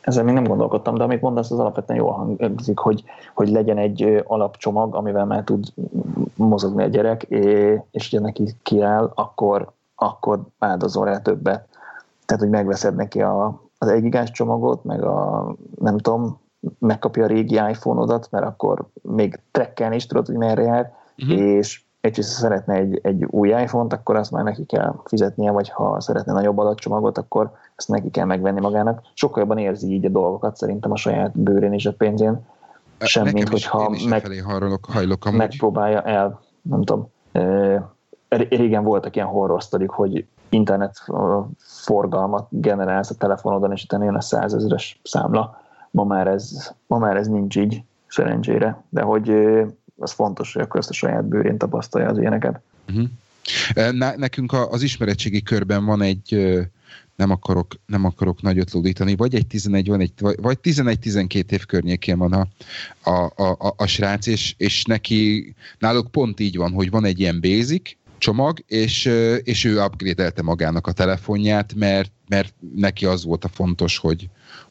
Ezzel 0.00 0.24
még 0.24 0.34
nem 0.34 0.44
gondolkodtam, 0.44 0.94
de 0.94 1.02
amit 1.02 1.20
mondasz, 1.20 1.50
az 1.50 1.58
alapvetően 1.58 1.98
jól 1.98 2.12
hangzik, 2.12 2.78
hogy, 2.78 3.04
hogy 3.34 3.48
legyen 3.48 3.78
egy 3.78 4.22
alapcsomag, 4.26 4.94
amivel 4.94 5.24
már 5.24 5.44
tud 5.44 5.66
mozogni 6.34 6.82
a 6.82 6.86
gyerek, 6.86 7.22
és 7.90 8.06
ugye 8.06 8.20
neki 8.20 8.54
kiáll, 8.62 9.12
akkor 9.14 9.78
akkor 10.00 10.46
áldozol 10.58 11.04
rá 11.04 11.18
többet. 11.18 11.68
Tehát, 12.26 12.42
hogy 12.42 12.52
megveszed 12.52 12.94
neki 12.94 13.22
a, 13.22 13.62
az 13.78 13.88
egigás 13.88 14.30
csomagot, 14.30 14.84
meg 14.84 15.02
a, 15.02 15.54
nem 15.78 15.98
tudom, 15.98 16.40
megkapja 16.78 17.24
a 17.24 17.26
régi 17.26 17.54
iPhone-odat, 17.54 18.28
mert 18.30 18.44
akkor 18.44 18.88
még 19.02 19.40
trekkelni 19.50 19.94
is 19.94 20.06
tudod, 20.06 20.26
hogy 20.26 20.36
merre 20.36 20.62
jár, 20.62 20.94
uh-huh. 21.16 21.38
és 21.38 21.82
és 22.00 22.16
ha 22.16 22.22
szeretne 22.22 22.74
egy, 22.74 23.00
egy 23.02 23.24
új 23.24 23.48
iPhone-t, 23.48 23.92
akkor 23.92 24.16
azt 24.16 24.30
már 24.30 24.44
neki 24.44 24.64
kell 24.64 24.94
fizetnie, 25.04 25.50
vagy 25.50 25.68
ha 25.68 26.00
szeretne 26.00 26.32
nagyobb 26.32 26.58
adatcsomagot, 26.58 27.18
akkor 27.18 27.52
ezt 27.76 27.88
neki 27.88 28.10
kell 28.10 28.24
megvenni 28.24 28.60
magának. 28.60 29.02
Sokkal 29.14 29.42
jobban 29.42 29.58
érzi 29.58 29.92
így 29.92 30.04
a 30.04 30.08
dolgokat 30.08 30.56
szerintem 30.56 30.90
a 30.90 30.96
saját 30.96 31.38
bőrén 31.38 31.72
és 31.72 31.86
a 31.86 31.92
pénzén, 31.92 32.46
semmint, 32.98 33.48
hogyha 33.48 33.96
meg, 34.08 34.42
hajlok, 34.44 34.84
hajlok 34.84 35.30
megpróbálja 35.30 36.02
el, 36.02 36.40
nem 36.62 36.84
tudom, 36.84 37.10
régen 38.30 38.84
voltak 38.84 39.16
ilyen 39.16 39.28
horror 39.28 39.62
sztorik, 39.62 39.90
hogy 39.90 40.26
internet 40.48 41.04
forgalmat 41.58 42.46
generálsz 42.50 43.10
a 43.10 43.14
telefonodon, 43.14 43.72
és 43.72 43.82
utána 43.82 44.04
jön 44.04 44.14
a 44.14 44.20
százezres 44.20 45.00
számla. 45.02 45.62
Ma 45.90 46.04
már, 46.04 46.26
ez, 46.26 46.74
ma 46.86 46.98
már 46.98 47.16
ez 47.16 47.26
nincs 47.26 47.56
így, 47.56 47.82
szerencsére, 48.06 48.82
de 48.88 49.02
hogy 49.02 49.30
az 49.98 50.12
fontos, 50.12 50.52
hogy 50.52 50.62
akkor 50.62 50.80
ezt 50.80 50.90
a 50.90 50.92
saját 50.92 51.24
bőrén 51.24 51.58
tapasztalja 51.58 52.08
az 52.08 52.18
ilyeneket. 52.18 52.60
Uh-huh. 52.88 53.08
Nekünk 54.16 54.52
az 54.52 54.82
ismeretségi 54.82 55.42
körben 55.42 55.84
van 55.84 56.02
egy, 56.02 56.34
nem 57.16 57.30
akarok, 57.30 57.74
nem 57.86 58.04
akarok 58.04 58.42
nagyot 58.42 58.72
lódítani, 58.72 59.16
vagy 59.16 59.34
egy 59.34 59.46
11, 59.46 59.88
van 59.88 60.10
vagy 60.36 60.58
11-12 60.62 61.50
év 61.50 61.64
környékén 61.64 62.18
van 62.18 62.32
a, 62.32 62.46
a, 63.10 63.42
a, 63.42 63.56
a, 63.58 63.74
a 63.76 63.86
srác, 63.86 64.26
és, 64.26 64.54
és 64.56 64.84
neki, 64.84 65.54
náluk 65.78 66.10
pont 66.10 66.40
így 66.40 66.56
van, 66.56 66.72
hogy 66.72 66.90
van 66.90 67.04
egy 67.04 67.20
ilyen 67.20 67.40
basic, 67.40 67.96
csomag, 68.20 68.58
és, 68.66 69.10
és 69.42 69.64
ő 69.64 69.82
upgrade 69.82 70.42
magának 70.42 70.86
a 70.86 70.92
telefonját, 70.92 71.74
mert, 71.74 72.12
mert 72.28 72.54
neki 72.74 73.06
az 73.06 73.24
volt 73.24 73.44
a 73.44 73.48
fontos, 73.48 73.98
hogy, 73.98 74.28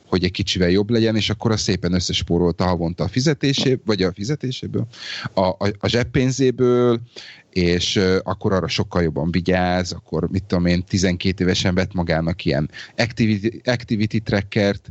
hogy 0.10 0.24
egy 0.24 0.32
kicsivel 0.32 0.70
jobb 0.70 0.90
legyen, 0.90 1.16
és 1.16 1.30
akkor 1.30 1.52
a 1.52 1.58
szépen 1.58 1.94
összespórolta 1.94 2.66
havonta 2.66 3.04
a 3.04 3.08
fizetéséből, 3.08 3.82
vagy 3.86 4.04
a 4.04 4.14
fizetéséből, 4.14 4.88
a, 5.34 5.42
a, 5.42 5.72
a 5.80 5.88
zseppénzéből, 5.88 7.02
és 7.50 8.00
akkor 8.24 8.54
arra 8.54 8.68
sokkal 8.68 9.04
jobban 9.04 9.32
vigyáz, 9.32 9.92
akkor 9.92 10.30
mit 10.30 10.44
tudom 10.44 10.66
én, 10.66 10.84
12 10.84 11.44
évesen 11.44 11.76
vett 11.76 11.94
magának 11.94 12.46
ilyen 12.46 12.70
activity, 12.98 13.62
activity 13.64 14.18
trackert, 14.18 14.90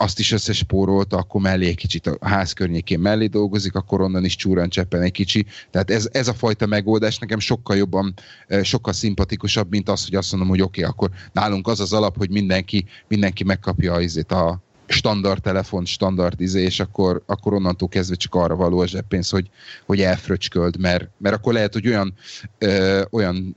azt 0.00 0.18
is 0.18 0.32
összespórolta, 0.32 1.16
akkor 1.16 1.40
mellé 1.40 1.66
egy 1.66 1.76
kicsit 1.76 2.06
a 2.06 2.28
ház 2.28 2.52
környékén 2.52 2.98
mellé 2.98 3.26
dolgozik, 3.26 3.74
akkor 3.74 4.00
onnan 4.00 4.24
is 4.24 4.36
csúran 4.36 4.68
cseppen 4.68 5.02
egy 5.02 5.12
kicsi. 5.12 5.46
Tehát 5.70 5.90
ez, 5.90 6.08
ez 6.12 6.28
a 6.28 6.34
fajta 6.34 6.66
megoldás 6.66 7.18
nekem 7.18 7.38
sokkal 7.38 7.76
jobban, 7.76 8.14
sokkal 8.62 8.92
szimpatikusabb, 8.92 9.70
mint 9.70 9.88
az, 9.88 10.04
hogy 10.04 10.14
azt 10.14 10.30
mondom, 10.30 10.48
hogy 10.48 10.60
oké, 10.60 10.80
okay, 10.80 10.92
akkor 10.92 11.10
nálunk 11.32 11.66
az 11.66 11.80
az 11.80 11.92
alap, 11.92 12.16
hogy 12.16 12.30
mindenki, 12.30 12.84
mindenki 13.08 13.44
megkapja 13.44 13.92
azért 13.92 14.32
a 14.32 14.62
standard 14.86 15.42
telefon, 15.42 15.84
standard 15.84 16.40
izé, 16.40 16.62
és 16.62 16.80
akkor, 16.80 17.22
akkor 17.26 17.54
onnantól 17.54 17.88
kezdve 17.88 18.14
csak 18.14 18.34
arra 18.34 18.56
való 18.56 18.78
a 18.78 18.86
zseppénz, 18.86 19.30
hogy, 19.30 19.50
hogy 19.86 20.00
elfröcsköld, 20.00 20.78
mert, 20.78 21.08
mert 21.18 21.34
akkor 21.34 21.52
lehet, 21.52 21.72
hogy 21.72 21.86
olyan, 21.86 22.14
ö, 22.58 23.02
olyan 23.10 23.56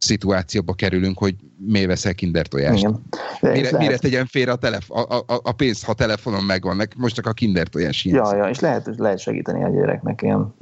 szituációba 0.00 0.72
kerülünk, 0.72 1.18
hogy 1.18 1.34
miért 1.56 1.86
veszel 1.86 2.14
kinder 2.14 2.46
tojást. 2.46 2.78
Igen. 2.78 3.02
Mire, 3.40 3.54
lehet... 3.54 3.78
mire 3.78 3.98
tegyen 3.98 4.26
félre 4.26 4.52
a, 4.52 4.56
telef- 4.56 4.90
a, 4.90 5.14
a, 5.14 5.24
a 5.26 5.52
pénz, 5.52 5.84
ha 5.84 5.94
telefonon 5.94 6.44
megvan, 6.44 6.88
most 6.96 7.14
csak 7.14 7.26
a 7.26 7.32
kinder 7.32 7.66
tojás 7.66 8.04
Ja, 8.04 8.36
ja, 8.36 8.48
és 8.48 8.60
lehet, 8.60 8.90
lehet 8.96 9.18
segíteni 9.18 9.64
a 9.64 9.68
gyereknek 9.68 10.22
ilyen 10.22 10.54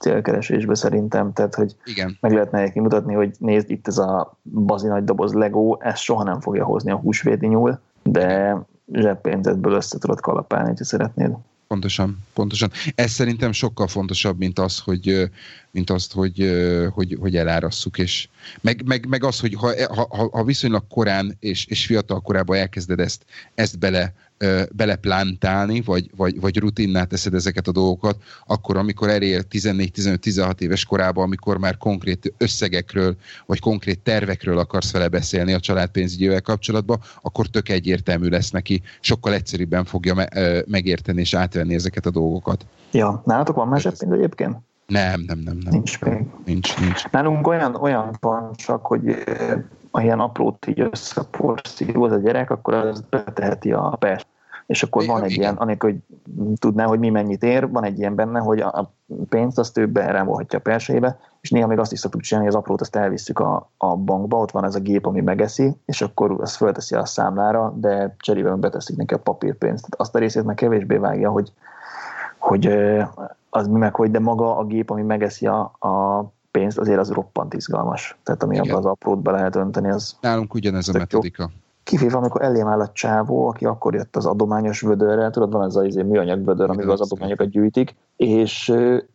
célkeresésbe 0.00 0.74
szerintem, 0.74 1.32
tehát 1.32 1.54
hogy 1.54 1.76
Igen. 1.84 2.16
meg 2.20 2.32
lehetne 2.32 2.60
neki 2.60 2.80
mutatni, 2.80 3.14
hogy 3.14 3.34
nézd, 3.38 3.70
itt 3.70 3.88
ez 3.88 3.98
a 3.98 4.38
bazi 4.42 4.86
nagy 4.86 5.04
doboz 5.04 5.32
Lego, 5.32 5.76
ezt 5.80 6.02
soha 6.02 6.22
nem 6.22 6.40
fogja 6.40 6.64
hozni 6.64 6.90
a 6.90 6.96
húsvéti 6.96 7.46
nyúl, 7.46 7.80
de 8.02 8.56
zseppénzetből 8.92 9.72
össze 9.72 9.98
tudod 9.98 10.20
kalapálni, 10.20 10.74
ha 10.78 10.84
szeretnéd. 10.84 11.30
Pontosan, 11.68 12.18
pontosan. 12.34 12.70
Ez 12.94 13.10
szerintem 13.10 13.52
sokkal 13.52 13.86
fontosabb, 13.86 14.38
mint 14.38 14.58
az, 14.58 14.78
hogy, 14.78 15.30
mint 15.70 15.90
azt, 15.90 16.12
hogy, 16.12 16.52
hogy, 16.94 17.16
hogy 17.20 17.36
elárasszuk, 17.36 17.98
és 17.98 18.28
meg, 18.60 18.82
meg, 18.86 19.06
meg 19.08 19.24
az, 19.24 19.40
hogy 19.40 19.54
ha, 19.54 19.72
ha, 19.94 20.28
ha 20.32 20.44
viszonylag 20.44 20.84
korán 20.88 21.36
és, 21.40 21.66
és 21.66 21.86
fiatal 21.86 22.20
korában 22.20 22.56
elkezded 22.56 23.00
ezt, 23.00 23.24
ezt 23.54 23.78
bele 23.78 24.14
beleplántálni, 24.72 25.80
vagy, 25.80 26.10
vagy, 26.16 26.40
vagy 26.40 26.58
rutinná 26.58 27.04
teszed 27.04 27.34
ezeket 27.34 27.68
a 27.68 27.72
dolgokat, 27.72 28.22
akkor 28.46 28.76
amikor 28.76 29.08
elér 29.08 29.44
14-15-16 29.50 30.60
éves 30.60 30.84
korában, 30.84 31.24
amikor 31.24 31.58
már 31.58 31.76
konkrét 31.76 32.34
összegekről, 32.36 33.16
vagy 33.46 33.60
konkrét 33.60 34.00
tervekről 34.00 34.58
akarsz 34.58 34.92
vele 34.92 35.08
beszélni 35.08 35.52
a 35.52 35.60
családpénzügyével 35.60 36.40
kapcsolatban, 36.40 37.00
akkor 37.22 37.46
tök 37.46 37.68
egyértelmű 37.68 38.28
lesz 38.28 38.50
neki, 38.50 38.82
sokkal 39.00 39.34
egyszerűbben 39.34 39.84
fogja 39.84 40.14
me- 40.14 40.66
megérteni 40.66 41.20
és 41.20 41.34
átvenni 41.34 41.74
ezeket 41.74 42.06
a 42.06 42.10
dolgokat. 42.10 42.66
Ja, 42.92 43.22
nálatok 43.24 43.56
van 43.56 43.68
más 43.68 43.82
pénz 43.82 44.02
egyébként? 44.02 44.56
Nem, 44.92 45.20
nem, 45.26 45.38
nem, 45.38 45.56
nem. 45.56 45.72
Nincs 45.72 46.00
még. 46.00 46.26
Nincs, 46.44 46.80
nincs. 46.80 47.10
Nálunk 47.10 47.46
olyan, 47.46 47.74
olyan 47.74 48.16
van 48.20 48.50
csak, 48.54 48.86
hogy 48.86 49.24
ha 49.90 50.02
ilyen 50.02 50.20
aprót 50.20 50.66
így 50.66 50.80
összeporszívó 50.80 52.04
az 52.04 52.12
a 52.12 52.16
gyerek, 52.16 52.50
akkor 52.50 52.74
az 52.74 53.04
beteheti 53.10 53.72
a 53.72 53.96
pers. 53.98 54.26
És 54.66 54.82
akkor 54.82 55.06
van 55.06 55.22
egy 55.22 55.30
ilyen, 55.30 55.54
anélkül, 55.54 55.90
hogy 55.90 56.00
tudná, 56.58 56.84
hogy 56.84 56.98
mi 56.98 57.08
mennyit 57.08 57.42
ér, 57.42 57.70
van 57.70 57.84
egy 57.84 57.98
ilyen 57.98 58.14
benne, 58.14 58.38
hogy 58.38 58.60
a 58.60 58.92
pénzt 59.28 59.58
azt 59.58 59.78
ő 59.78 59.86
berámolhatja 59.86 60.58
a 60.58 60.62
persébe, 60.62 61.18
és 61.40 61.50
néha 61.50 61.66
még 61.66 61.78
azt 61.78 61.92
is 61.92 61.98
szoktuk 61.98 62.20
csinálni, 62.20 62.48
hogy 62.48 62.56
az 62.56 62.62
aprót 62.62 62.80
azt 62.80 62.96
elvisszük 62.96 63.38
a, 63.38 63.70
a 63.76 63.96
bankba, 63.96 64.36
ott 64.36 64.50
van 64.50 64.64
ez 64.64 64.74
a 64.74 64.80
gép, 64.80 65.06
ami 65.06 65.20
megeszi, 65.20 65.76
és 65.84 66.02
akkor 66.02 66.36
azt 66.40 66.56
fölteszi 66.56 66.94
a 66.94 67.04
számlára, 67.04 67.74
de 67.76 68.14
cserébe 68.18 68.50
beteszik 68.50 68.96
neki 68.96 69.14
a 69.14 69.18
papírpénzt. 69.18 69.82
Tehát 69.82 70.00
azt 70.00 70.14
a 70.14 70.18
részét 70.18 70.44
meg 70.44 70.54
kevésbé 70.54 70.96
vágja, 70.96 71.30
hogy, 71.30 71.52
hogy 72.38 72.66
az 73.58 73.66
mi 73.66 73.78
meg 73.78 73.94
hogy, 73.94 74.10
de 74.10 74.18
maga 74.18 74.56
a 74.56 74.64
gép, 74.64 74.90
ami 74.90 75.02
megeszi 75.02 75.46
a, 75.46 75.60
a 75.60 76.24
pénzt, 76.50 76.78
azért 76.78 76.98
az 76.98 77.10
roppant 77.10 77.54
izgalmas. 77.54 78.18
Tehát 78.22 78.42
ami 78.42 78.58
abban 78.58 78.76
az 78.76 78.84
aprót 78.84 79.22
be 79.22 79.30
lehet 79.30 79.56
önteni, 79.56 79.90
az... 79.90 80.16
Nálunk 80.20 80.54
ugyanez 80.54 80.88
a 80.88 80.98
metodika. 80.98 81.42
Jó. 81.42 81.48
Kivéve, 81.82 82.16
amikor 82.16 82.42
elém 82.42 82.66
áll 82.66 82.80
a 82.80 82.92
csávó, 82.92 83.48
aki 83.48 83.64
akkor 83.64 83.94
jött 83.94 84.16
az 84.16 84.26
adományos 84.26 84.80
vödörrel, 84.80 85.30
tudod, 85.30 85.52
van 85.52 85.64
ez 85.64 85.76
az 85.76 85.84
izé, 85.84 86.02
műanyag 86.02 86.44
vödör, 86.44 86.70
amivel 86.70 86.90
az 86.90 87.00
adományokat 87.00 87.48
gyűjtik, 87.48 87.94
és 88.16 88.74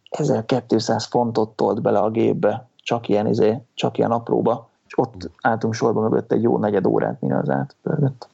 1200 0.09 1.05
fontot 1.05 1.55
tolt 1.55 1.81
bele 1.81 1.99
a 1.99 2.09
gépbe, 2.09 2.67
csak 2.75 3.09
ilyen, 3.09 3.27
izé, 3.27 3.61
csak 3.73 3.97
ilyen 3.97 4.11
apróba, 4.11 4.69
és 4.87 4.97
ott 4.97 5.29
álltunk 5.41 5.73
sorba 5.73 6.01
mögött 6.01 6.31
egy 6.31 6.41
jó 6.41 6.57
negyed 6.57 6.85
órát, 6.85 7.21
mire 7.21 7.37
az 7.37 7.49
átpörgött. 7.49 8.27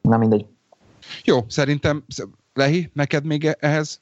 Na 0.00 0.16
mindegy. 0.16 0.46
Jó, 1.24 1.38
szerintem 1.48 2.04
Lehi, 2.54 2.90
neked 2.92 3.24
még 3.24 3.56
ehhez 3.60 4.00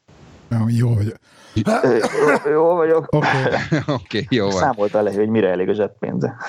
jó 0.68 0.94
vagyok. 0.94 1.16
Jó, 1.54 2.50
jó 2.50 2.74
vagyok. 2.74 3.06
Oké, 3.10 3.26
okay. 3.70 3.94
okay, 3.94 4.26
jó 4.30 4.44
van. 4.44 4.58
Számolta 4.58 5.02
le, 5.02 5.12
hogy 5.12 5.28
mire 5.28 5.48
elég 5.48 5.68
a 5.68 5.74
zseppénze. 5.74 6.36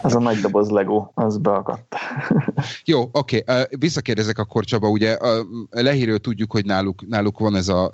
Az 0.00 0.14
a 0.14 0.18
nagy 0.18 0.40
doboz 0.40 0.68
Lego, 0.68 1.10
az 1.14 1.36
beakadt. 1.38 1.94
Jó, 2.84 3.08
oké. 3.12 3.44
Okay. 3.46 3.64
Visszakérdezek 3.70 4.38
akkor 4.38 4.64
Csaba, 4.64 4.88
ugye 4.88 5.18
lehíről 5.70 6.18
tudjuk, 6.18 6.52
hogy 6.52 6.64
náluk, 6.64 7.08
náluk 7.08 7.38
van 7.38 7.56
ez 7.56 7.68
a 7.68 7.92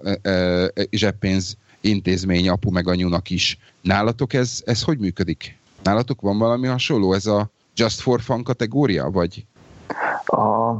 zseppénz 0.90 1.56
intézmény 1.80 2.48
apu 2.48 2.70
meg 2.70 2.88
anyunak 2.88 3.30
is. 3.30 3.58
Nálatok 3.80 4.32
ez, 4.32 4.62
ez 4.64 4.82
hogy 4.82 4.98
működik? 4.98 5.58
Nálatok 5.82 6.20
van 6.20 6.38
valami 6.38 6.66
hasonló? 6.66 7.12
Ez 7.12 7.26
a 7.26 7.50
Just 7.76 8.00
for 8.00 8.20
Fun 8.20 8.42
kategória, 8.42 9.10
vagy? 9.10 9.46
A, 10.26 10.72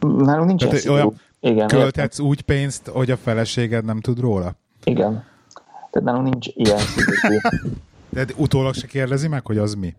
nálunk 0.00 0.46
nincs 0.46 0.64
Tehát 0.64 0.86
olyan, 0.86 1.20
igen, 1.40 1.68
költhetsz 1.68 2.18
értem. 2.18 2.26
úgy 2.26 2.40
pénzt, 2.40 2.86
hogy 2.86 3.10
a 3.10 3.16
feleséged 3.16 3.84
nem 3.84 4.00
tud 4.00 4.20
róla? 4.20 4.52
Igen. 4.84 5.24
Tehát 5.90 6.08
nálunk 6.08 6.30
nincs 6.30 6.48
ilyen 6.54 6.78
szigorú. 6.78 7.38
De 8.08 8.24
utólag 8.36 8.74
se 8.74 8.86
kérdezi 8.86 9.28
meg, 9.28 9.46
hogy 9.46 9.58
az 9.58 9.74
mi? 9.74 9.94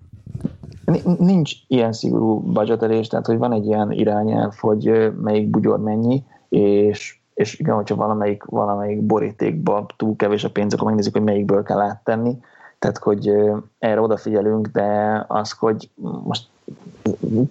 Nincs 1.18 1.54
ilyen 1.68 1.94
szigorú 1.94 2.40
budgetelés, 2.40 3.08
tehát 3.08 3.26
hogy 3.26 3.38
van 3.38 3.54
egy 3.54 3.66
ilyen 3.66 3.92
irányelv, 3.92 4.54
hogy 4.60 5.12
melyik 5.22 5.50
bugyor 5.50 5.80
mennyi, 5.80 6.24
és, 6.50 7.20
és 7.34 7.60
igen, 7.60 7.76
hogyha 7.76 7.96
valamelyik, 7.96 8.44
valamelyik 8.44 9.02
borítékba 9.02 9.86
túl 9.98 10.16
kevés 10.16 10.44
a 10.44 10.50
pénz, 10.50 10.74
akkor 10.74 10.86
megnézzük, 10.86 11.14
hogy 11.14 11.24
melyikből 11.24 11.64
kell 11.64 11.80
áttenni. 11.80 12.38
Tehát, 12.80 12.98
hogy 12.98 13.32
erre 13.80 14.02
odafigyelünk, 14.02 14.68
de 14.68 15.24
az, 15.28 15.52
hogy 15.52 15.90
most 16.24 16.48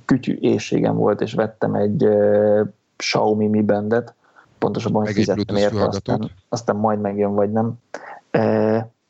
kütyű 0.05 0.39
éjségem 0.41 0.97
volt, 0.97 1.21
és 1.21 1.33
vettem 1.33 1.75
egy 1.75 2.09
Xiaomi 3.01 3.47
Mi 3.47 3.63
Bandet, 3.63 4.15
pontosabban 4.59 5.03
Meg 5.03 5.13
fizettem 5.13 5.57
érte, 5.57 5.87
aztán, 5.87 6.31
aztán 6.49 6.77
majd 6.77 7.01
megjön, 7.01 7.35
vagy 7.35 7.53
nem. 7.53 7.73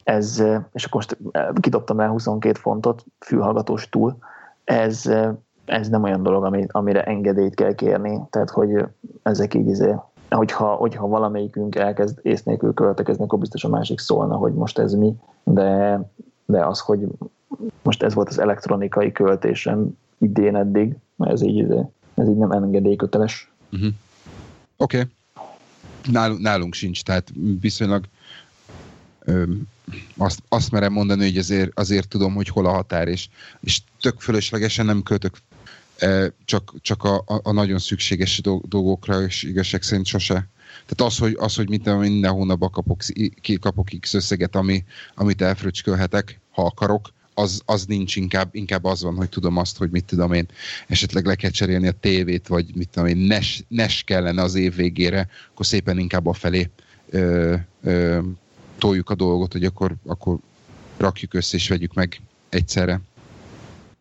Ez, 0.04 0.42
és 0.72 0.84
akkor 0.84 1.04
most 1.04 1.16
kidobtam 1.60 1.98
rá 1.98 2.08
22 2.08 2.58
fontot 2.58 3.04
fülhallgatós 3.18 3.88
túl, 3.88 4.16
ez, 4.64 5.10
ez 5.64 5.88
nem 5.88 6.02
olyan 6.02 6.22
dolog, 6.22 6.44
ami, 6.44 6.66
amire 6.68 7.02
engedélyt 7.02 7.54
kell 7.54 7.74
kérni, 7.74 8.20
tehát 8.30 8.50
hogy 8.50 8.84
ezek 9.22 9.54
így 9.54 9.66
izé, 9.66 9.94
hogyha, 10.30 10.74
hogyha 10.74 11.08
valamelyikünk 11.08 11.74
elkezd 11.74 12.18
ész 12.22 12.42
nélkül 12.42 12.74
költekezni, 12.74 13.24
akkor 13.24 13.38
biztos 13.38 13.64
a 13.64 13.68
másik 13.68 13.98
szólna, 13.98 14.36
hogy 14.36 14.52
most 14.54 14.78
ez 14.78 14.92
mi, 14.92 15.14
de, 15.44 16.00
de 16.44 16.66
az, 16.66 16.80
hogy 16.80 17.06
most 17.82 18.02
ez 18.02 18.14
volt 18.14 18.28
az 18.28 18.38
elektronikai 18.38 19.12
költésem 19.12 19.98
idén 20.18 20.56
eddig, 20.56 20.96
ez 21.18 21.42
így, 21.42 21.56
izé, 21.56 21.80
ez 22.14 22.28
így 22.28 22.36
nem 22.36 22.50
engedélyköteles. 22.50 23.49
Uh-huh. 23.70 23.92
Oké. 24.76 24.98
Okay. 24.98 25.10
Nálunk, 26.12 26.40
nálunk 26.40 26.74
sincs, 26.74 27.02
tehát 27.02 27.32
viszonylag 27.60 28.04
ö, 29.20 29.52
azt, 30.16 30.42
azt 30.48 30.70
merem 30.70 30.92
mondani, 30.92 31.24
hogy 31.24 31.38
azért, 31.38 31.78
azért 31.78 32.08
tudom, 32.08 32.34
hogy 32.34 32.48
hol 32.48 32.66
a 32.66 32.72
határ, 32.72 33.08
és, 33.08 33.28
és 33.60 33.80
tök 34.00 34.20
fölöslegesen 34.20 34.86
nem 34.86 35.02
költök 35.02 35.36
csak, 36.44 36.74
csak 36.80 37.04
a, 37.04 37.16
a, 37.26 37.40
a 37.42 37.52
nagyon 37.52 37.78
szükséges 37.78 38.40
dolgokra, 38.62 39.22
és 39.22 39.42
igazság 39.42 39.82
szerint 39.82 40.06
sose. 40.06 40.48
Tehát 40.86 41.12
az, 41.12 41.18
hogy, 41.18 41.36
az, 41.38 41.54
hogy 41.54 41.68
minden, 41.68 41.98
minden 41.98 42.32
hónapban 42.32 42.70
kapok, 42.70 43.02
kapok 43.60 43.88
X 44.00 44.14
összeget, 44.14 44.56
ami, 44.56 44.84
amit 45.14 45.42
elfröcskölhetek, 45.42 46.40
ha 46.50 46.64
akarok, 46.64 47.12
az, 47.34 47.62
az 47.64 47.84
nincs, 47.84 48.16
inkább, 48.16 48.48
inkább 48.54 48.84
az 48.84 49.02
van, 49.02 49.16
hogy 49.16 49.28
tudom 49.28 49.56
azt, 49.56 49.76
hogy 49.76 49.90
mit 49.90 50.04
tudom 50.04 50.32
én, 50.32 50.46
esetleg 50.86 51.24
le 51.24 51.34
kell 51.34 51.50
cserélni 51.50 51.86
a 51.86 51.92
tévét, 52.00 52.46
vagy 52.46 52.74
mit 52.74 52.88
tudom 52.88 53.08
én, 53.08 53.16
nes, 53.16 53.64
nes 53.68 54.02
kellene 54.02 54.42
az 54.42 54.54
év 54.54 54.74
végére, 54.74 55.28
akkor 55.52 55.66
szépen 55.66 55.98
inkább 55.98 56.26
a 56.26 56.32
felé 56.32 56.70
ö, 57.10 57.54
ö, 57.82 58.18
toljuk 58.78 59.10
a 59.10 59.14
dolgot, 59.14 59.52
hogy 59.52 59.64
akkor, 59.64 59.94
akkor 60.06 60.38
rakjuk 60.96 61.34
össze 61.34 61.56
és 61.56 61.68
vegyük 61.68 61.94
meg 61.94 62.20
egyszerre. 62.48 63.00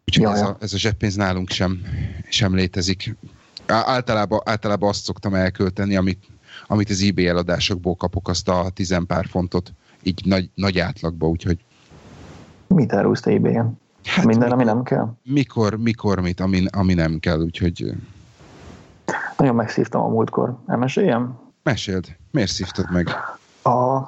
Úgyhogy 0.06 0.26
ez 0.26 0.42
a, 0.42 0.58
ez 0.60 0.74
a 0.74 0.78
zseppénz 0.78 1.16
nálunk 1.16 1.50
sem, 1.50 1.82
sem 2.30 2.56
létezik. 2.56 3.16
Általában, 3.66 4.42
általában 4.44 4.90
azt 4.90 5.04
szoktam 5.04 5.34
elkölteni, 5.34 5.96
amit, 5.96 6.24
amit 6.68 6.90
az 6.90 7.02
eBay 7.02 7.28
eladásokból 7.28 7.96
kapok, 7.96 8.28
azt 8.28 8.48
a 8.48 8.72
tizenpár 8.74 9.26
fontot, 9.26 9.74
így 10.04 10.22
nagy, 10.26 10.50
nagy 10.56 10.80
átlagba, 10.80 11.28
úgyhogy 11.28 11.58
Mit 12.76 12.94
árulsz 12.94 13.22
te 13.22 13.32
ebay-en? 13.32 13.80
Hát 14.04 14.26
Minden, 14.26 14.52
ami 14.52 14.64
nem 14.64 14.84
kell? 14.84 15.08
Mikor, 15.24 15.78
mikor 15.78 16.20
mit, 16.20 16.40
ami, 16.40 16.66
ami 16.78 16.94
nem 16.94 17.20
kell, 17.20 17.40
úgyhogy... 17.40 17.94
Nagyon 19.38 19.56
megszívtam 19.56 20.02
a 20.02 20.08
múltkor. 20.08 20.56
Elmeséljem? 20.68 21.40
Meséld. 21.64 22.16
Miért 22.32 22.52
szívtad 22.52 22.92
meg? 22.92 23.08
A, 23.64 24.00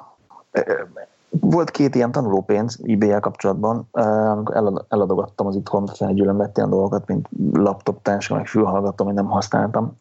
volt 1.30 1.70
két 1.70 1.94
ilyen 1.94 2.12
tanulópénz 2.12 2.78
ebay 2.82 3.20
kapcsolatban, 3.20 3.88
amikor 3.92 4.84
eladogattam 4.88 5.46
az 5.46 5.56
itthon 5.56 5.86
felgyűlömlett 5.86 6.56
ilyen 6.56 6.70
dolgokat, 6.70 7.06
mint 7.06 7.28
laptop 7.52 8.02
táska, 8.02 8.34
meg 8.34 8.46
fülhallgató, 8.46 9.04
amit 9.04 9.16
nem 9.16 9.26
használtam. 9.26 9.98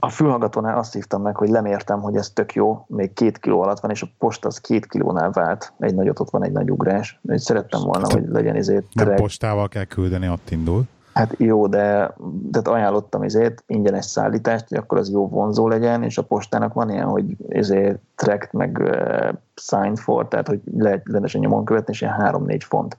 A 0.00 0.08
fülhallgatónál 0.08 0.78
azt 0.78 0.92
hívtam 0.92 1.22
meg, 1.22 1.36
hogy 1.36 1.48
lemértem, 1.48 2.00
hogy 2.00 2.16
ez 2.16 2.30
tök 2.30 2.54
jó, 2.54 2.84
még 2.86 3.12
két 3.12 3.38
kiló 3.38 3.62
alatt 3.62 3.80
van, 3.80 3.90
és 3.90 4.02
a 4.02 4.08
post 4.18 4.44
az 4.44 4.58
két 4.58 4.86
kilónál 4.86 5.30
vált. 5.30 5.72
Egy 5.78 5.94
nagyot 5.94 6.20
ott 6.20 6.30
van 6.30 6.44
egy 6.44 6.52
nagy 6.52 6.70
ugrás. 6.70 7.20
Szerettem 7.34 7.80
volna, 7.80 8.06
hogy 8.12 8.28
legyen 8.28 8.56
izét. 8.56 8.86
Nem 8.92 9.14
postával 9.14 9.68
kell 9.68 9.84
küldeni, 9.84 10.28
ott 10.28 10.50
indul. 10.50 10.84
Hát 11.12 11.34
jó, 11.38 11.66
de 11.66 12.14
tehát 12.50 12.68
ajánlottam 12.68 13.22
ezért 13.22 13.62
ingyenes 13.66 14.04
szállítást, 14.04 14.68
hogy 14.68 14.78
akkor 14.78 14.98
az 14.98 15.10
jó 15.10 15.28
vonzó 15.28 15.68
legyen, 15.68 16.02
és 16.02 16.18
a 16.18 16.22
postának 16.22 16.72
van 16.72 16.90
ilyen, 16.90 17.06
hogy 17.06 17.24
ezért 17.48 17.98
tracked 18.14 18.52
meg 18.52 18.78
uh, 18.78 19.28
signed 19.54 19.98
for, 19.98 20.28
tehát 20.28 20.48
hogy 20.48 20.60
lehet 20.76 21.02
rendesen 21.08 21.40
nyomon 21.40 21.64
követni, 21.64 21.92
és 21.92 22.00
ilyen 22.00 22.14
3-4 22.18 22.60
font 22.64 22.96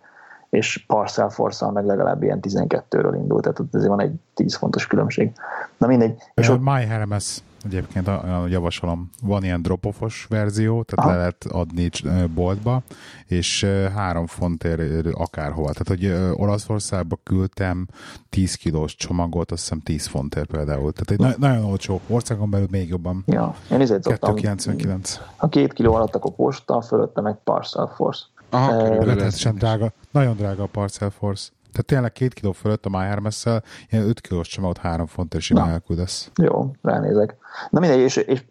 és 0.52 0.84
Parcel 0.88 1.30
force 1.30 1.72
meg 1.72 1.86
legalább 1.86 2.24
ilyen 2.24 2.40
12-ről 2.42 3.14
indult, 3.16 3.42
tehát 3.42 3.62
ezért 3.72 3.90
van 3.90 4.02
egy 4.02 4.14
10 4.34 4.56
fontos 4.56 4.88
különbség. 4.88 5.32
Na 5.78 5.88
mindegy. 5.88 6.22
És 6.34 6.50
uh, 6.50 6.54
ott... 6.54 6.62
MyHermes 6.62 7.42
egyébként 7.64 8.08
a, 8.08 8.42
a 8.42 8.48
javasolom, 8.48 9.10
van 9.24 9.44
ilyen 9.44 9.62
drop 9.62 9.96
verzió, 10.30 10.84
tehát 10.84 11.06
Aha. 11.06 11.10
le 11.10 11.18
lehet 11.18 11.46
adni 11.52 11.90
boltba, 12.34 12.82
és 13.26 13.64
három 13.96 14.26
fontért 14.26 15.06
akárhova. 15.14 15.72
Tehát, 15.72 15.88
hogy 15.88 16.34
Olaszországba 16.42 17.20
küldtem 17.24 17.88
10 18.30 18.56
kilós 18.56 18.96
csomagot, 18.96 19.52
azt 19.52 19.62
hiszem 19.62 19.80
10 19.80 20.06
fontért 20.06 20.50
például. 20.50 20.94
Tehát 20.94 21.12
egy 21.12 21.40
na- 21.40 21.48
nagyon 21.48 21.66
olcsó, 21.66 22.02
országon 22.08 22.50
belül 22.50 22.68
még 22.72 22.90
jobban. 22.90 23.24
Ja, 23.26 23.56
én 23.72 23.82
ezért 23.82 24.08
299. 24.08 25.20
Ha 25.38 25.48
két 25.48 25.74
kiló 25.74 25.94
alatt, 25.94 26.16
akkor 26.16 26.32
posta, 26.32 26.82
fölötte 26.82 27.22
meg 27.22 27.38
Parcel 27.44 27.94
Force. 27.96 28.24
Aha, 28.52 28.98
uh, 28.98 29.54
drága, 29.54 29.92
nagyon 30.12 30.36
drága 30.36 30.64
a 30.64 30.70
Parcel 30.72 31.10
Force. 31.10 31.50
Tehát 31.72 31.86
tényleg 31.86 32.12
két 32.12 32.34
kiló 32.34 32.52
fölött 32.52 32.86
a 32.86 32.90
MyHermes-szel, 32.90 33.64
ilyen 33.90 34.08
5 34.08 34.22
kilós 34.22 34.48
csomagot 34.48 34.78
három 34.78 35.06
fontért 35.06 35.44
simán 35.44 35.70
elküldesz. 35.70 36.32
Jó, 36.36 36.72
ránézek. 36.82 37.38
Na 37.70 37.80
mindegy, 37.80 38.00
és, 38.00 38.16
és 38.16 38.46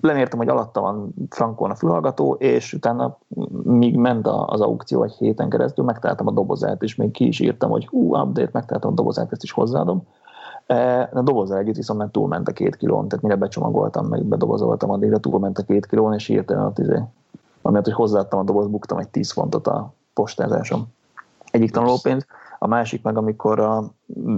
lemértem, 0.00 0.38
hogy 0.38 0.48
alatta 0.48 0.80
van 0.80 1.14
frankon 1.28 1.70
a 1.70 1.74
fülhallgató, 1.74 2.32
és 2.32 2.72
utána 2.72 3.18
míg 3.62 3.96
ment 3.96 4.26
az 4.26 4.60
aukció 4.60 5.02
egy 5.02 5.12
héten 5.12 5.48
keresztül, 5.48 5.84
megtaláltam 5.84 6.26
a 6.26 6.30
dobozát, 6.30 6.82
és 6.82 6.94
még 6.94 7.10
ki 7.10 7.26
is 7.26 7.40
írtam, 7.40 7.70
hogy 7.70 7.86
hú, 7.86 8.16
update, 8.16 8.50
megtaláltam 8.52 8.92
a 8.92 8.94
dobozát, 8.94 9.32
ezt 9.32 9.42
is 9.42 9.52
hozzáadom. 9.52 10.06
A 11.12 11.22
dobozzal 11.22 11.58
együtt 11.58 11.76
viszont 11.76 11.98
már 11.98 12.08
túlment 12.08 12.48
a 12.48 12.52
két 12.52 12.76
kilón, 12.76 13.08
tehát 13.08 13.24
mire 13.24 13.36
becsomagoltam, 13.36 14.06
meg 14.06 14.24
bedobozoltam, 14.24 14.90
addigra 14.90 15.18
túlment 15.18 15.58
a 15.58 15.62
két 15.62 15.86
kilón, 15.86 16.14
és 16.14 16.28
írtam 16.28 16.64
ott 16.64 16.78
izé, 16.78 17.02
amiatt, 17.64 17.84
hogy 17.84 17.94
hozzáadtam 17.94 18.38
a 18.38 18.42
doboz, 18.42 18.66
buktam 18.66 18.98
egy 18.98 19.08
10 19.08 19.32
fontot 19.32 19.66
a 19.66 19.94
postázásom. 20.14 20.86
Egyik 21.50 21.70
tanulópénz, 21.70 22.26
a 22.58 22.66
másik 22.66 23.02
meg, 23.02 23.16
amikor 23.16 23.60
a 23.60 23.84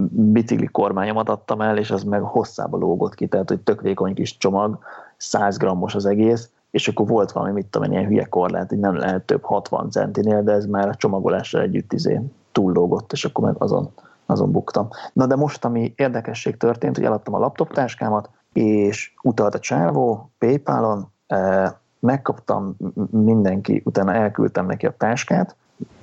bicikli 0.09 0.65
kormányomat 0.65 1.29
adtam 1.29 1.61
el, 1.61 1.77
és 1.77 1.91
az 1.91 2.03
meg 2.03 2.21
hosszába 2.21 2.77
lógott 2.77 3.15
ki, 3.15 3.27
tehát 3.27 3.49
hogy 3.49 3.59
tök 3.59 3.81
vékony 3.81 4.13
kis 4.13 4.37
csomag, 4.37 4.77
100 5.17 5.57
grammos 5.57 5.95
az 5.95 6.05
egész, 6.05 6.49
és 6.71 6.87
akkor 6.87 7.07
volt 7.07 7.31
valami, 7.31 7.51
mit 7.51 7.65
tudom, 7.65 7.91
ilyen 7.91 8.05
hülye 8.05 8.25
korlát, 8.25 8.69
hogy 8.69 8.79
nem 8.79 8.95
lehet 8.95 9.25
több 9.25 9.43
60 9.43 9.91
centinél, 9.91 10.43
de 10.43 10.51
ez 10.51 10.65
már 10.65 10.87
a 10.87 10.95
csomagolással 10.95 11.61
együtt 11.61 11.93
izé 11.93 12.21
túllógott, 12.51 13.11
és 13.11 13.25
akkor 13.25 13.43
meg 13.43 13.55
azon, 13.57 13.89
azon 14.25 14.51
buktam. 14.51 14.87
Na 15.13 15.25
de 15.25 15.35
most, 15.35 15.65
ami 15.65 15.93
érdekesség 15.95 16.57
történt, 16.57 16.95
hogy 16.95 17.05
eladtam 17.05 17.33
a 17.33 17.39
laptoptáskámat, 17.39 18.29
és 18.53 19.13
utalt 19.21 19.55
a 19.55 19.59
csávó 19.59 20.31
Paypalon, 20.37 21.11
eh, 21.27 21.71
megkaptam 21.99 22.75
mindenki, 23.09 23.81
utána 23.85 24.13
elküldtem 24.13 24.65
neki 24.65 24.85
a 24.85 24.95
táskát, 24.97 25.55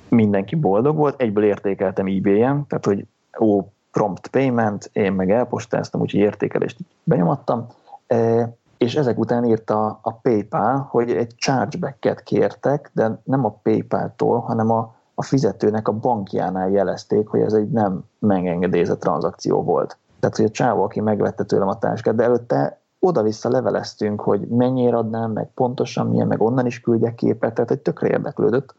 mindenki 0.09 0.55
boldog 0.55 0.95
volt, 0.95 1.21
egyből 1.21 1.43
értékeltem 1.43 2.05
eBay-en, 2.05 2.65
tehát 2.67 2.85
hogy 2.85 3.05
ó, 3.39 3.67
prompt 3.91 4.27
payment, 4.27 4.89
én 4.93 5.13
meg 5.13 5.31
elpostáztam, 5.31 6.01
úgyhogy 6.01 6.19
értékelést 6.19 6.79
benyomattam, 7.03 7.67
e, 8.07 8.49
és 8.77 8.95
ezek 8.95 9.19
után 9.19 9.45
írta 9.45 9.99
a 10.01 10.13
PayPal, 10.13 10.87
hogy 10.89 11.11
egy 11.11 11.35
chargeback-et 11.35 12.23
kértek, 12.23 12.91
de 12.93 13.19
nem 13.23 13.45
a 13.45 13.59
PayPal-tól, 13.63 14.39
hanem 14.39 14.71
a, 14.71 14.95
a 15.13 15.23
fizetőnek 15.23 15.87
a 15.87 15.91
bankjánál 15.91 16.69
jelezték, 16.69 17.27
hogy 17.27 17.39
ez 17.39 17.53
egy 17.53 17.69
nem 17.69 18.03
megengedélyezett 18.19 18.99
tranzakció 18.99 19.63
volt. 19.63 19.97
Tehát, 20.19 20.35
hogy 20.35 20.45
a 20.45 20.49
csávó, 20.49 20.83
aki 20.83 21.01
megvette 21.01 21.43
tőlem 21.43 21.67
a 21.67 21.79
táskát, 21.79 22.15
de 22.15 22.23
előtte 22.23 22.79
oda-vissza 23.05 23.49
leveleztünk, 23.49 24.21
hogy 24.21 24.47
mennyire 24.47 24.97
adnám, 24.97 25.31
meg 25.31 25.49
pontosan 25.53 26.07
milyen, 26.07 26.27
meg 26.27 26.41
onnan 26.41 26.65
is 26.65 26.79
küldjek 26.79 27.15
képet, 27.15 27.53
tehát 27.53 27.71
egy 27.71 27.79
tökre 27.79 28.07
érdeklődött. 28.07 28.75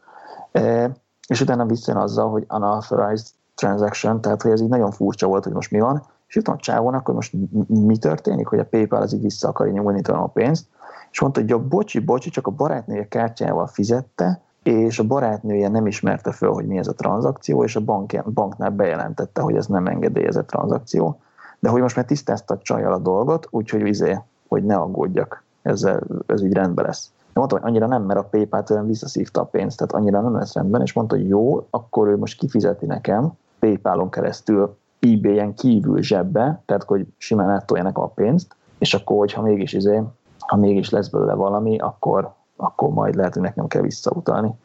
E, 0.51 0.91
és 1.27 1.41
utána 1.41 1.65
visszajön 1.65 2.01
azzal, 2.01 2.29
hogy 2.29 2.45
unauthorized 2.49 3.27
transaction, 3.55 4.21
tehát 4.21 4.41
hogy 4.41 4.51
ez 4.51 4.61
így 4.61 4.69
nagyon 4.69 4.91
furcsa 4.91 5.27
volt, 5.27 5.43
hogy 5.43 5.53
most 5.53 5.71
mi 5.71 5.79
van, 5.79 6.03
és 6.27 6.35
jutom 6.35 6.53
a 6.53 6.57
csávónak, 6.57 7.05
hogy 7.05 7.15
most 7.15 7.33
mi 7.67 7.97
történik, 7.97 8.47
hogy 8.47 8.59
a 8.59 8.65
PayPal 8.65 9.01
az 9.01 9.13
így 9.13 9.21
vissza 9.21 9.47
akarja 9.47 9.73
nyúlni 9.73 10.01
tőlem 10.01 10.21
a 10.21 10.27
pénzt, 10.27 10.65
és 11.11 11.21
mondta, 11.21 11.41
hogy 11.41 11.51
a 11.51 11.67
bocsi, 11.67 11.99
bocsi, 11.99 12.29
csak 12.29 12.47
a 12.47 12.51
barátnője 12.51 13.07
kártyával 13.07 13.67
fizette, 13.67 14.41
és 14.63 14.99
a 14.99 15.03
barátnője 15.03 15.67
nem 15.67 15.87
ismerte 15.87 16.31
föl, 16.31 16.51
hogy 16.51 16.65
mi 16.65 16.77
ez 16.77 16.87
a 16.87 16.93
tranzakció, 16.93 17.63
és 17.63 17.75
a 17.75 17.79
bank, 17.79 18.31
banknál 18.33 18.69
bejelentette, 18.69 19.41
hogy 19.41 19.55
ez 19.55 19.65
nem 19.65 19.87
engedélyezett 19.87 20.47
tranzakció. 20.47 21.19
De 21.59 21.69
hogy 21.69 21.81
most 21.81 21.95
már 21.95 22.05
tisztázta 22.05 22.53
a 22.53 22.57
csajjal 22.57 22.93
a 22.93 22.97
dolgot, 22.97 23.47
úgyhogy 23.49 23.83
vizé, 23.83 24.19
hogy 24.47 24.63
ne 24.63 24.75
aggódjak, 24.75 25.43
ezzel, 25.61 26.01
ez 26.25 26.43
így 26.43 26.53
rendben 26.53 26.85
lesz. 26.85 27.11
De 27.15 27.39
mondtam, 27.39 27.59
hogy 27.59 27.69
annyira 27.69 27.87
nem, 27.87 28.03
mert 28.03 28.19
a 28.19 28.23
PayPal 28.23 28.63
tőlem 28.63 28.87
visszaszívta 28.87 29.41
a 29.41 29.45
pénzt, 29.45 29.77
tehát 29.77 29.93
annyira 29.93 30.21
nem 30.21 30.35
lesz 30.35 30.53
rendben, 30.53 30.81
és 30.81 30.93
mondta, 30.93 31.15
hogy 31.15 31.27
jó, 31.27 31.67
akkor 31.69 32.07
ő 32.07 32.17
most 32.17 32.39
kifizeti 32.39 32.85
nekem 32.85 33.31
PayPal-on 33.59 34.09
keresztül 34.09 34.77
eBay-en 34.99 35.53
kívül 35.53 36.01
zsebbe, 36.01 36.61
tehát 36.65 36.83
hogy 36.83 37.07
simán 37.17 37.49
átoljanak 37.49 37.97
a 37.97 38.07
pénzt, 38.07 38.55
és 38.77 38.93
akkor, 38.93 39.17
hogyha 39.17 39.41
mégis 39.41 39.73
izé, 39.73 40.03
ha 40.39 40.55
mégis 40.55 40.89
lesz 40.89 41.07
belőle 41.07 41.33
valami, 41.33 41.77
akkor, 41.77 42.33
akkor 42.55 42.89
majd 42.89 43.15
lehet, 43.15 43.33
hogy 43.33 43.43
nekem 43.43 43.67
kell 43.67 43.81
visszautalni. 43.81 44.55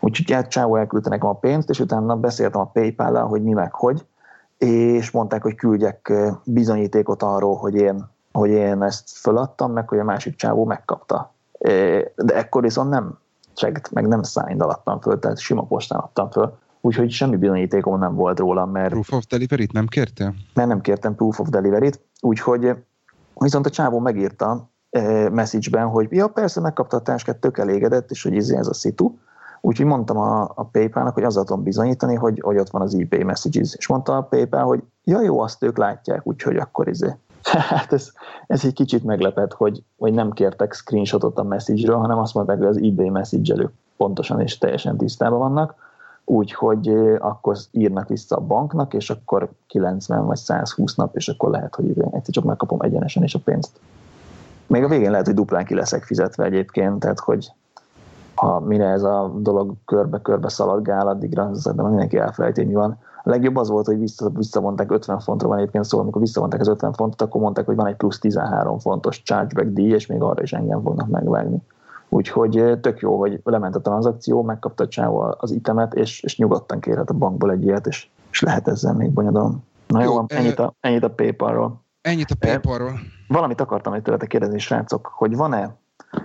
Úgyhogy 0.00 0.30
hát 0.30 0.48
Csávó 0.48 0.76
elküldte 0.76 1.08
nekem 1.08 1.28
a 1.28 1.32
pénzt, 1.34 1.70
és 1.70 1.80
utána 1.80 2.16
beszéltem 2.16 2.60
a 2.60 2.70
PayPal-lal, 2.72 3.26
hogy 3.26 3.42
mi 3.42 3.52
meg 3.52 3.74
hogy, 3.74 4.04
és 4.62 5.10
mondták, 5.10 5.42
hogy 5.42 5.54
küldjek 5.54 6.12
bizonyítékot 6.44 7.22
arról, 7.22 7.56
hogy 7.56 7.74
én, 7.74 8.04
hogy 8.32 8.50
én 8.50 8.82
ezt 8.82 9.10
föladtam, 9.10 9.72
meg 9.72 9.88
hogy 9.88 9.98
a 9.98 10.04
másik 10.04 10.36
csávó 10.36 10.64
megkapta. 10.64 11.34
De 12.16 12.34
ekkor 12.34 12.62
viszont 12.62 12.90
nem 12.90 13.18
checked, 13.54 13.86
meg 13.92 14.08
nem 14.08 14.22
signed 14.22 14.60
alattam 14.60 15.00
föl, 15.00 15.18
tehát 15.18 15.38
sima 15.38 15.62
postán 15.62 15.98
adtam 15.98 16.30
föl, 16.30 16.58
úgyhogy 16.80 17.10
semmi 17.10 17.36
bizonyítékom 17.36 17.98
nem 17.98 18.14
volt 18.14 18.38
róla, 18.38 18.66
mert... 18.66 18.90
Proof 18.90 19.12
of 19.12 19.26
delivery-t 19.26 19.72
nem 19.72 19.86
kértél? 19.86 20.34
Mert 20.54 20.68
nem 20.68 20.80
kértem 20.80 21.14
proof 21.14 21.40
of 21.40 21.48
delivery-t, 21.48 22.00
úgyhogy 22.20 22.76
viszont 23.34 23.66
a 23.66 23.70
csávó 23.70 23.98
megírta 23.98 24.70
message-ben, 25.32 25.86
hogy 25.86 26.06
ja, 26.10 26.28
persze 26.28 26.60
megkapta 26.60 26.96
a 26.96 27.02
táskát, 27.02 27.36
tök 27.36 27.58
elégedett, 27.58 28.10
és 28.10 28.22
hogy 28.22 28.34
izé 28.34 28.56
ez 28.56 28.66
a 28.66 28.74
szitu, 28.74 29.18
Úgyhogy 29.64 29.86
mondtam 29.86 30.16
a, 30.16 30.42
a 30.54 30.64
PayPal-nak, 30.64 31.14
hogy 31.14 31.24
azzal 31.24 31.44
tudom 31.44 31.62
bizonyítani, 31.62 32.14
hogy, 32.14 32.40
hogy 32.40 32.58
ott 32.58 32.70
van 32.70 32.82
az 32.82 32.94
eBay 32.94 33.22
messages. 33.22 33.74
És 33.74 33.86
mondta 33.86 34.16
a 34.16 34.22
PayPal, 34.22 34.64
hogy 34.64 34.82
ja 35.04 35.22
jó, 35.22 35.40
azt 35.40 35.62
ők 35.62 35.76
látják, 35.76 36.26
úgyhogy 36.26 36.56
akkor 36.56 36.88
izé 36.88 37.16
Hát 37.70 37.92
ez, 37.92 38.12
ez 38.46 38.64
egy 38.64 38.72
kicsit 38.72 39.04
meglepett, 39.04 39.52
hogy, 39.52 39.82
hogy 39.98 40.12
nem 40.12 40.30
kértek 40.30 40.72
screenshotot 40.72 41.38
a 41.38 41.42
message-ről, 41.42 41.96
hanem 41.96 42.18
azt 42.18 42.34
mondták, 42.34 42.58
hogy 42.58 42.66
az 42.66 42.76
eBay 42.76 43.08
message 43.08 43.70
pontosan 43.96 44.40
és 44.40 44.58
teljesen 44.58 44.96
tisztában 44.96 45.38
vannak, 45.38 45.74
úgyhogy 46.24 46.88
akkor 47.18 47.56
írnak 47.70 48.08
vissza 48.08 48.36
a 48.36 48.40
banknak, 48.40 48.94
és 48.94 49.10
akkor 49.10 49.50
90 49.66 50.26
vagy 50.26 50.36
120 50.36 50.94
nap, 50.94 51.16
és 51.16 51.28
akkor 51.28 51.50
lehet, 51.50 51.74
hogy 51.74 51.88
egyszer 51.88 52.34
csak 52.34 52.44
megkapom 52.44 52.80
egyenesen 52.80 53.22
is 53.22 53.34
a 53.34 53.40
pénzt. 53.44 53.80
Még 54.66 54.84
a 54.84 54.88
végén 54.88 55.10
lehet, 55.10 55.26
hogy 55.26 55.34
duplán 55.34 55.64
ki 55.64 55.74
leszek 55.74 56.04
fizetve 56.04 56.44
egyébként, 56.44 57.00
tehát 57.00 57.18
hogy 57.18 57.52
ha 58.42 58.60
mire 58.60 58.86
ez 58.86 59.02
a 59.02 59.32
dolog 59.36 59.74
körbe-körbe 59.84 60.48
szaladgál, 60.48 61.08
addigra 61.08 61.54
szerintem 61.54 61.88
mindenki 61.88 62.18
elfelejti, 62.18 62.64
mi 62.64 62.74
van 62.74 62.98
a 63.24 63.30
legjobb 63.30 63.56
az 63.56 63.68
volt, 63.68 63.86
hogy 63.86 63.98
vissza, 63.98 64.28
visszavonták 64.28 64.90
50 64.90 65.18
fontra, 65.18 65.48
van 65.48 65.58
egyébként 65.58 65.84
szó, 65.84 65.98
amikor 65.98 66.20
visszavonták 66.20 66.60
az 66.60 66.68
50 66.68 66.92
fontot, 66.92 67.22
akkor 67.22 67.40
mondták, 67.40 67.66
hogy 67.66 67.76
van 67.76 67.86
egy 67.86 67.96
plusz 67.96 68.18
13 68.18 68.78
fontos 68.78 69.22
chargeback 69.22 69.68
díj, 69.68 69.92
és 69.92 70.06
még 70.06 70.22
arra 70.22 70.42
is 70.42 70.52
engem 70.52 70.82
fognak 70.82 71.08
megvágni. 71.08 71.58
Úgyhogy 72.08 72.78
tök 72.80 73.00
jó, 73.00 73.18
hogy 73.18 73.40
lement 73.44 73.76
a 73.76 73.80
tranzakció, 73.80 74.42
megkapta 74.42 74.84
a 74.84 74.88
csávó 74.88 75.34
az 75.38 75.50
itemet, 75.50 75.94
és, 75.94 76.22
és 76.22 76.38
nyugodtan 76.38 76.80
kérhet 76.80 77.10
a 77.10 77.14
bankból 77.14 77.50
egy 77.50 77.64
ilyet, 77.64 77.86
és, 77.86 78.08
és 78.30 78.40
lehet 78.40 78.68
ezzel 78.68 78.94
még 78.94 79.10
bonyodalom. 79.10 79.64
Na 79.86 80.02
jó, 80.02 80.12
jó 80.12 80.24
ennyit, 80.26 80.58
a, 80.58 80.74
ennyit 80.80 81.04
a 81.04 81.10
PayPal-ról. 81.10 81.80
Ennyit 82.00 82.30
a 82.30 82.36
PayPal-ról. 82.38 82.92
Valamit 83.28 83.60
akartam 83.60 83.92
egy 83.92 84.02
tőletek 84.02 84.28
kérdezni, 84.28 84.58
srácok, 84.58 85.06
hogy 85.14 85.36
van-e, 85.36 85.76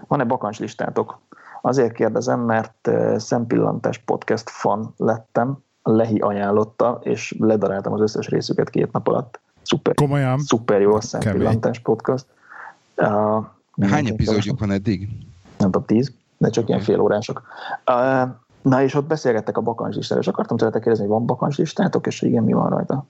van-e 0.07 0.23
bakancslistátok? 0.23 1.19
Azért 1.67 1.93
kérdezem, 1.93 2.39
mert 2.39 2.89
szempillantás 3.17 3.97
podcast 3.97 4.49
fan 4.49 4.93
lettem, 4.97 5.57
Lehi 5.83 6.17
ajánlotta, 6.17 6.99
és 7.03 7.35
ledaráltam 7.39 7.93
az 7.93 8.01
összes 8.01 8.27
részüket 8.27 8.69
két 8.69 8.91
nap 8.91 9.07
alatt. 9.07 9.39
Szuper, 9.61 9.93
Komolyan? 9.93 10.39
szuper 10.39 10.81
jó 10.81 10.93
a 10.93 11.01
szempillantás 11.01 11.79
podcast. 11.79 12.25
Uh, 12.95 13.45
Hány 13.81 14.07
epizódjuk 14.07 14.59
van 14.59 14.71
eddig? 14.71 15.09
Nem 15.57 15.71
tudom, 15.71 15.85
tíz. 15.85 16.11
de 16.37 16.49
csak 16.49 16.67
ilyen 16.67 16.81
félórások. 16.81 17.41
Uh, 17.91 18.29
na 18.61 18.83
és 18.83 18.93
ott 18.93 19.07
beszélgettek 19.07 19.57
a 19.57 19.61
bakancslistáról, 19.61 20.23
és 20.23 20.29
akartam 20.29 20.57
tőletek 20.57 20.81
kérdezni, 20.81 21.07
hogy 21.07 21.15
van 21.15 21.25
bakancslistátok, 21.25 22.07
és 22.07 22.21
igen, 22.21 22.43
mi 22.43 22.53
van 22.53 22.69
rajta? 22.69 23.05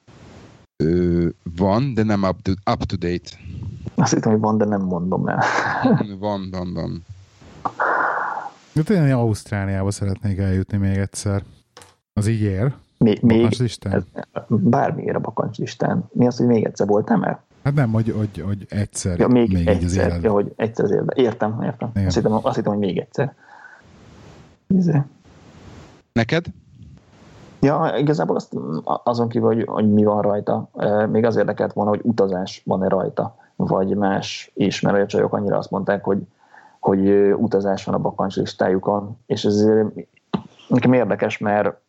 Ö, 0.83 1.27
van, 1.57 1.93
de 1.93 2.03
nem 2.03 2.23
up 2.23 2.41
to, 2.41 2.51
up 2.71 2.83
to 2.83 2.95
date. 2.95 3.29
Azt 3.95 4.13
hittem, 4.13 4.31
hogy 4.31 4.41
van, 4.41 4.57
de 4.57 4.65
nem 4.65 4.81
mondom 4.81 5.27
el. 5.27 5.43
van, 6.19 6.49
van, 6.51 6.73
van. 6.73 7.05
De 8.77 8.83
tényleg 8.83 9.11
Ausztráliába 9.11 9.91
szeretnék 9.91 10.37
eljutni 10.37 10.77
még 10.77 10.97
egyszer. 10.97 11.43
Az 12.13 12.27
így 12.27 12.41
ér? 12.41 12.73
Még, 12.97 13.21
még 13.21 13.47
bármiért 14.47 15.15
a 15.15 15.19
bakancslistán. 15.19 16.09
Mi 16.11 16.27
az, 16.27 16.37
hogy 16.37 16.47
még 16.47 16.65
egyszer 16.65 16.87
voltam 16.87 17.23
el? 17.23 17.43
Hát 17.63 17.73
nem, 17.73 17.91
hogy, 17.91 18.13
hogy, 18.17 18.43
hogy 18.45 18.65
egyszer. 18.69 19.19
Ja, 19.19 19.27
még, 19.27 19.53
még 19.53 19.67
egyszer. 19.67 20.11
Az 20.11 20.23
ja, 20.23 20.31
hogy 20.31 20.53
egyszer 20.55 20.85
az 20.85 20.91
életben. 20.91 21.17
Értem, 21.17 21.61
értem. 21.61 21.91
Azt 22.05 22.15
hittem, 22.15 22.33
azt 22.33 22.55
hittem, 22.55 22.71
hogy 22.71 22.81
még 22.81 22.97
egyszer. 22.97 23.35
Izé. 24.67 25.01
Neked? 26.13 26.45
Ja, 27.59 27.93
igazából 27.97 28.35
azt, 28.35 28.53
azon 28.83 29.29
kívül, 29.29 29.47
hogy, 29.47 29.63
hogy 29.65 29.93
mi 29.93 30.03
van 30.03 30.21
rajta, 30.21 30.69
még 31.11 31.25
az 31.25 31.35
érdekelt 31.35 31.73
volna, 31.73 31.89
hogy 31.89 32.01
utazás 32.03 32.61
van-e 32.65 32.87
rajta, 32.87 33.35
vagy 33.55 33.95
más 33.95 34.51
is, 34.53 34.81
mert 34.81 34.97
a 34.97 35.05
csajok 35.05 35.33
annyira 35.33 35.57
azt 35.57 35.71
mondták, 35.71 36.03
hogy, 36.03 36.27
hogy 36.79 37.09
utazás 37.33 37.85
van 37.85 37.95
a 37.95 37.99
bakancslistájukon, 37.99 39.17
és 39.25 39.45
ez 39.45 39.67
nekem 40.67 40.93
érdekes, 40.93 41.37
mert 41.37 41.85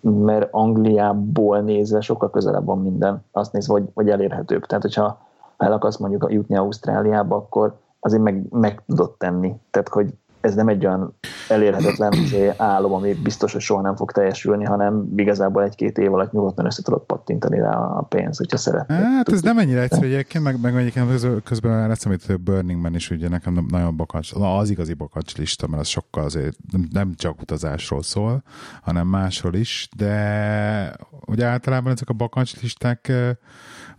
mert 0.00 0.48
Angliából 0.50 1.60
nézve 1.60 2.00
sokkal 2.00 2.30
közelebb 2.30 2.64
van 2.64 2.82
minden, 2.82 3.24
azt 3.32 3.52
nézve, 3.52 3.72
hogy, 3.72 3.88
hogy 3.94 4.10
elérhetőbb. 4.10 4.66
Tehát, 4.66 4.82
hogyha 4.82 5.26
el 5.56 5.72
akarsz 5.72 5.96
mondjuk 5.96 6.26
jutni 6.28 6.56
Ausztráliába, 6.56 7.36
akkor 7.36 7.76
azért 8.00 8.22
meg, 8.22 8.44
meg 8.50 8.82
tudod 8.86 9.10
tenni. 9.16 9.54
Tehát, 9.70 9.88
hogy 9.88 10.14
ez 10.40 10.54
nem 10.54 10.68
egy 10.68 10.86
olyan 10.86 11.14
elérhetetlen 11.48 12.12
álom, 12.56 12.92
ami 12.92 13.14
biztos, 13.14 13.52
hogy 13.52 13.60
soha 13.60 13.80
nem 13.80 13.96
fog 13.96 14.12
teljesülni, 14.12 14.64
hanem 14.64 15.12
igazából 15.16 15.64
egy-két 15.64 15.98
év 15.98 16.14
alatt 16.14 16.32
nyugodtan 16.32 16.66
össze 16.66 16.82
tudod 16.82 17.02
pattintani 17.02 17.58
rá 17.58 17.76
a 17.76 18.02
pénz, 18.02 18.38
hogyha 18.38 18.56
szeretnél. 18.56 18.98
Hát 18.98 19.32
ez 19.32 19.42
nem 19.42 19.58
ennyire 19.58 19.80
egyszerű 19.80 20.06
egyébként, 20.06 20.44
meg, 20.44 20.60
meg 20.60 20.76
egyébként 20.76 21.42
közben 21.42 21.70
már 21.70 21.90
eszemét, 21.90 22.24
hogy 22.24 22.40
Burning 22.40 22.80
Man 22.80 22.94
is 22.94 23.10
ugye 23.10 23.28
nekem 23.28 23.66
nagyon 23.70 23.96
bakancs, 23.96 24.32
az 24.34 24.70
igazi 24.70 24.94
bakancs 24.94 25.36
lista, 25.36 25.66
mert 25.66 25.82
az 25.82 25.88
sokkal 25.88 26.24
azért 26.24 26.56
nem, 26.90 27.14
csak 27.14 27.40
utazásról 27.40 28.02
szól, 28.02 28.42
hanem 28.82 29.06
másról 29.06 29.54
is, 29.54 29.88
de 29.96 30.96
ugye 31.26 31.46
általában 31.46 31.92
ezek 31.92 32.08
a 32.08 32.12
bakancs 32.12 32.60
listák 32.60 33.12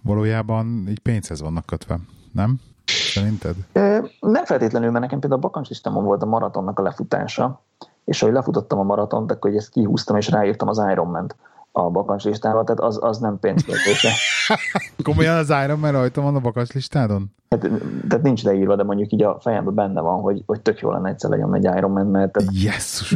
valójában 0.02 0.86
így 0.90 1.00
pénzhez 1.00 1.42
vannak 1.42 1.66
kötve, 1.66 2.00
nem? 2.34 2.60
Szerinted? 3.10 3.56
Nem 4.20 4.46
feltétlenül, 4.46 4.92
mert 4.92 5.04
nekem 5.04 5.20
például 5.20 5.42
a 5.42 5.46
bakancslistámon 5.46 6.04
volt 6.04 6.24
a 6.24 6.26
maratonnak 6.26 6.80
a 6.80 6.82
lefutása, 6.82 7.62
és 8.06 8.22
ahogy 8.22 8.34
lefutottam 8.34 8.80
a 8.80 8.84
maratont, 8.84 9.32
akkor 9.32 9.54
ezt 9.54 9.70
kihúztam, 9.70 10.16
és 10.16 10.30
ráírtam 10.30 10.68
az 10.68 10.82
Ironman-t 10.92 11.36
a 11.72 11.90
bakancslistára, 11.90 12.64
tehát 12.64 12.80
az, 12.80 13.00
az 13.02 13.18
nem 13.18 13.40
pénzköltése. 13.40 14.10
Komolyan 15.04 15.36
az 15.36 15.54
Ironman 15.64 15.92
rajta 15.92 16.22
van 16.22 16.36
a 16.36 16.40
bakancslistádon? 16.40 17.26
Hát, 17.50 17.70
tehát 18.08 18.24
nincs 18.24 18.44
leírva, 18.44 18.76
de 18.76 18.84
mondjuk 18.84 19.12
így 19.12 19.24
a 19.24 19.38
fejemben 19.42 19.74
benne 19.74 20.02
van, 20.02 20.22
hogy, 20.22 20.44
hogy 20.46 20.62
tök 20.62 20.80
jó 20.80 20.92
lenne 20.92 21.10
egyszer 21.10 21.30
legyen 21.30 21.54
egy 21.54 21.64
Ironman, 21.64 22.08
mert 22.08 22.38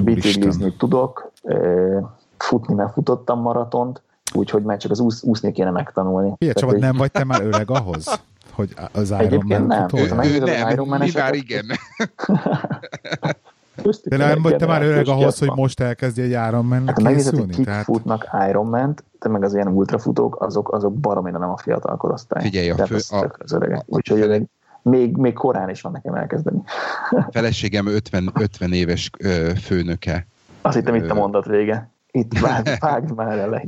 biciklizni 0.04 0.76
tudok, 0.76 1.32
futni, 2.38 2.74
mert 2.74 2.94
futottam 2.94 3.40
maratont, 3.40 4.02
úgyhogy 4.34 4.64
már 4.64 4.78
csak 4.78 4.92
az 4.92 5.00
úsz, 5.00 5.24
úszni 5.24 5.52
kéne 5.52 5.72
megtanulni. 5.72 6.34
Igen, 6.38 6.54
Csaba, 6.54 6.78
nem 6.78 6.96
vagy 6.98 7.12
te 7.12 7.24
már 7.24 7.42
öreg 7.42 7.72
ahhoz? 7.72 8.08
hogy 8.54 8.74
az 8.92 9.14
Iron 9.22 9.44
Man 9.46 9.66
nem. 9.66 9.88
Ő, 10.24 10.40
nem, 10.40 10.70
Iron 10.70 10.88
Man 10.88 11.00
mi 11.00 11.12
már 11.14 11.34
igen. 11.34 11.66
De 14.04 14.18
nem 14.18 14.42
vagy 14.42 14.56
te 14.56 14.66
már 14.66 14.82
öreg 14.82 15.08
ahhoz, 15.08 15.40
hogy 15.40 15.52
most 15.56 15.80
elkezdj 15.80 16.22
egy 16.22 16.30
Iron 16.30 16.66
Man 16.66 16.88
hát, 16.88 16.98
készülni? 16.98 17.54
Kik 17.54 17.66
tehát... 17.66 17.84
futnak 17.84 18.28
Iron 18.50 18.66
man 18.66 18.96
de 19.24 19.30
meg 19.30 19.44
az 19.44 19.54
ilyen 19.54 19.68
ultrafutók, 19.68 20.42
azok, 20.42 20.74
azok 20.74 20.94
baromira 20.94 21.38
nem 21.38 21.50
a 21.50 21.58
fiatal 21.58 21.98
korosztály. 21.98 22.44
Figyelj, 22.44 22.70
a 22.70 22.86
fő... 22.86 22.98
A, 23.10 23.36
az 23.38 23.52
öregek. 23.52 23.84
Úgyhogy 23.86 24.48
még, 24.82 25.18
még 25.18 25.34
korán 25.34 25.70
is 25.70 25.82
van 25.82 25.92
nekem 25.92 26.14
elkezdeni. 26.14 26.62
Feleségem 27.32 27.88
50, 27.88 28.32
50 28.34 28.74
éves 28.74 29.10
ö, 29.18 29.52
főnöke. 29.62 30.28
Azt 30.62 30.76
hittem 30.76 30.96
itt 30.96 31.10
a 31.10 31.14
mondat 31.14 31.46
vége. 31.46 31.90
Itt 32.12 32.40
vágj, 32.40 32.70
vágj 32.80 33.14
már 33.14 33.38
ele 33.38 33.64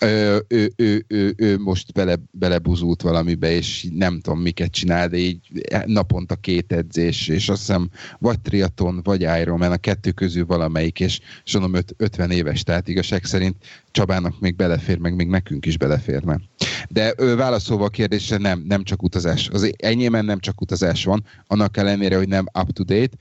ő, 0.00 0.44
ő, 0.48 0.72
ő, 0.76 1.04
ő, 1.08 1.34
ő 1.36 1.58
most 1.58 1.92
bele, 1.92 2.14
belebuzult 2.30 3.02
valamibe, 3.02 3.50
és 3.50 3.86
nem 3.94 4.20
tudom, 4.20 4.40
miket 4.40 4.70
csinál, 4.70 5.08
de 5.08 5.16
így 5.16 5.38
naponta 5.84 6.34
két 6.34 6.72
edzés, 6.72 7.28
és 7.28 7.48
azt 7.48 7.58
hiszem 7.58 7.88
vagy 8.18 8.40
triaton, 8.40 9.00
vagy 9.02 9.20
Ironman, 9.40 9.72
a 9.72 9.76
kettő 9.76 10.10
közül 10.10 10.46
valamelyik, 10.46 11.00
és 11.00 11.20
sonom 11.44 11.72
50 11.96 12.30
éves, 12.30 12.62
tehát 12.62 12.88
igazság 12.88 13.24
szerint 13.24 13.56
Csabának 13.90 14.40
még 14.40 14.56
belefér, 14.56 14.98
meg 14.98 15.14
még 15.14 15.28
nekünk 15.28 15.66
is 15.66 15.78
beleférne. 15.78 16.40
De 16.88 17.14
ő 17.18 17.36
válaszolva 17.36 17.84
a 17.84 17.88
kérdésre, 17.88 18.36
nem, 18.36 18.64
nem 18.68 18.84
csak 18.84 19.02
utazás. 19.02 19.48
Az 19.48 19.72
enyémen 19.76 20.24
nem 20.24 20.38
csak 20.38 20.60
utazás 20.60 21.04
van, 21.04 21.24
annak 21.46 21.76
ellenére, 21.76 22.16
hogy 22.16 22.28
nem 22.28 22.46
up-to-date, 22.60 23.16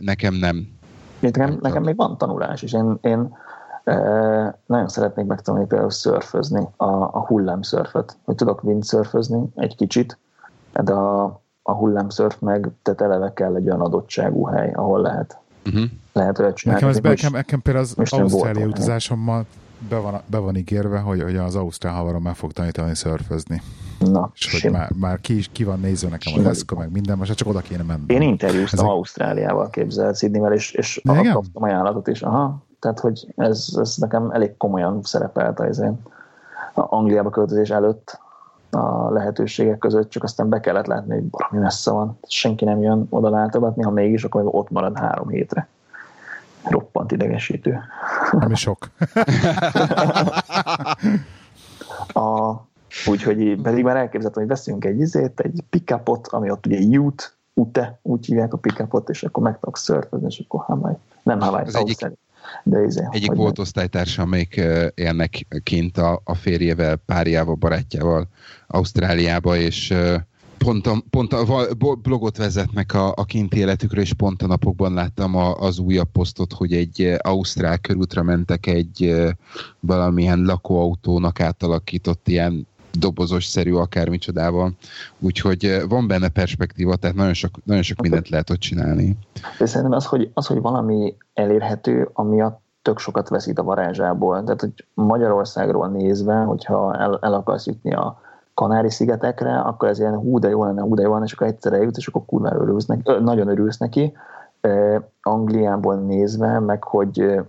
nekem 0.00 0.34
nem. 0.34 0.68
Nekem, 1.20 1.58
nekem 1.60 1.82
még 1.82 1.96
van 1.96 2.18
tanulás, 2.18 2.62
és 2.62 2.72
én, 2.72 2.98
én 3.02 3.36
nagyon 4.66 4.88
szeretnék 4.88 5.26
megtanulni 5.26 5.66
például 5.66 5.90
szörfözni, 5.90 6.68
a, 6.76 6.86
a 6.92 7.24
hullámszörföt. 7.26 8.16
Hogy 8.24 8.34
tudok 8.34 8.64
windsurfözni 8.64 9.42
egy 9.54 9.76
kicsit, 9.76 10.18
de 10.72 10.92
a, 10.92 11.40
a 11.62 11.72
hullámszörf 11.72 12.38
meg, 12.40 12.70
tehát 12.82 13.00
eleve 13.00 13.32
kell 13.32 13.54
egy 13.54 13.66
olyan 13.66 13.80
adottságú 13.80 14.44
hely, 14.44 14.72
ahol 14.72 15.00
lehet. 15.00 15.38
Uh-huh. 15.66 15.84
Lehet 16.12 16.38
olyat 16.38 16.56
csinálni. 16.56 16.84
Nekem, 16.84 17.04
ez 17.04 17.10
nekem, 17.10 17.32
nekem 17.32 17.62
például 17.62 17.86
az 17.96 18.12
Ausztrália 18.12 18.66
utazásommal 18.66 19.46
be 19.88 19.96
van, 19.96 20.20
be 20.26 20.38
van 20.38 20.56
ígérve, 20.56 20.98
hogy, 20.98 21.22
hogy 21.22 21.36
az 21.36 21.56
Ausztrál 21.56 21.94
havarom 21.94 22.22
meg 22.22 22.34
fog 22.34 22.52
tanítani 22.52 22.94
szörfözni. 22.94 23.62
Na, 23.98 24.30
és 24.34 24.62
hogy 24.62 24.70
már, 24.70 24.90
már 24.94 25.20
ki, 25.20 25.44
ki 25.52 25.64
van 25.64 25.80
nézve 25.80 26.08
nekem 26.08 26.32
a 26.36 26.42
leszka, 26.42 26.76
meg 26.76 26.90
minden, 26.90 27.18
most 27.18 27.34
csak 27.34 27.48
oda 27.48 27.60
kéne 27.60 27.82
menni. 27.82 28.04
Én 28.06 28.22
interjúztam 28.22 28.78
Ezek... 28.78 28.90
Ausztráliával 28.90 29.70
képzelt 29.70 30.16
Sydneyvel, 30.16 30.52
és, 30.52 30.72
és 30.72 31.00
kaptam 31.04 31.62
ajánlatot 31.62 32.08
is. 32.08 32.22
Aha, 32.22 32.66
tehát, 32.80 33.00
hogy 33.00 33.32
ez, 33.36 33.68
ez 33.76 33.96
nekem 33.96 34.30
elég 34.30 34.56
komolyan 34.56 35.02
szerepelt 35.02 35.60
az 35.60 35.78
én 35.78 35.98
Angliába 36.74 37.30
költözés 37.30 37.70
előtt 37.70 38.20
a 38.70 39.10
lehetőségek 39.10 39.78
között, 39.78 40.10
csak 40.10 40.22
aztán 40.22 40.48
be 40.48 40.60
kellett 40.60 40.86
látni, 40.86 41.14
hogy 41.14 41.24
valami 41.30 41.58
messze 41.58 41.90
van. 41.90 42.18
Senki 42.28 42.64
nem 42.64 42.82
jön 42.82 43.06
oda 43.10 43.30
látogatni, 43.30 43.82
ha 43.82 43.90
mégis, 43.90 44.24
akkor 44.24 44.42
ott 44.44 44.70
marad 44.70 44.98
három 44.98 45.28
hétre. 45.28 45.68
Roppant 46.64 47.12
idegesítő. 47.12 47.80
Nem 48.30 48.50
is 48.50 48.60
sok. 48.60 48.90
a, 52.14 52.54
úgyhogy 53.06 53.60
pedig 53.62 53.84
már 53.84 53.96
elképzeltem, 53.96 54.42
hogy 54.42 54.50
veszünk 54.50 54.84
egy 54.84 55.00
izét, 55.00 55.40
egy 55.40 55.62
pickupot, 55.70 56.26
ami 56.26 56.50
ott 56.50 56.66
ugye 56.66 56.98
Ute, 56.98 57.24
Ute, 57.54 57.98
úgy 58.02 58.26
hívják 58.26 58.52
a 58.52 58.56
pickupot, 58.56 59.08
és 59.08 59.22
akkor 59.22 59.42
meg 59.42 59.58
tudok 59.58 59.76
szörfözni, 59.76 60.26
és 60.26 60.44
akkor 60.46 60.60
Hawaii. 60.60 60.96
Nem 61.22 61.40
Hawaii, 61.40 61.66
az 61.66 61.74
egyik, 61.74 62.10
de 62.64 62.84
izé, 62.84 63.02
Egyik 63.10 63.32
volt 63.32 63.56
ne? 63.56 63.62
osztálytársa, 63.62 64.22
amelyik 64.22 64.60
élnek 64.94 65.46
kint 65.62 65.98
a, 65.98 66.20
a 66.24 66.34
férjével, 66.34 66.96
párjával, 66.96 67.54
barátjával 67.54 68.28
Ausztráliába, 68.66 69.56
és 69.56 69.94
pont 70.58 70.86
a, 70.86 71.02
pont 71.10 71.32
a 71.32 71.74
blogot 72.02 72.36
vezetnek 72.36 72.94
a, 72.94 73.12
a 73.16 73.24
kinti 73.24 73.58
életükről, 73.58 74.02
és 74.02 74.12
pont 74.12 74.42
a 74.42 74.46
napokban 74.46 74.92
láttam 74.92 75.36
a, 75.36 75.60
az 75.60 75.78
újabb 75.78 76.08
posztot, 76.12 76.52
hogy 76.52 76.72
egy 76.72 77.14
ausztrál 77.18 77.78
körútra 77.78 78.22
mentek 78.22 78.66
egy 78.66 79.14
valamilyen 79.80 80.42
lakóautónak 80.42 81.40
átalakított 81.40 82.28
ilyen 82.28 82.66
dobozos-szerű 82.98 83.72
akármicsodával. 83.72 84.72
Úgyhogy 85.18 85.82
van 85.88 86.06
benne 86.06 86.28
perspektíva, 86.28 86.96
tehát 86.96 87.16
nagyon 87.16 87.34
sok, 87.34 87.50
nagyon 87.64 87.82
sok 87.82 88.00
mindent 88.00 88.28
lehet 88.28 88.50
ott 88.50 88.58
csinálni. 88.58 89.16
De 89.58 89.66
szerintem 89.66 89.96
az, 89.96 90.06
hogy, 90.06 90.30
az, 90.34 90.46
hogy 90.46 90.60
valami 90.60 91.16
elérhető, 91.34 92.10
amiatt 92.12 92.60
tök 92.82 92.98
sokat 92.98 93.28
veszít 93.28 93.58
a 93.58 93.62
varázsából. 93.62 94.44
Tehát, 94.44 94.60
hogy 94.60 94.72
Magyarországról 94.94 95.88
nézve, 95.88 96.34
hogyha 96.34 96.94
el, 96.94 97.18
el 97.22 97.34
akarsz 97.34 97.66
jutni 97.66 97.94
a 97.94 98.20
Kanári-szigetekre, 98.54 99.58
akkor 99.58 99.88
ez 99.88 99.98
ilyen 99.98 100.18
hú, 100.18 100.38
de 100.38 100.48
jó 100.48 100.64
lenne, 100.64 100.80
hú, 100.80 100.94
de 100.94 101.02
jó 101.02 101.12
lenne, 101.12 101.24
és 101.24 101.32
akkor 101.32 101.46
egyszerre 101.46 101.76
jut, 101.76 101.96
és 101.96 102.06
akkor 102.06 102.22
kurva 102.26 102.54
örülsz 102.54 102.86
neki, 102.86 103.02
ö, 103.04 103.20
nagyon 103.20 103.48
örülsz 103.48 103.78
neki. 103.78 104.12
E, 104.60 105.02
Angliából 105.22 105.94
nézve, 105.94 106.58
meg 106.58 106.84
hogy 106.84 107.40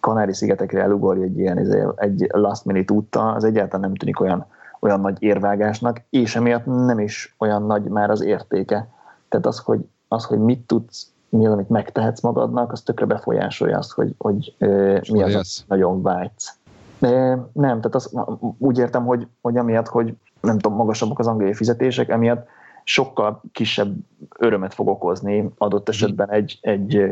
Kanári-szigetekre 0.00 0.82
elugorj 0.82 1.22
egy 1.22 1.38
ilyen 1.38 1.58
izé, 1.58 1.86
egy 1.96 2.26
last 2.32 2.64
minute 2.64 2.94
úttal, 2.94 3.34
az 3.34 3.44
egyáltalán 3.44 3.80
nem 3.80 3.94
tűnik 3.94 4.20
olyan, 4.20 4.46
olyan 4.80 5.00
nagy 5.00 5.22
érvágásnak, 5.22 6.02
és 6.10 6.36
emiatt 6.36 6.66
nem 6.66 6.98
is 6.98 7.34
olyan 7.38 7.66
nagy 7.66 7.82
már 7.82 8.10
az 8.10 8.22
értéke. 8.22 8.88
Tehát 9.28 9.46
az, 9.46 9.58
hogy, 9.58 9.80
az, 10.08 10.24
hogy 10.24 10.38
mit 10.38 10.60
tudsz, 10.66 11.12
mi 11.28 11.46
az, 11.46 11.52
amit 11.52 11.68
megtehetsz 11.68 12.20
magadnak, 12.20 12.72
az 12.72 12.82
tökre 12.82 13.06
befolyásolja 13.06 13.78
azt, 13.78 13.92
hogy, 13.92 14.14
hogy 14.18 14.54
mi 15.10 15.22
az, 15.22 15.34
az 15.34 15.64
nagyon 15.68 16.02
vágysz. 16.02 16.54
De 16.98 17.10
nem, 17.52 17.80
tehát 17.80 17.94
az, 17.94 18.14
úgy 18.58 18.78
értem, 18.78 19.04
hogy, 19.04 19.26
hogy 19.40 19.56
amiatt, 19.56 19.88
hogy 19.88 20.16
nem 20.40 20.58
tudom, 20.58 20.76
magasabbak 20.76 21.18
az 21.18 21.26
angliai 21.26 21.54
fizetések, 21.54 22.08
emiatt 22.08 22.46
sokkal 22.84 23.42
kisebb 23.52 23.94
örömet 24.38 24.74
fog 24.74 24.88
okozni 24.88 25.50
adott 25.58 25.88
esetben 25.88 26.30
egy, 26.30 26.58
egy, 26.60 27.10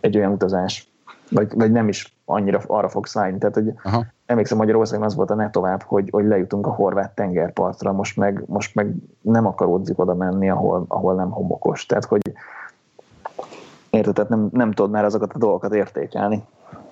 egy 0.00 0.16
olyan 0.16 0.32
utazás, 0.32 0.89
vagy, 1.30 1.54
vagy 1.54 1.72
nem 1.72 1.88
is 1.88 2.16
annyira 2.24 2.60
arra 2.66 2.88
fog 2.88 3.06
szállni. 3.06 3.38
Tehát, 3.38 3.54
hogy 3.54 3.72
Aha. 3.82 4.06
emlékszem, 4.26 4.58
Magyarországon 4.58 5.04
az 5.04 5.14
volt 5.14 5.30
a 5.30 5.34
ne 5.34 5.50
tovább, 5.50 5.82
hogy, 5.82 6.08
hogy 6.10 6.24
lejutunk 6.24 6.66
a 6.66 6.70
horvát 6.70 7.14
tengerpartra, 7.14 7.92
most 7.92 8.16
meg, 8.16 8.42
most 8.46 8.74
meg 8.74 8.94
nem 9.20 9.46
akaródzik 9.46 9.98
oda 9.98 10.14
menni, 10.14 10.50
ahol, 10.50 10.84
ahol 10.88 11.14
nem 11.14 11.30
homokos. 11.30 11.86
Tehát, 11.86 12.04
hogy 12.04 12.32
érted, 13.90 14.14
tehát 14.14 14.30
nem, 14.30 14.48
nem 14.52 14.72
tudod 14.72 14.90
már 14.90 15.04
azokat 15.04 15.32
a 15.32 15.38
dolgokat 15.38 15.74
értékelni. 15.74 16.44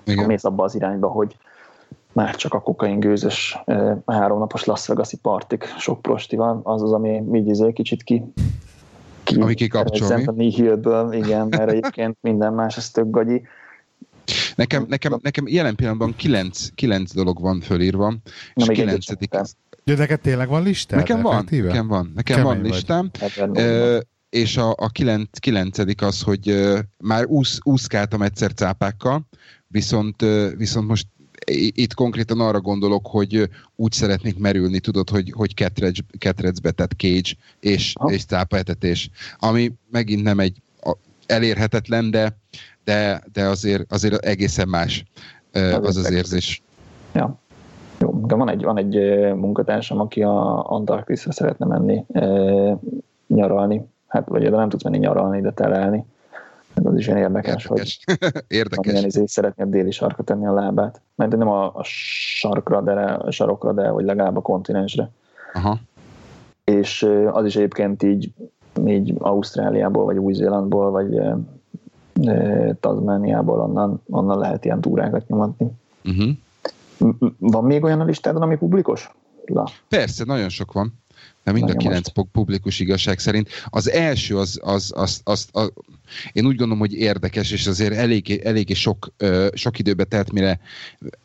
Igen. 0.03 0.25
Mész 0.25 0.43
abba 0.43 0.63
az 0.63 0.75
irányba, 0.75 1.07
hogy 1.07 1.37
már 2.11 2.35
csak 2.35 2.53
a 2.53 2.61
kokain 2.61 2.99
gőzös 2.99 3.59
e, 3.65 3.97
háromnapos 4.05 4.65
Las 4.65 4.87
Vegas-i 4.87 5.17
partik 5.17 5.73
sok 5.77 6.01
prostival, 6.01 6.59
az 6.63 6.81
az, 6.81 6.91
ami 6.91 7.23
így 7.33 7.47
izé 7.47 7.71
kicsit 7.73 8.03
ki, 8.03 8.33
ki 9.23 9.41
ami 9.41 9.53
kikapcsol, 9.53 10.21
mi? 10.35 10.49
Hillből, 10.51 11.13
igen, 11.13 11.47
mert 11.47 11.69
egyébként 11.69 12.17
minden 12.21 12.53
más, 12.53 12.77
ez 12.77 12.89
tök 12.89 13.09
gagyi. 13.09 13.41
Nekem, 14.59 14.85
nekem, 14.87 15.19
nekem 15.21 15.47
jelen 15.47 15.75
pillanatban 15.75 16.15
kilenc, 16.15 16.67
kilenc 16.75 17.13
dolog 17.13 17.41
van 17.41 17.61
fölírva, 17.61 18.09
Na, 18.53 18.65
és 18.65 18.77
kilencedik... 18.77 19.29
De 19.83 19.95
neked 19.95 20.19
tényleg 20.19 20.47
van 20.47 20.63
listám? 20.63 20.99
Nekem 20.99 21.21
van, 21.21 21.47
nekem 21.49 21.87
van, 21.87 22.11
nekem 22.15 22.37
Kemény 22.37 22.53
van 22.53 22.61
listám. 22.61 23.09
Vagy. 23.35 24.03
és 24.29 24.57
a, 24.57 24.69
a 24.77 24.89
kilenc, 24.89 25.39
kilencedik 25.39 26.01
az, 26.01 26.21
hogy 26.21 26.51
uh, 26.51 26.79
már 26.97 27.25
úsz, 27.25 27.59
úszkáltam 27.63 28.21
egyszer 28.21 28.53
cápákkal, 28.53 29.27
viszont, 29.67 30.21
uh, 30.21 30.55
viszont 30.57 30.87
most 30.87 31.07
itt 31.73 31.93
konkrétan 31.93 32.39
arra 32.39 32.61
gondolok, 32.61 33.07
hogy 33.07 33.49
úgy 33.75 33.91
szeretnék 33.91 34.37
merülni, 34.37 34.79
tudod, 34.79 35.09
hogy, 35.09 35.33
hogy 35.35 35.53
ketrecbe, 36.17 36.71
tehát 36.71 36.93
cage 36.97 37.31
és, 37.59 37.93
és 38.07 38.25
cápaetetés, 38.25 39.09
ami 39.37 39.71
megint 39.91 40.23
nem 40.23 40.39
egy 40.39 40.61
elérhetetlen, 41.25 42.11
de, 42.11 42.38
de, 42.89 43.21
de 43.33 43.43
azért, 43.45 43.91
azért 43.91 44.25
egészen 44.25 44.67
más 44.67 45.05
az 45.81 45.97
az 45.97 46.11
érzés. 46.11 46.61
Ja. 47.13 47.37
Jó, 47.99 48.21
de 48.25 48.35
van 48.35 48.49
egy, 48.49 48.63
van 48.63 48.77
egy 48.77 48.95
munkatársam, 49.35 49.99
aki 49.99 50.23
a 50.23 50.69
Antarktiszra 50.71 51.31
szeretne 51.31 51.65
menni 51.65 52.05
nyaralni. 53.27 53.87
Hát, 54.07 54.27
vagy 54.27 54.43
de 54.43 54.49
nem 54.49 54.69
tudsz 54.69 54.83
menni 54.83 54.97
nyaralni, 54.97 55.41
de 55.41 55.51
telelni. 55.51 56.05
Ez 56.73 56.85
az 56.85 56.95
is 56.97 57.07
ilyen 57.07 57.19
érdekes, 57.19 57.63
érdekes. 57.63 57.99
hogy 58.05 58.43
érdekes. 58.47 59.03
Izé 59.11 59.25
szeretné 59.25 59.63
a 59.63 59.67
déli 59.67 59.91
sarkra 59.91 60.23
tenni 60.23 60.45
a 60.45 60.53
lábát. 60.53 61.01
Mert 61.15 61.35
nem 61.35 61.47
a, 61.47 61.65
a 61.65 61.83
sarkra, 61.83 62.81
de 62.81 62.91
a 63.01 63.31
sarokra, 63.31 63.73
de 63.73 63.87
hogy 63.87 64.05
legalább 64.05 64.37
a 64.37 64.41
kontinensre. 64.41 65.09
Aha. 65.53 65.77
És 66.63 67.09
az 67.31 67.45
is 67.45 67.55
egyébként 67.55 68.03
így, 68.03 68.31
így 68.85 69.13
Ausztráliából, 69.17 70.05
vagy 70.05 70.17
Új-Zélandból, 70.17 70.91
vagy 70.91 71.21
Tazmániából 72.79 73.59
onnan, 73.59 74.01
onnan 74.09 74.39
lehet 74.39 74.65
ilyen 74.65 74.81
túrákat 74.81 75.27
nyomatni. 75.27 75.67
Uh-huh. 76.05 76.29
Van 77.37 77.63
még 77.63 77.83
olyan 77.83 78.01
a 78.01 78.05
listádon, 78.05 78.41
ami 78.41 78.57
publikus? 78.57 79.11
La. 79.45 79.69
Persze, 79.87 80.23
nagyon 80.23 80.49
sok 80.49 80.71
van. 80.71 80.93
De 81.43 81.51
mind 81.51 81.69
a 81.69 81.73
kilenc 81.73 82.07
publikus 82.31 82.79
igazság 82.79 83.19
szerint. 83.19 83.49
Az 83.69 83.89
első, 83.89 84.37
az, 84.37 84.59
az, 84.63 84.91
az, 84.95 85.21
az, 85.23 85.47
az, 85.51 85.71
én 86.31 86.45
úgy 86.45 86.55
gondolom, 86.55 86.79
hogy 86.79 86.93
érdekes, 86.93 87.51
és 87.51 87.67
azért 87.67 87.93
eléggé, 87.93 88.41
eléggé 88.43 88.73
sok, 88.73 89.13
sok 89.53 89.79
időbe 89.79 90.03
telt, 90.03 90.31
mire 90.31 90.59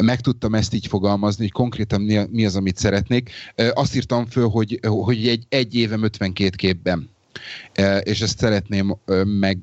meg 0.04 0.20
tudtam 0.20 0.54
ezt 0.54 0.74
így 0.74 0.86
fogalmazni, 0.86 1.42
hogy 1.42 1.52
konkrétan 1.52 2.00
mi, 2.00 2.20
mi 2.30 2.44
az, 2.44 2.56
amit 2.56 2.76
szeretnék. 2.76 3.30
Azt 3.74 3.96
írtam 3.96 4.26
föl, 4.26 4.48
hogy, 4.48 4.80
hogy 4.86 5.28
egy, 5.28 5.46
egy 5.48 5.74
évem 5.74 6.02
52 6.02 6.50
képben. 6.56 7.10
És 8.02 8.20
ezt 8.20 8.38
szeretném 8.38 8.96
meg, 9.24 9.58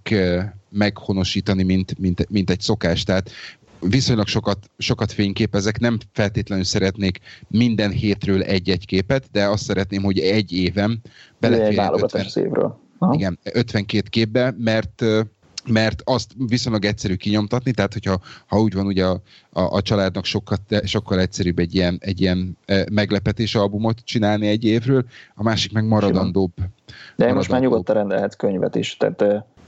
meghonosítani, 0.72 1.64
mint, 1.64 2.00
mint, 2.00 2.30
mint 2.30 2.50
egy 2.50 2.62
szokás. 2.62 3.04
Tehát 3.04 3.32
viszonylag 3.80 4.28
sokat, 4.28 4.70
sokat 4.78 5.12
fényképezek, 5.12 5.80
nem 5.80 5.98
feltétlenül 6.14 6.66
szeretnék 6.66 7.20
minden 7.48 7.92
hétről 7.92 8.42
egy-egy 8.42 8.86
képet, 8.86 9.30
de 9.32 9.46
azt 9.46 9.64
szeretném, 9.64 10.04
hogy 10.04 10.20
egy 10.20 10.54
évem 10.54 11.00
beleférjen 11.40 11.94
50, 11.94 12.26
évről. 12.36 12.80
Igen, 13.12 13.40
52 13.44 14.08
képbe, 14.10 14.56
mert 14.58 15.04
mert 15.66 16.02
azt 16.06 16.32
viszonylag 16.48 16.86
egyszerű 16.86 17.16
kinyomtatni, 17.16 17.72
tehát 17.72 17.94
hogyha 17.94 18.20
ha 18.48 18.62
úgy 18.62 18.74
van, 18.74 18.86
ugye 18.86 19.06
a, 19.06 19.22
a, 19.50 19.62
a 19.62 19.82
családnak 19.82 20.26
sokkal, 20.26 20.58
sokkal 20.84 21.20
egyszerűbb 21.20 21.60
egy 21.60 21.76
ilyen, 21.76 21.98
egy 22.00 22.22
ilyen 22.22 22.58
meglepetés 22.92 23.56
albumot 23.56 24.00
csinálni 24.04 24.48
egy 24.48 24.64
évről, 24.64 25.06
a 25.36 25.44
másik 25.44 25.72
meg 25.72 25.86
maradandóbb. 25.86 26.52
De 26.56 26.64
maradandóbb. 27.16 27.36
most 27.36 27.50
már 27.50 27.62
nyugodtan 27.62 27.96
rendelhetsz 27.96 28.36
könyvet 28.36 28.76
is, 28.76 28.98
tehát 28.98 29.24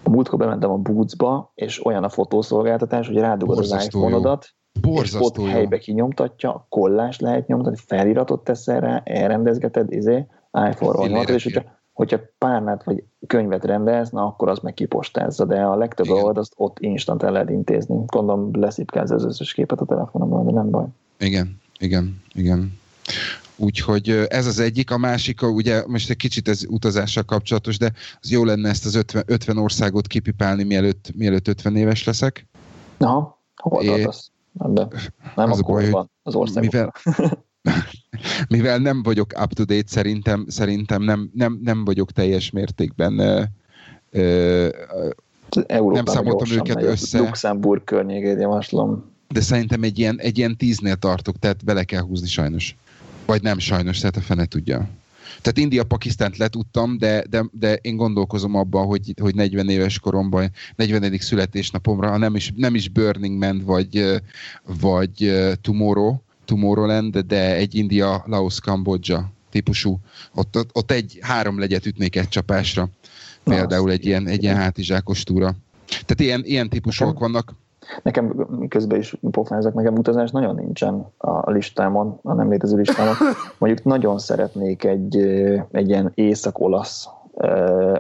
múltkor 0.10 0.39
bementem 0.39 0.72
a 0.72 0.78
Bootsba, 0.78 1.51
és 1.56 1.86
olyan 1.86 2.04
a 2.04 2.10
fotószolgáltatás, 2.10 3.08
hogy 3.08 3.18
rádugod 3.18 3.58
az 3.58 3.86
iPhone-odat, 3.86 4.54
és 5.01 5.14
ott 5.14 5.38
helybe 5.38 5.78
kinyomtatja, 5.78 6.66
kollást 6.70 7.22
lehet 7.22 7.47
nyomtatni, 7.47 7.80
feliratot 7.86 8.43
teszel 8.43 8.80
rá, 8.80 9.01
elrendezgeted, 9.06 9.91
izé, 9.91 10.26
iPhone-ról 10.70 11.08
nyomtatod, 11.08 11.36
és 11.36 11.43
hogyha, 11.43 11.64
hogyha 11.93 12.20
párnát 12.38 12.84
vagy 12.84 13.04
könyvet 13.28 13.66
rendelsz, 13.66 14.10
na 14.10 14.26
akkor 14.26 14.49
az 14.49 14.60
meg 14.60 14.74
kipostázza, 14.74 15.45
de 15.45 15.62
a 15.62 15.76
legtöbb 15.76 16.10
oldalt 16.10 16.38
azt 16.38 16.54
ott 16.58 16.80
instant 16.80 17.24
el 17.24 17.32
lehet 17.32 17.49
intézni. 17.49 18.04
Gondolom 18.06 18.49
leszipkálsz 18.54 19.12
az 19.12 19.26
összes 19.26 19.54
képet 19.54 19.80
a 19.80 19.86
telefonomon, 19.86 20.45
de 20.45 20.51
nem 20.51 20.70
baj. 20.70 20.86
Igen, 21.20 21.62
igen, 21.80 22.22
igen. 22.34 22.82
Úgyhogy 23.64 24.09
ez 24.09 24.45
az 24.45 24.59
egyik, 24.59 24.91
a 24.91 24.97
másik, 24.97 25.41
ugye 25.41 25.84
most 25.88 26.09
egy 26.09 26.18
kicsit 26.18 26.47
ez 26.47 26.66
utazással 26.68 27.24
kapcsolatos, 27.24 27.78
de 27.78 27.91
az 28.22 28.32
jó 28.32 28.43
lenne 28.43 28.70
ezt 28.70 28.86
az 28.86 28.95
50, 28.95 29.24
50 29.26 29.57
országot 29.57 30.07
kipipálni, 30.07 30.64
mielőtt, 30.64 31.11
mielőtt 31.16 31.47
50 31.47 31.76
éves 31.76 32.03
leszek. 32.03 32.47
Aha, 32.97 33.43
hol 33.61 34.05
az? 34.05 34.32
Nem, 34.51 34.88
nem 35.36 35.51
az 35.51 35.59
a 35.59 35.64
baj, 35.64 35.89
van 35.89 36.11
az 36.24 36.36
országban. 36.36 36.64
Mivel, 36.72 36.93
mivel 38.55 38.78
nem 38.78 39.03
vagyok 39.03 39.34
up-to-date, 39.43 39.88
szerintem, 39.88 40.45
szerintem 40.47 41.01
nem, 41.01 41.30
nem, 41.34 41.59
nem 41.64 41.86
vagyok 41.86 42.11
teljes 42.11 42.49
mértékben 42.49 43.20
ö, 43.20 43.43
ö, 44.11 44.68
nem 45.68 46.05
számoltam 46.05 46.51
őket 46.51 46.76
megy, 46.76 46.86
össze. 46.86 47.20
Luxemburg 47.20 47.84
környékét 47.84 48.39
javaslom. 48.39 49.11
De 49.28 49.41
szerintem 49.41 49.84
egy 49.84 49.99
ilyen, 49.99 50.20
egy 50.20 50.38
ilyen 50.38 50.57
tíznél 50.57 50.95
tartok, 50.95 51.39
tehát 51.39 51.66
bele 51.66 51.84
kell 51.84 52.01
húzni 52.01 52.28
sajnos. 52.28 52.76
Vagy 53.26 53.41
nem 53.41 53.59
sajnos, 53.59 53.99
tehát 53.99 54.17
a 54.17 54.21
fene 54.21 54.45
tudja. 54.45 54.89
Tehát 55.41 55.57
India-Pakisztánt 55.57 56.38
letudtam, 56.38 56.97
de, 56.97 57.24
de, 57.30 57.45
de 57.51 57.74
én 57.74 57.95
gondolkozom 57.95 58.55
abban, 58.55 58.86
hogy, 58.86 59.13
hogy 59.21 59.36
40 59.36 59.69
éves 59.69 59.99
koromban, 59.99 60.51
40. 60.76 61.17
születésnapomra, 61.17 62.09
ha 62.09 62.17
nem 62.17 62.36
is, 62.36 62.51
nem 62.55 62.76
is 62.76 62.89
Burning 62.89 63.38
Man, 63.38 63.61
vagy, 63.65 64.21
vagy 64.80 65.34
Tomorrow, 65.61 66.15
Tomorrowland, 66.45 67.17
de 67.17 67.55
egy 67.55 67.76
India, 67.76 68.24
Laos, 68.28 68.59
Kambodzsa 68.59 69.32
típusú. 69.49 69.99
Ott, 70.34 70.57
ott, 70.57 70.69
ott 70.74 70.91
egy 70.91 71.17
három 71.21 71.59
legyet 71.59 71.86
ütnék 71.86 72.15
egy 72.15 72.30
csapásra. 72.30 72.89
Például 73.43 73.91
egy 73.91 74.05
ilyen, 74.05 74.28
egy 74.28 74.43
ilyen 74.43 74.55
hátizsákos 74.55 75.24
túra. 75.24 75.55
Tehát 75.88 76.19
ilyen, 76.19 76.41
ilyen 76.45 76.69
típusok 76.69 77.19
vannak. 77.19 77.55
Nekem 78.02 78.48
közben 78.70 79.00
is 79.00 79.16
pofázok, 79.32 79.74
nekem 79.74 79.98
utazás 79.98 80.32
nagyon 80.32 80.56
nincsen 80.56 81.06
a 81.18 81.52
listámon, 81.52 82.20
a 82.24 82.34
nem 82.34 82.50
létező 82.50 82.78
listámon. 82.78 83.14
Mondjuk 83.60 83.84
nagyon 83.84 84.20
szeretnék 84.20 84.84
egy, 84.84 85.18
egy 85.72 85.89
ilyen 85.89 86.12
észak-olasz 86.16 87.10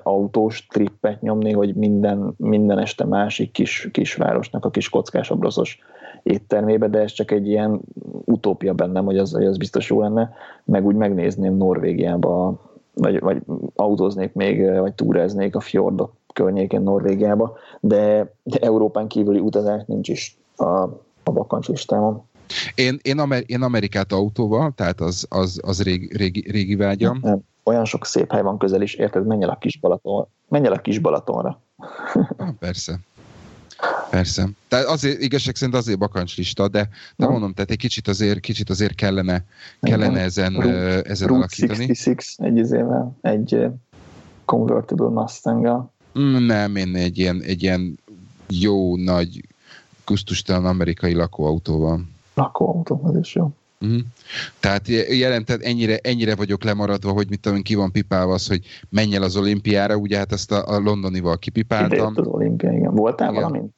autós 0.03 0.67
trippet 0.67 1.21
nyomni, 1.21 1.51
hogy 1.51 1.75
minden, 1.75 2.33
minden 2.37 2.79
este 2.79 3.05
másik 3.05 3.51
kis, 3.51 3.89
kisvárosnak 3.91 4.65
a 4.65 4.69
kis 4.69 4.89
kockásabb 4.89 5.41
rosszos 5.41 5.79
éttermébe, 6.23 6.87
de 6.87 6.99
ez 6.99 7.11
csak 7.11 7.31
egy 7.31 7.47
ilyen 7.47 7.79
utópia 8.25 8.73
bennem, 8.73 9.05
hogy 9.05 9.17
az, 9.17 9.31
hogy 9.31 9.45
az 9.45 9.57
biztos 9.57 9.89
jó 9.89 10.01
lenne, 10.01 10.33
meg 10.65 10.85
úgy 10.85 10.95
megnézném 10.95 11.57
Norvégiába, 11.57 12.59
vagy, 12.93 13.19
vagy 13.19 13.41
autóznék 13.75 14.33
még, 14.33 14.79
vagy 14.79 14.93
túráznék 14.93 15.55
a 15.55 15.59
fjordok 15.59 16.13
környékén 16.33 16.81
Norvégiába, 16.81 17.57
de, 17.79 18.33
de 18.43 18.57
Európán 18.59 19.07
kívüli 19.07 19.39
utazás 19.39 19.81
nincs 19.85 20.09
is 20.09 20.37
a, 20.55 20.81
a 21.23 21.31
bakancs 21.31 21.67
listámon. 21.67 22.23
Én, 22.75 22.99
én, 23.01 23.19
Amer- 23.19 23.49
én 23.49 23.61
Amerikát 23.61 24.11
autóval, 24.11 24.71
tehát 24.75 25.01
az, 25.01 25.25
az, 25.29 25.59
az 25.63 25.83
régi, 25.83 26.17
régi, 26.17 26.51
régi 26.51 26.75
vágyam. 26.75 27.19
Nem, 27.21 27.39
olyan 27.63 27.85
sok 27.85 28.05
szép 28.05 28.31
hely 28.31 28.41
van 28.41 28.57
közel 28.57 28.81
is, 28.81 28.93
érted? 28.93 29.25
Menj 29.25 29.43
el 29.43 29.49
a 29.49 29.57
kis 29.57 29.79
Balaton, 29.79 30.27
menj 30.47 30.65
el 30.65 30.73
a 30.73 30.81
kis 30.81 30.99
Balatonra. 30.99 31.61
ah, 32.37 32.49
persze. 32.59 32.99
Persze. 34.09 34.49
Tehát 34.67 34.85
azért, 34.85 35.21
igazság 35.21 35.55
szerint 35.55 35.77
azért 35.77 35.97
bakancslista, 35.97 36.67
de, 36.67 36.89
de 37.15 37.27
mondom, 37.27 37.53
tehát 37.53 37.71
egy 37.71 37.77
kicsit 37.77 38.07
azért, 38.07 38.39
kicsit 38.39 38.69
azért 38.69 38.95
kellene, 38.95 39.45
kellene 39.81 40.19
ezen, 40.19 40.53
Route, 40.53 41.01
ezen 41.01 41.27
Route 41.27 41.43
alakítani. 41.43 41.87
66 41.87 42.17
egy 42.37 42.57
izével, 42.57 43.17
egy 43.21 43.67
convertible 44.45 45.09
mustang 45.09 45.89
nem, 46.39 46.75
én 46.75 46.95
egy 46.95 47.17
ilyen, 47.17 47.41
egy 47.41 47.63
ilyen 47.63 47.99
jó, 48.49 48.97
nagy, 48.97 49.41
kusztustalan 50.03 50.65
amerikai 50.65 51.13
lakóautóval. 51.13 52.03
Lakóautó, 52.33 53.01
az 53.03 53.17
is 53.17 53.35
jó. 53.35 53.51
Uh-huh. 53.81 53.99
Tehát 54.59 54.87
jelentett, 55.09 55.61
ennyire, 55.61 55.97
ennyire 55.97 56.35
vagyok 56.35 56.63
lemaradva, 56.63 57.11
hogy 57.11 57.29
mit 57.29 57.39
tudom, 57.39 57.61
ki 57.61 57.75
van 57.75 57.91
pipálva 57.91 58.33
az, 58.33 58.47
hogy 58.47 58.65
menj 58.89 59.15
el 59.15 59.23
az 59.23 59.35
olimpiára, 59.35 59.95
ugye 59.95 60.17
hát 60.17 60.31
ezt 60.31 60.51
a, 60.51 60.67
a 60.67 60.79
londonival 60.79 61.37
kipipáltam. 61.37 62.13
az 62.15 62.27
olimpia, 62.27 62.71
igen. 62.71 62.95
Voltál 62.95 63.29
igen. 63.29 63.41
valamin? 63.41 63.69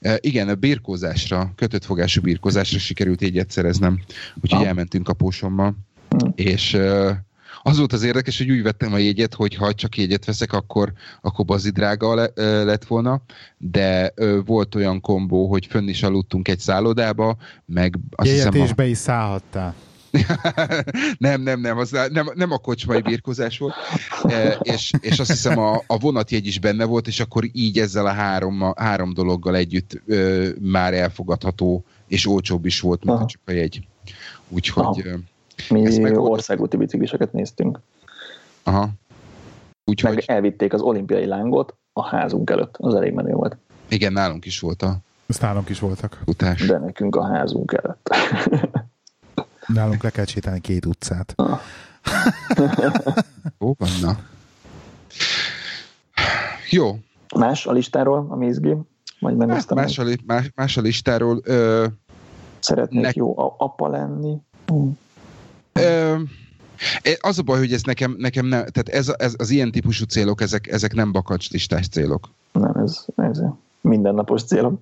E, 0.00 0.18
igen, 0.20 0.48
a 0.48 0.54
birkózásra, 0.54 1.52
kötött 1.56 1.84
fogású 1.84 2.20
birkózásra 2.20 2.78
sikerült 2.78 3.22
egyet 3.22 3.50
szereznem, 3.50 4.00
úgyhogy 4.42 4.60
ah. 4.60 4.66
elmentünk 4.66 5.08
a 5.08 5.12
pósommal, 5.12 5.74
hmm. 6.08 6.32
és 6.34 6.74
e, 6.74 7.24
az 7.62 7.78
volt 7.78 7.92
az 7.92 8.02
érdekes, 8.02 8.38
hogy 8.38 8.50
úgy 8.50 8.62
vettem 8.62 8.92
a 8.92 8.98
jegyet, 8.98 9.34
hogy 9.34 9.54
ha 9.54 9.74
csak 9.74 9.96
jegyet 9.96 10.24
veszek, 10.24 10.52
akkor, 10.52 10.92
akkor 11.20 11.44
bazi 11.44 11.70
drága 11.70 12.14
le, 12.14 12.30
lett 12.64 12.84
volna, 12.84 13.22
de 13.58 14.12
ö, 14.14 14.40
volt 14.44 14.74
olyan 14.74 15.00
kombó, 15.00 15.48
hogy 15.48 15.66
fönn 15.66 15.88
is 15.88 16.02
aludtunk 16.02 16.48
egy 16.48 16.58
szállodába, 16.58 17.36
meg 17.66 17.98
azt 18.10 18.28
Jegyet 18.28 18.52
hiszem... 18.52 18.64
és 18.64 18.70
a... 18.70 18.74
be 18.74 18.86
is 18.86 18.98
szállhattál. 18.98 19.74
nem, 21.18 21.42
nem, 21.42 21.60
nem, 21.60 21.78
az 21.78 21.90
nem, 21.90 22.30
nem 22.34 22.52
a 22.52 22.58
kocsmai 22.58 23.00
birkozás 23.00 23.58
volt, 23.58 23.74
e, 24.22 24.58
és, 24.62 24.92
és 25.00 25.18
azt 25.18 25.30
hiszem 25.30 25.58
a, 25.58 25.82
a 25.86 25.98
vonatjegy 25.98 26.46
is 26.46 26.58
benne 26.58 26.84
volt, 26.84 27.06
és 27.06 27.20
akkor 27.20 27.44
így 27.52 27.78
ezzel 27.78 28.06
a 28.06 28.12
három, 28.12 28.62
a 28.62 28.74
három 28.76 29.14
dologgal 29.14 29.56
együtt 29.56 30.02
ö, 30.06 30.48
már 30.60 30.94
elfogadható, 30.94 31.84
és 32.08 32.26
olcsóbb 32.26 32.66
is 32.66 32.80
volt, 32.80 33.04
mint 33.04 33.16
Aha. 33.16 33.26
csak 33.26 33.40
a 33.44 33.50
jegy. 33.50 33.86
Úgyhogy... 34.48 35.02
Aha. 35.06 35.18
Mi 35.68 36.16
országúti 36.16 36.76
bicikliseket 36.76 37.32
néztünk. 37.32 37.80
Aha. 38.62 38.88
Úgyhogy... 39.84 40.14
Meg 40.14 40.24
elvitték 40.26 40.72
az 40.72 40.80
olimpiai 40.80 41.26
lángot 41.26 41.74
a 41.92 42.08
házunk 42.08 42.50
előtt. 42.50 42.76
Az 42.78 42.94
elég 42.94 43.12
menő 43.12 43.32
volt. 43.32 43.56
Igen, 43.88 44.12
nálunk 44.12 44.44
is 44.44 44.60
volt 44.60 44.82
a... 44.82 44.96
Ezt 45.26 45.40
nálunk 45.40 45.68
is 45.68 45.78
voltak. 45.78 46.20
Utás. 46.26 46.66
De 46.66 46.78
nekünk 46.78 47.16
a 47.16 47.26
házunk 47.26 47.72
előtt. 47.82 48.08
Nálunk 49.66 50.02
le 50.02 50.10
kell 50.10 50.24
sétálni 50.24 50.60
két 50.60 50.86
utcát. 50.86 51.34
Ó, 53.60 53.74
van, 53.78 53.88
na. 54.00 54.18
Jó. 56.70 56.98
Más 57.36 57.66
a 57.66 57.72
listáról, 57.72 58.26
ami 58.28 58.46
izgi? 58.46 58.76
Majd 59.18 59.36
megnéztem. 59.36 59.76
Más, 59.76 59.98
a, 59.98 60.04
más, 60.26 60.50
más 60.54 60.76
a 60.76 60.80
listáról. 60.80 61.40
Ö, 61.44 61.86
Szeretnék 62.58 63.02
ne... 63.02 63.10
jó 63.14 63.34
apa 63.58 63.88
lenni. 63.88 64.36
Hmm. 64.66 64.98
Ö, 65.72 66.16
az 67.20 67.38
a 67.38 67.42
baj, 67.42 67.58
hogy 67.58 67.72
ez 67.72 67.82
nekem, 67.82 68.14
nekem 68.18 68.46
nem, 68.46 68.64
tehát 68.66 68.88
ez, 68.88 69.12
ez, 69.18 69.34
az 69.38 69.50
ilyen 69.50 69.70
típusú 69.70 70.04
célok, 70.04 70.40
ezek, 70.40 70.66
ezek 70.66 70.94
nem 70.94 71.12
bakacslistás 71.12 71.88
célok. 71.88 72.28
Nem, 72.52 72.74
ez, 72.74 73.04
ez 73.16 73.40
mindennapos 73.80 74.42
célok. 74.42 74.80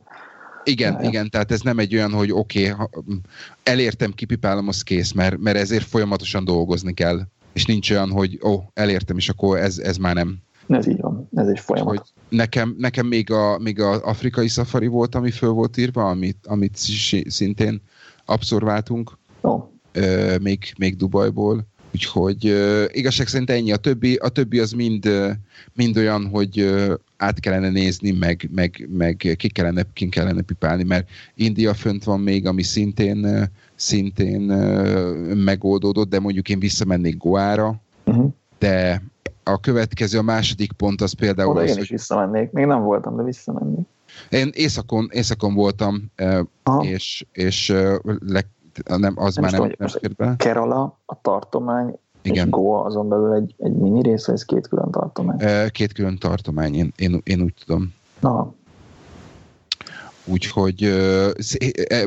Igen, 0.64 0.92
ja, 1.02 1.08
igen, 1.08 1.30
tehát 1.30 1.52
ez 1.52 1.60
nem 1.60 1.78
egy 1.78 1.94
olyan, 1.94 2.12
hogy 2.12 2.32
oké, 2.32 2.70
okay, 2.70 2.86
elértem, 3.62 4.12
kipipálom, 4.12 4.68
az 4.68 4.82
kész, 4.82 5.12
mert, 5.12 5.38
mert 5.38 5.56
ezért 5.56 5.84
folyamatosan 5.84 6.44
dolgozni 6.44 6.94
kell. 6.94 7.20
És 7.52 7.64
nincs 7.66 7.90
olyan, 7.90 8.10
hogy 8.10 8.38
ó, 8.42 8.50
oh, 8.50 8.62
elértem, 8.74 9.16
és 9.16 9.28
akkor 9.28 9.58
ez, 9.58 9.78
ez 9.78 9.96
már 9.96 10.14
nem. 10.14 10.36
Ez 10.68 10.86
így 10.86 11.00
van, 11.00 11.28
ez 11.34 11.46
egy 11.46 11.58
folyamat. 11.58 11.96
Hogy 11.96 12.06
nekem, 12.28 12.74
nekem 12.78 13.06
még, 13.06 13.30
a, 13.30 13.58
még 13.58 13.80
a 13.80 14.04
afrikai 14.04 14.48
szafari 14.48 14.86
volt, 14.86 15.14
ami 15.14 15.30
föl 15.30 15.50
volt 15.50 15.76
írva, 15.76 16.08
amit, 16.08 16.46
amit 16.46 16.76
szintén 17.26 17.82
abszorváltunk. 18.24 19.18
Oh. 19.40 19.64
Még, 20.40 20.72
még 20.78 20.96
Dubajból. 20.96 21.66
Úgyhogy 21.94 22.50
uh, 22.50 22.84
igazság 22.88 23.26
szerint 23.26 23.50
ennyi. 23.50 23.72
A 23.72 23.76
többi, 23.76 24.14
a 24.14 24.28
többi 24.28 24.58
az 24.58 24.72
mind, 24.72 25.08
mind 25.74 25.96
olyan, 25.96 26.26
hogy 26.26 26.60
uh, 26.60 26.94
át 27.16 27.40
kellene 27.40 27.70
nézni, 27.70 28.10
meg, 28.10 28.48
meg, 28.54 28.88
meg 28.92 29.34
ki, 29.36 29.48
kellene, 29.48 29.82
ki 29.92 30.08
kellene 30.08 30.42
pipálni, 30.42 30.82
mert 30.82 31.08
India 31.34 31.74
fönt 31.74 32.04
van 32.04 32.20
még, 32.20 32.46
ami 32.46 32.62
szintén, 32.62 33.50
szintén 33.74 34.40
megoldódott, 35.34 36.08
de 36.08 36.20
mondjuk 36.20 36.48
én 36.48 36.58
visszamennék 36.58 37.16
Goára, 37.16 37.82
uh-huh. 38.04 38.30
de 38.58 39.02
a 39.42 39.60
következő, 39.60 40.18
a 40.18 40.22
második 40.22 40.72
pont 40.72 41.00
az 41.00 41.12
például 41.12 41.50
Oda 41.50 41.60
az, 41.60 41.66
én 41.66 41.72
is 41.72 41.78
hogy... 41.78 41.88
visszamennék. 41.90 42.50
Még 42.50 42.64
nem 42.64 42.82
voltam, 42.82 43.16
de 43.16 43.22
visszamennék. 43.22 43.86
Én 44.30 44.50
északon, 44.52 45.08
északon 45.12 45.54
voltam, 45.54 46.10
uh, 46.18 46.86
és, 46.86 47.26
és 47.32 47.70
uh, 47.70 48.16
le, 48.26 48.42
nem, 48.84 49.14
az 49.16 49.34
nem 49.34 49.44
már 49.44 49.60
nem, 49.60 49.72
nem 49.78 49.88
fér. 49.88 50.36
Kerala, 50.36 50.98
a 51.06 51.20
tartomány, 51.20 51.98
igen. 52.22 52.44
és 52.44 52.50
Goa 52.50 52.84
azon 52.84 53.08
belül 53.08 53.34
egy, 53.34 53.54
egy 53.58 53.72
mini 53.72 54.02
rész, 54.02 54.28
ez 54.28 54.44
két 54.44 54.68
külön 54.68 54.90
tartomány? 54.90 55.38
Két 55.70 55.92
külön 55.92 56.18
tartomány, 56.18 56.74
én, 56.74 56.92
én, 56.96 57.20
én 57.24 57.40
úgy 57.40 57.54
tudom. 57.64 57.94
Aha. 58.20 58.54
Úgyhogy 60.24 60.94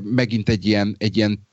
megint 0.03 0.49
egy 0.49 0.65
ilyen, 0.65 0.95
egy 0.97 1.17
ilyen 1.17 1.47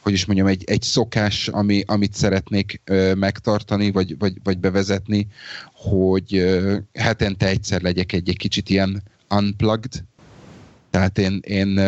hogy 0.00 0.12
is 0.12 0.24
mondjam, 0.24 0.46
egy, 0.46 0.64
egy 0.66 0.82
szokás, 0.82 1.48
ami, 1.48 1.82
amit 1.86 2.14
szeretnék 2.14 2.82
megtartani, 3.14 3.90
vagy, 3.90 4.18
vagy, 4.18 4.34
vagy 4.42 4.58
bevezetni, 4.58 5.26
hogy 5.72 6.44
hetente 6.92 7.46
egyszer 7.46 7.82
legyek 7.82 8.12
egy, 8.12 8.28
egy 8.28 8.36
kicsit 8.36 8.68
ilyen 8.68 9.02
unplugged, 9.30 10.04
tehát 10.94 11.18
én, 11.18 11.40
én 11.42 11.78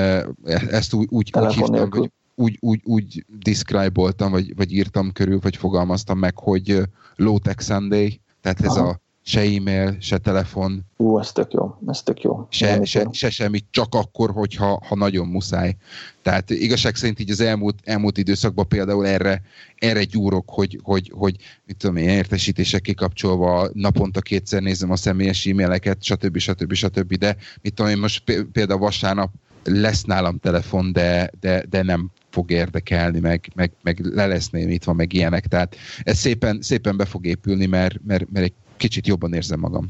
ezt 0.71 0.93
úgy, 0.93 1.07
úgy, 1.11 1.31
úgy 1.35 1.55
hívtam, 1.55 1.91
vagy 1.91 2.11
úgy, 2.35 2.57
úgy, 2.61 2.81
úgy 2.85 3.25
describe-oltam, 3.39 4.31
vagy, 4.31 4.57
vagy 4.57 4.73
írtam 4.73 5.13
körül, 5.13 5.39
vagy 5.43 5.57
fogalmaztam 5.57 6.19
meg, 6.19 6.39
hogy 6.39 6.83
low-tech 7.17 7.63
Sunday, 7.63 8.21
tehát 8.41 8.61
ez 8.61 8.77
Aha. 8.77 8.89
a 8.89 9.01
se 9.29 9.41
e-mail, 9.41 9.97
se 10.01 10.18
telefon. 10.18 10.85
Ú, 10.97 11.18
ez 11.18 11.33
tök 11.33 11.53
jó, 11.53 11.79
ez 11.87 12.03
tök 12.03 12.22
jó. 12.22 12.47
Se, 12.51 12.85
se, 12.85 13.09
se 13.12 13.31
semmi, 13.31 13.59
csak 13.70 13.95
akkor, 13.95 14.31
hogyha 14.31 14.83
ha 14.89 14.95
nagyon 14.95 15.27
muszáj. 15.27 15.77
Tehát 16.22 16.51
igazság 16.51 16.95
szerint 16.95 17.20
így 17.20 17.31
az 17.31 17.41
elmúlt, 17.41 17.79
elmúlt 17.85 18.18
időszakban 18.18 18.68
például 18.68 19.07
erre, 19.07 19.43
erre 19.79 20.05
gyúrok, 20.05 20.51
hogy, 20.51 20.81
hogy, 20.83 21.12
hogy 21.14 21.37
mit 21.64 21.77
tudom 21.77 21.97
én, 21.97 22.09
értesítések 22.09 22.81
kikapcsolva, 22.81 23.68
naponta 23.72 24.20
kétszer 24.20 24.62
nézem 24.62 24.91
a 24.91 24.97
személyes 24.97 25.47
e-maileket, 25.47 26.03
stb. 26.03 26.39
stb. 26.39 26.72
stb. 26.72 27.14
De 27.14 27.37
mit 27.62 27.74
tudom 27.74 27.91
én, 27.91 27.99
most 27.99 28.22
például 28.53 28.81
vasárnap 28.81 29.31
lesz 29.64 30.05
nálam 30.05 30.39
telefon, 30.39 30.93
de, 30.93 31.31
de, 31.41 31.64
de 31.70 31.83
nem 31.83 32.11
fog 32.31 32.51
érdekelni, 32.51 33.18
meg, 33.18 33.51
meg, 33.55 33.72
meg 33.83 34.01
le 34.01 34.27
lesz 34.27 34.51
némítva, 34.51 34.93
meg 34.93 35.12
ilyenek. 35.12 35.47
Tehát 35.47 35.77
ez 36.03 36.18
szépen, 36.18 36.59
szépen 36.62 36.97
be 36.97 37.05
fog 37.05 37.27
épülni, 37.27 37.66
mert, 37.66 38.01
mert, 38.05 38.31
mert 38.31 38.45
egy 38.45 38.55
kicsit 38.77 39.07
jobban 39.07 39.33
érzem 39.33 39.61
magam. 39.61 39.87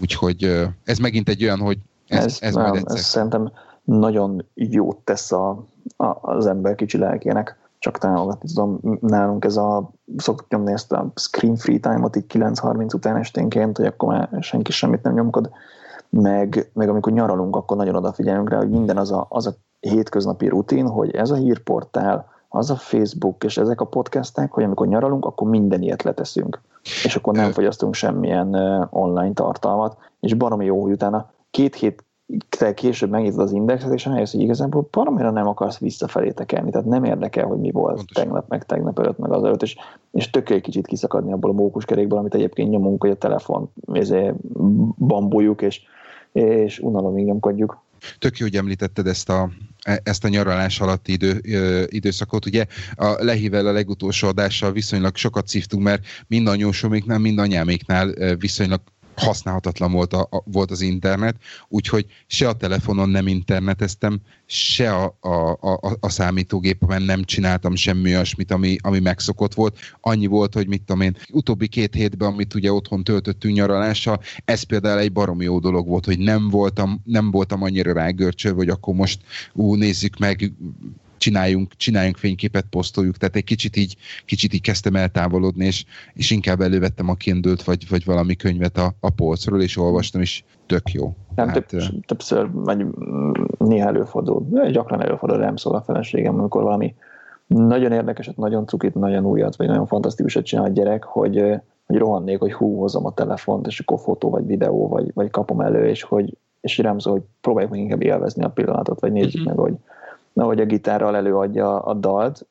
Úgyhogy 0.00 0.68
ez 0.84 0.98
megint 0.98 1.28
egy 1.28 1.42
olyan, 1.42 1.58
hogy 1.58 1.78
ez, 2.06 2.24
ez, 2.24 2.38
ez, 2.40 2.54
nem, 2.54 2.74
ez 2.84 3.00
szerintem 3.00 3.52
nagyon 3.84 4.44
jót 4.54 4.96
tesz 4.96 5.32
a, 5.32 5.64
a, 5.96 6.16
az 6.20 6.46
ember 6.46 6.74
kicsi 6.74 6.98
lelkének 6.98 7.56
csak 7.78 7.98
támogatni 7.98 8.48
tudom. 8.48 8.98
Nálunk 9.00 9.44
ez 9.44 9.56
a, 9.56 9.90
szoktuk 10.16 10.48
nyomni 10.48 10.72
ezt 10.72 10.92
a 10.92 11.12
screen 11.14 11.56
free 11.56 11.78
time-ot 11.78 12.16
így 12.16 12.24
9.30 12.28 12.94
után 12.94 13.16
esténként, 13.16 13.76
hogy 13.76 13.86
akkor 13.86 14.08
már 14.08 14.28
senki 14.40 14.72
semmit 14.72 15.02
nem 15.02 15.14
nyomkod, 15.14 15.50
meg, 16.10 16.70
meg 16.72 16.88
amikor 16.88 17.12
nyaralunk, 17.12 17.56
akkor 17.56 17.76
nagyon 17.76 17.94
odafigyelünk 17.94 18.50
rá, 18.50 18.56
hogy 18.56 18.70
minden 18.70 18.96
az 18.96 19.12
a, 19.12 19.26
az 19.28 19.46
a 19.46 19.54
hétköznapi 19.80 20.48
rutin, 20.48 20.86
hogy 20.86 21.14
ez 21.14 21.30
a 21.30 21.34
hírportál, 21.34 22.28
az 22.48 22.70
a 22.70 22.76
Facebook 22.76 23.44
és 23.44 23.56
ezek 23.56 23.80
a 23.80 23.84
podcastek, 23.84 24.52
hogy 24.52 24.64
amikor 24.64 24.86
nyaralunk, 24.86 25.24
akkor 25.24 25.48
minden 25.48 25.82
ilyet 25.82 26.02
leteszünk. 26.02 26.60
És 27.04 27.16
akkor 27.16 27.34
nem 27.34 27.52
fogyasztunk 27.52 27.94
semmilyen 27.94 28.54
online 28.90 29.32
tartalmat, 29.32 29.96
és 30.20 30.34
baromi 30.34 30.64
jó, 30.64 30.82
hogy 30.82 30.92
utána 30.92 31.30
két 31.50 31.74
hét 31.74 32.04
később 32.74 33.10
megnyitod 33.10 33.40
az 33.40 33.52
indexet, 33.52 33.92
és 33.92 34.04
rájössz, 34.04 34.32
hogy 34.32 34.40
igazából 34.40 34.88
baromira 34.90 35.30
nem 35.30 35.46
akarsz 35.46 35.78
visszafelé 35.78 36.30
tekerni, 36.30 36.70
tehát 36.70 36.86
nem 36.86 37.04
érdekel, 37.04 37.46
hogy 37.46 37.58
mi 37.58 37.70
volt 37.70 37.94
Pontosan. 37.94 38.24
tegnap, 38.24 38.48
meg 38.48 38.66
tegnap 38.66 38.98
előtt, 38.98 39.18
meg 39.18 39.32
az 39.32 39.44
előtt, 39.44 39.62
és, 39.62 39.76
és 40.10 40.30
tök 40.30 40.50
egy 40.50 40.60
kicsit 40.60 40.86
kiszakadni 40.86 41.32
abból 41.32 41.50
a 41.50 41.54
mókuskerékből, 41.54 42.18
amit 42.18 42.34
egyébként 42.34 42.70
nyomunk, 42.70 43.00
hogy 43.00 43.10
a 43.10 43.16
telefon 43.16 43.70
bambuljuk, 44.98 45.62
és, 45.62 45.82
és 46.32 46.78
unalomig 46.78 47.24
nyomkodjuk. 47.24 47.82
Tök 48.18 48.38
jó, 48.38 48.46
hogy 48.46 48.56
említetted 48.56 49.06
ezt 49.06 49.28
a, 49.28 49.50
ezt 49.84 50.24
a 50.24 50.28
nyaralás 50.28 50.80
alatti 50.80 51.12
idő, 51.12 51.40
időszakot. 51.88 52.46
Ugye 52.46 52.66
a 52.94 53.24
Lehível 53.24 53.66
a 53.66 53.72
legutolsó 53.72 54.28
adással 54.28 54.72
viszonylag 54.72 55.16
sokat 55.16 55.48
szívtunk, 55.48 55.82
mert 55.82 56.06
mind 56.26 56.46
anyósoméknál, 56.46 57.18
mind 57.18 57.38
anyáméknál 57.38 58.36
viszonylag 58.36 58.80
használhatatlan 59.16 59.92
volt, 59.92 60.12
a, 60.12 60.28
a, 60.30 60.42
volt 60.44 60.70
az 60.70 60.80
internet, 60.80 61.36
úgyhogy 61.68 62.06
se 62.26 62.48
a 62.48 62.52
telefonon 62.52 63.08
nem 63.08 63.26
interneteztem, 63.26 64.20
se 64.46 64.94
a, 64.94 65.16
a, 65.20 65.50
a, 65.60 65.96
a 66.00 66.08
számítógépemen 66.08 67.02
nem 67.02 67.24
csináltam 67.24 67.74
semmi 67.74 68.14
olyasmit, 68.14 68.50
ami, 68.50 68.76
ami 68.82 68.98
megszokott 68.98 69.54
volt. 69.54 69.78
Annyi 70.00 70.26
volt, 70.26 70.54
hogy 70.54 70.68
mit 70.68 70.82
tudom 70.82 71.00
én, 71.00 71.16
utóbbi 71.30 71.68
két 71.68 71.94
hétben, 71.94 72.32
amit 72.32 72.54
ugye 72.54 72.72
otthon 72.72 73.04
töltöttünk 73.04 73.54
nyaralással, 73.54 74.20
ez 74.44 74.62
például 74.62 74.98
egy 74.98 75.12
baromi 75.12 75.44
jó 75.44 75.58
dolog 75.58 75.88
volt, 75.88 76.04
hogy 76.04 76.18
nem 76.18 76.48
voltam, 76.48 77.00
nem 77.04 77.30
voltam 77.30 77.62
annyira 77.62 77.92
rágörcsölve, 77.92 78.56
hogy 78.56 78.68
akkor 78.68 78.94
most 78.94 79.20
ú, 79.52 79.74
nézzük 79.74 80.18
meg, 80.18 80.52
csináljunk, 81.24 81.72
csináljunk 81.76 82.16
fényképet, 82.16 82.64
posztoljuk, 82.70 83.16
tehát 83.16 83.36
egy 83.36 83.44
kicsit 83.44 83.76
így, 83.76 83.96
kicsit 84.24 84.54
így 84.54 84.60
kezdtem 84.60 84.94
eltávolodni, 84.94 85.64
és, 85.64 85.84
és 86.14 86.30
inkább 86.30 86.60
elővettem 86.60 87.08
a 87.08 87.14
kindle 87.14 87.54
vagy, 87.64 87.88
vagy 87.88 88.04
valami 88.04 88.36
könyvet 88.36 88.76
a, 88.78 88.94
a 89.00 89.10
polcról, 89.10 89.60
és 89.62 89.76
olvastam, 89.76 90.20
és 90.20 90.42
tök 90.66 90.90
jó. 90.92 91.16
Nem, 91.34 91.48
hát, 91.48 91.66
több, 91.66 92.04
többször, 92.06 92.50
vagy 92.52 92.86
néha 93.58 93.88
előfordul, 93.88 94.68
gyakran 94.70 95.02
előfordul, 95.02 95.38
nem 95.38 95.56
szól 95.56 95.74
a 95.74 95.82
feleségem, 95.82 96.38
amikor 96.38 96.62
valami 96.62 96.94
nagyon 97.46 97.92
érdekeset, 97.92 98.36
nagyon 98.36 98.66
cukit, 98.66 98.94
nagyon 98.94 99.24
újat, 99.24 99.56
vagy 99.56 99.66
nagyon 99.66 99.86
fantasztikusat 99.86 100.44
csinál 100.44 100.64
a 100.64 100.68
gyerek, 100.68 101.04
hogy, 101.04 101.44
hogy 101.86 101.96
rohannék, 101.96 102.38
hogy 102.38 102.52
hú, 102.52 102.78
hozom 102.78 103.06
a 103.06 103.14
telefont, 103.14 103.66
és 103.66 103.80
akkor 103.80 103.98
fotó, 104.00 104.30
vagy 104.30 104.46
videó, 104.46 104.88
vagy, 104.88 105.10
vagy 105.14 105.30
kapom 105.30 105.60
elő, 105.60 105.88
és 105.88 106.02
hogy 106.02 106.36
és 106.60 106.78
rám 106.78 106.98
szól, 106.98 107.12
hogy 107.12 107.22
próbáljuk 107.40 107.72
meg 107.72 107.80
inkább 107.80 108.02
élvezni 108.02 108.44
a 108.44 108.48
pillanatot, 108.48 109.00
vagy 109.00 109.12
nézzük 109.12 109.40
uh-huh. 109.40 109.46
meg, 109.46 109.64
hogy 109.64 109.74
ahogy 110.34 110.60
a 110.60 110.64
gitárral 110.64 111.16
előadja 111.16 111.78
a 111.78 111.94
dalt, 111.94 112.46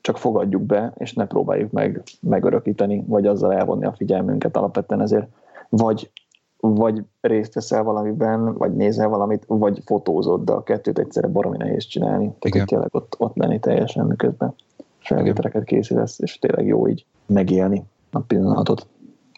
csak 0.00 0.18
fogadjuk 0.18 0.62
be, 0.62 0.92
és 0.98 1.12
ne 1.12 1.26
próbáljuk 1.26 1.70
meg 1.70 2.02
megörökíteni, 2.20 3.04
vagy 3.06 3.26
azzal 3.26 3.52
elvonni 3.52 3.84
a 3.84 3.94
figyelmünket 3.96 4.56
alapvetően 4.56 5.00
ezért. 5.00 5.26
Vagy, 5.68 6.10
vagy 6.58 7.02
részt 7.20 7.54
veszel 7.54 7.82
valamiben, 7.82 8.54
vagy 8.54 8.74
nézel 8.74 9.08
valamit, 9.08 9.44
vagy 9.46 9.82
fotózod, 9.84 10.44
de 10.44 10.52
a 10.52 10.62
kettőt 10.62 10.98
egyszerre 10.98 11.28
baromi 11.28 11.56
nehéz 11.56 11.84
csinálni. 11.84 12.34
Tehát 12.38 12.66
tényleg 12.66 12.94
ott, 12.94 13.14
ott 13.18 13.36
lenni 13.36 13.60
teljesen, 13.60 14.06
miközben 14.06 14.54
felvételeket 14.98 15.64
készítesz, 15.64 16.18
és 16.18 16.38
tényleg 16.38 16.66
jó 16.66 16.88
így 16.88 17.06
megélni 17.26 17.84
a 18.10 18.20
pillanatot. 18.20 18.86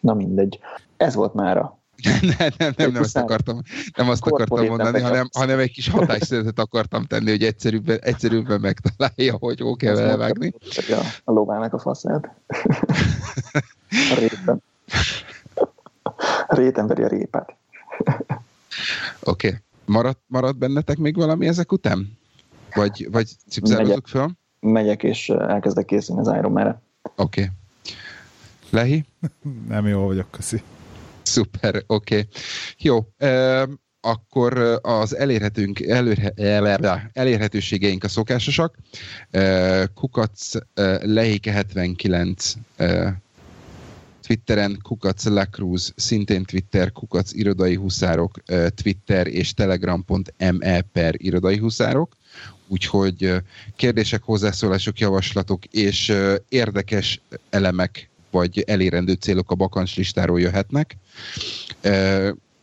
Na 0.01 0.13
mindegy. 0.13 0.59
Ez 0.97 1.15
volt 1.15 1.33
mára 1.33 1.78
nem, 2.37 2.49
nem, 2.57 2.73
nem, 2.77 2.91
nem 2.91 3.01
azt 3.01 3.17
akartam, 3.17 3.61
nem 3.95 4.09
azt 4.09 4.25
akartam 4.25 4.65
mondani, 4.65 5.01
hanem, 5.01 5.29
hanem 5.33 5.59
egy 5.59 5.71
kis 5.71 5.89
hatásszönetet 5.89 6.59
akartam 6.59 7.05
tenni, 7.05 7.29
hogy 7.29 7.43
egyszerűbben, 7.43 7.99
egyszerűbben 8.01 8.59
megtalálja, 8.59 9.37
hogy 9.39 9.59
hol 9.59 9.75
kell 9.75 9.97
elvágni. 9.97 10.53
A, 10.89 11.21
a 11.23 11.31
lovának 11.31 11.73
a 11.73 11.79
faszát. 11.79 12.35
A 13.89 14.15
réten. 14.19 14.63
A 16.47 16.55
réten 16.55 16.87
veri 16.87 17.03
a 17.03 17.07
répát. 17.07 17.55
Oké. 19.23 19.47
Okay. 19.47 19.59
Marad, 19.85 20.17
marad 20.27 20.57
bennetek 20.57 20.97
még 20.97 21.15
valami 21.15 21.47
ezek 21.47 21.71
után? 21.71 22.17
Vagy, 22.75 23.07
vagy 23.11 23.29
cipzározok 23.49 24.07
föl? 24.07 24.29
Megyek, 24.59 25.03
és 25.03 25.29
elkezdek 25.29 25.85
készülni 25.85 26.21
az 26.21 26.37
Iron. 26.37 26.57
Oké. 26.57 26.81
Okay. 27.15 27.47
Lehi? 28.69 29.05
Nem 29.67 29.87
jó 29.87 30.05
vagyok, 30.05 30.31
köszi. 30.31 30.61
Szuper, 31.33 31.83
oké. 31.87 32.17
Okay. 32.17 32.27
Jó, 32.77 33.07
akkor 34.01 34.79
az 34.81 35.15
elérhetünk, 35.15 35.79
előre, 35.81 36.33
elérhetőségeink 37.13 38.03
a 38.03 38.07
szokásosak. 38.07 38.77
Kukac 39.93 40.51
Leike 41.01 41.51
79 41.51 42.53
Twitteren, 44.29 44.79
Kukac 44.81 45.25
Lacruz, 45.25 45.93
szintén 45.95 46.43
Twitter, 46.43 46.91
Kukac 46.91 47.33
Irodai 47.33 47.75
Huszárok, 47.75 48.39
Twitter 48.75 49.27
és 49.27 49.53
telegram.me 49.53 50.81
per 50.81 51.13
Irodai 51.17 51.57
Huszárok. 51.57 52.17
Úgyhogy 52.67 53.33
kérdések, 53.75 54.23
hozzászólások, 54.23 54.99
javaslatok 54.99 55.65
és 55.65 56.13
érdekes 56.49 57.21
elemek 57.49 58.09
vagy 58.31 58.59
elérendő 58.67 59.13
célok 59.13 59.51
a 59.51 59.55
bakancs 59.55 59.95
listáról 59.95 60.39
jöhetnek. 60.39 60.97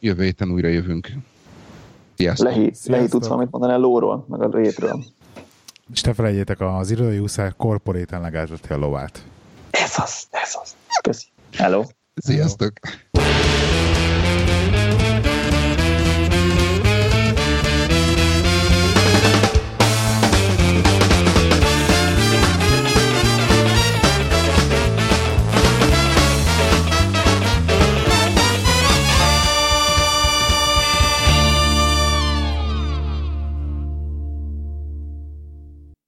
Jövő 0.00 0.22
héten 0.22 0.50
újra 0.50 0.68
jövünk. 0.68 1.10
Sziasztok! 2.16 2.48
Lehi, 2.48 2.72
Lehi 2.84 3.08
tudsz 3.08 3.26
valamit 3.26 3.50
mondani 3.50 3.72
a 3.72 3.78
lóról, 3.78 4.24
meg 4.28 4.42
a 4.42 4.50
rétről. 4.50 5.04
És 5.92 6.00
te 6.00 6.14
felejtjétek, 6.14 6.60
az 6.60 6.90
irodai 6.90 7.18
úszár 7.18 7.54
korporéten 7.56 8.20
legáztatja 8.20 8.76
a 8.76 8.78
lovát. 8.78 9.24
Ez 9.70 9.92
az, 9.96 10.26
ez 10.30 10.54
az. 10.62 10.74
Köszi. 11.02 11.26
Hello. 11.52 11.84
Sziasztok! 12.14 12.72
Hello. 12.82 12.98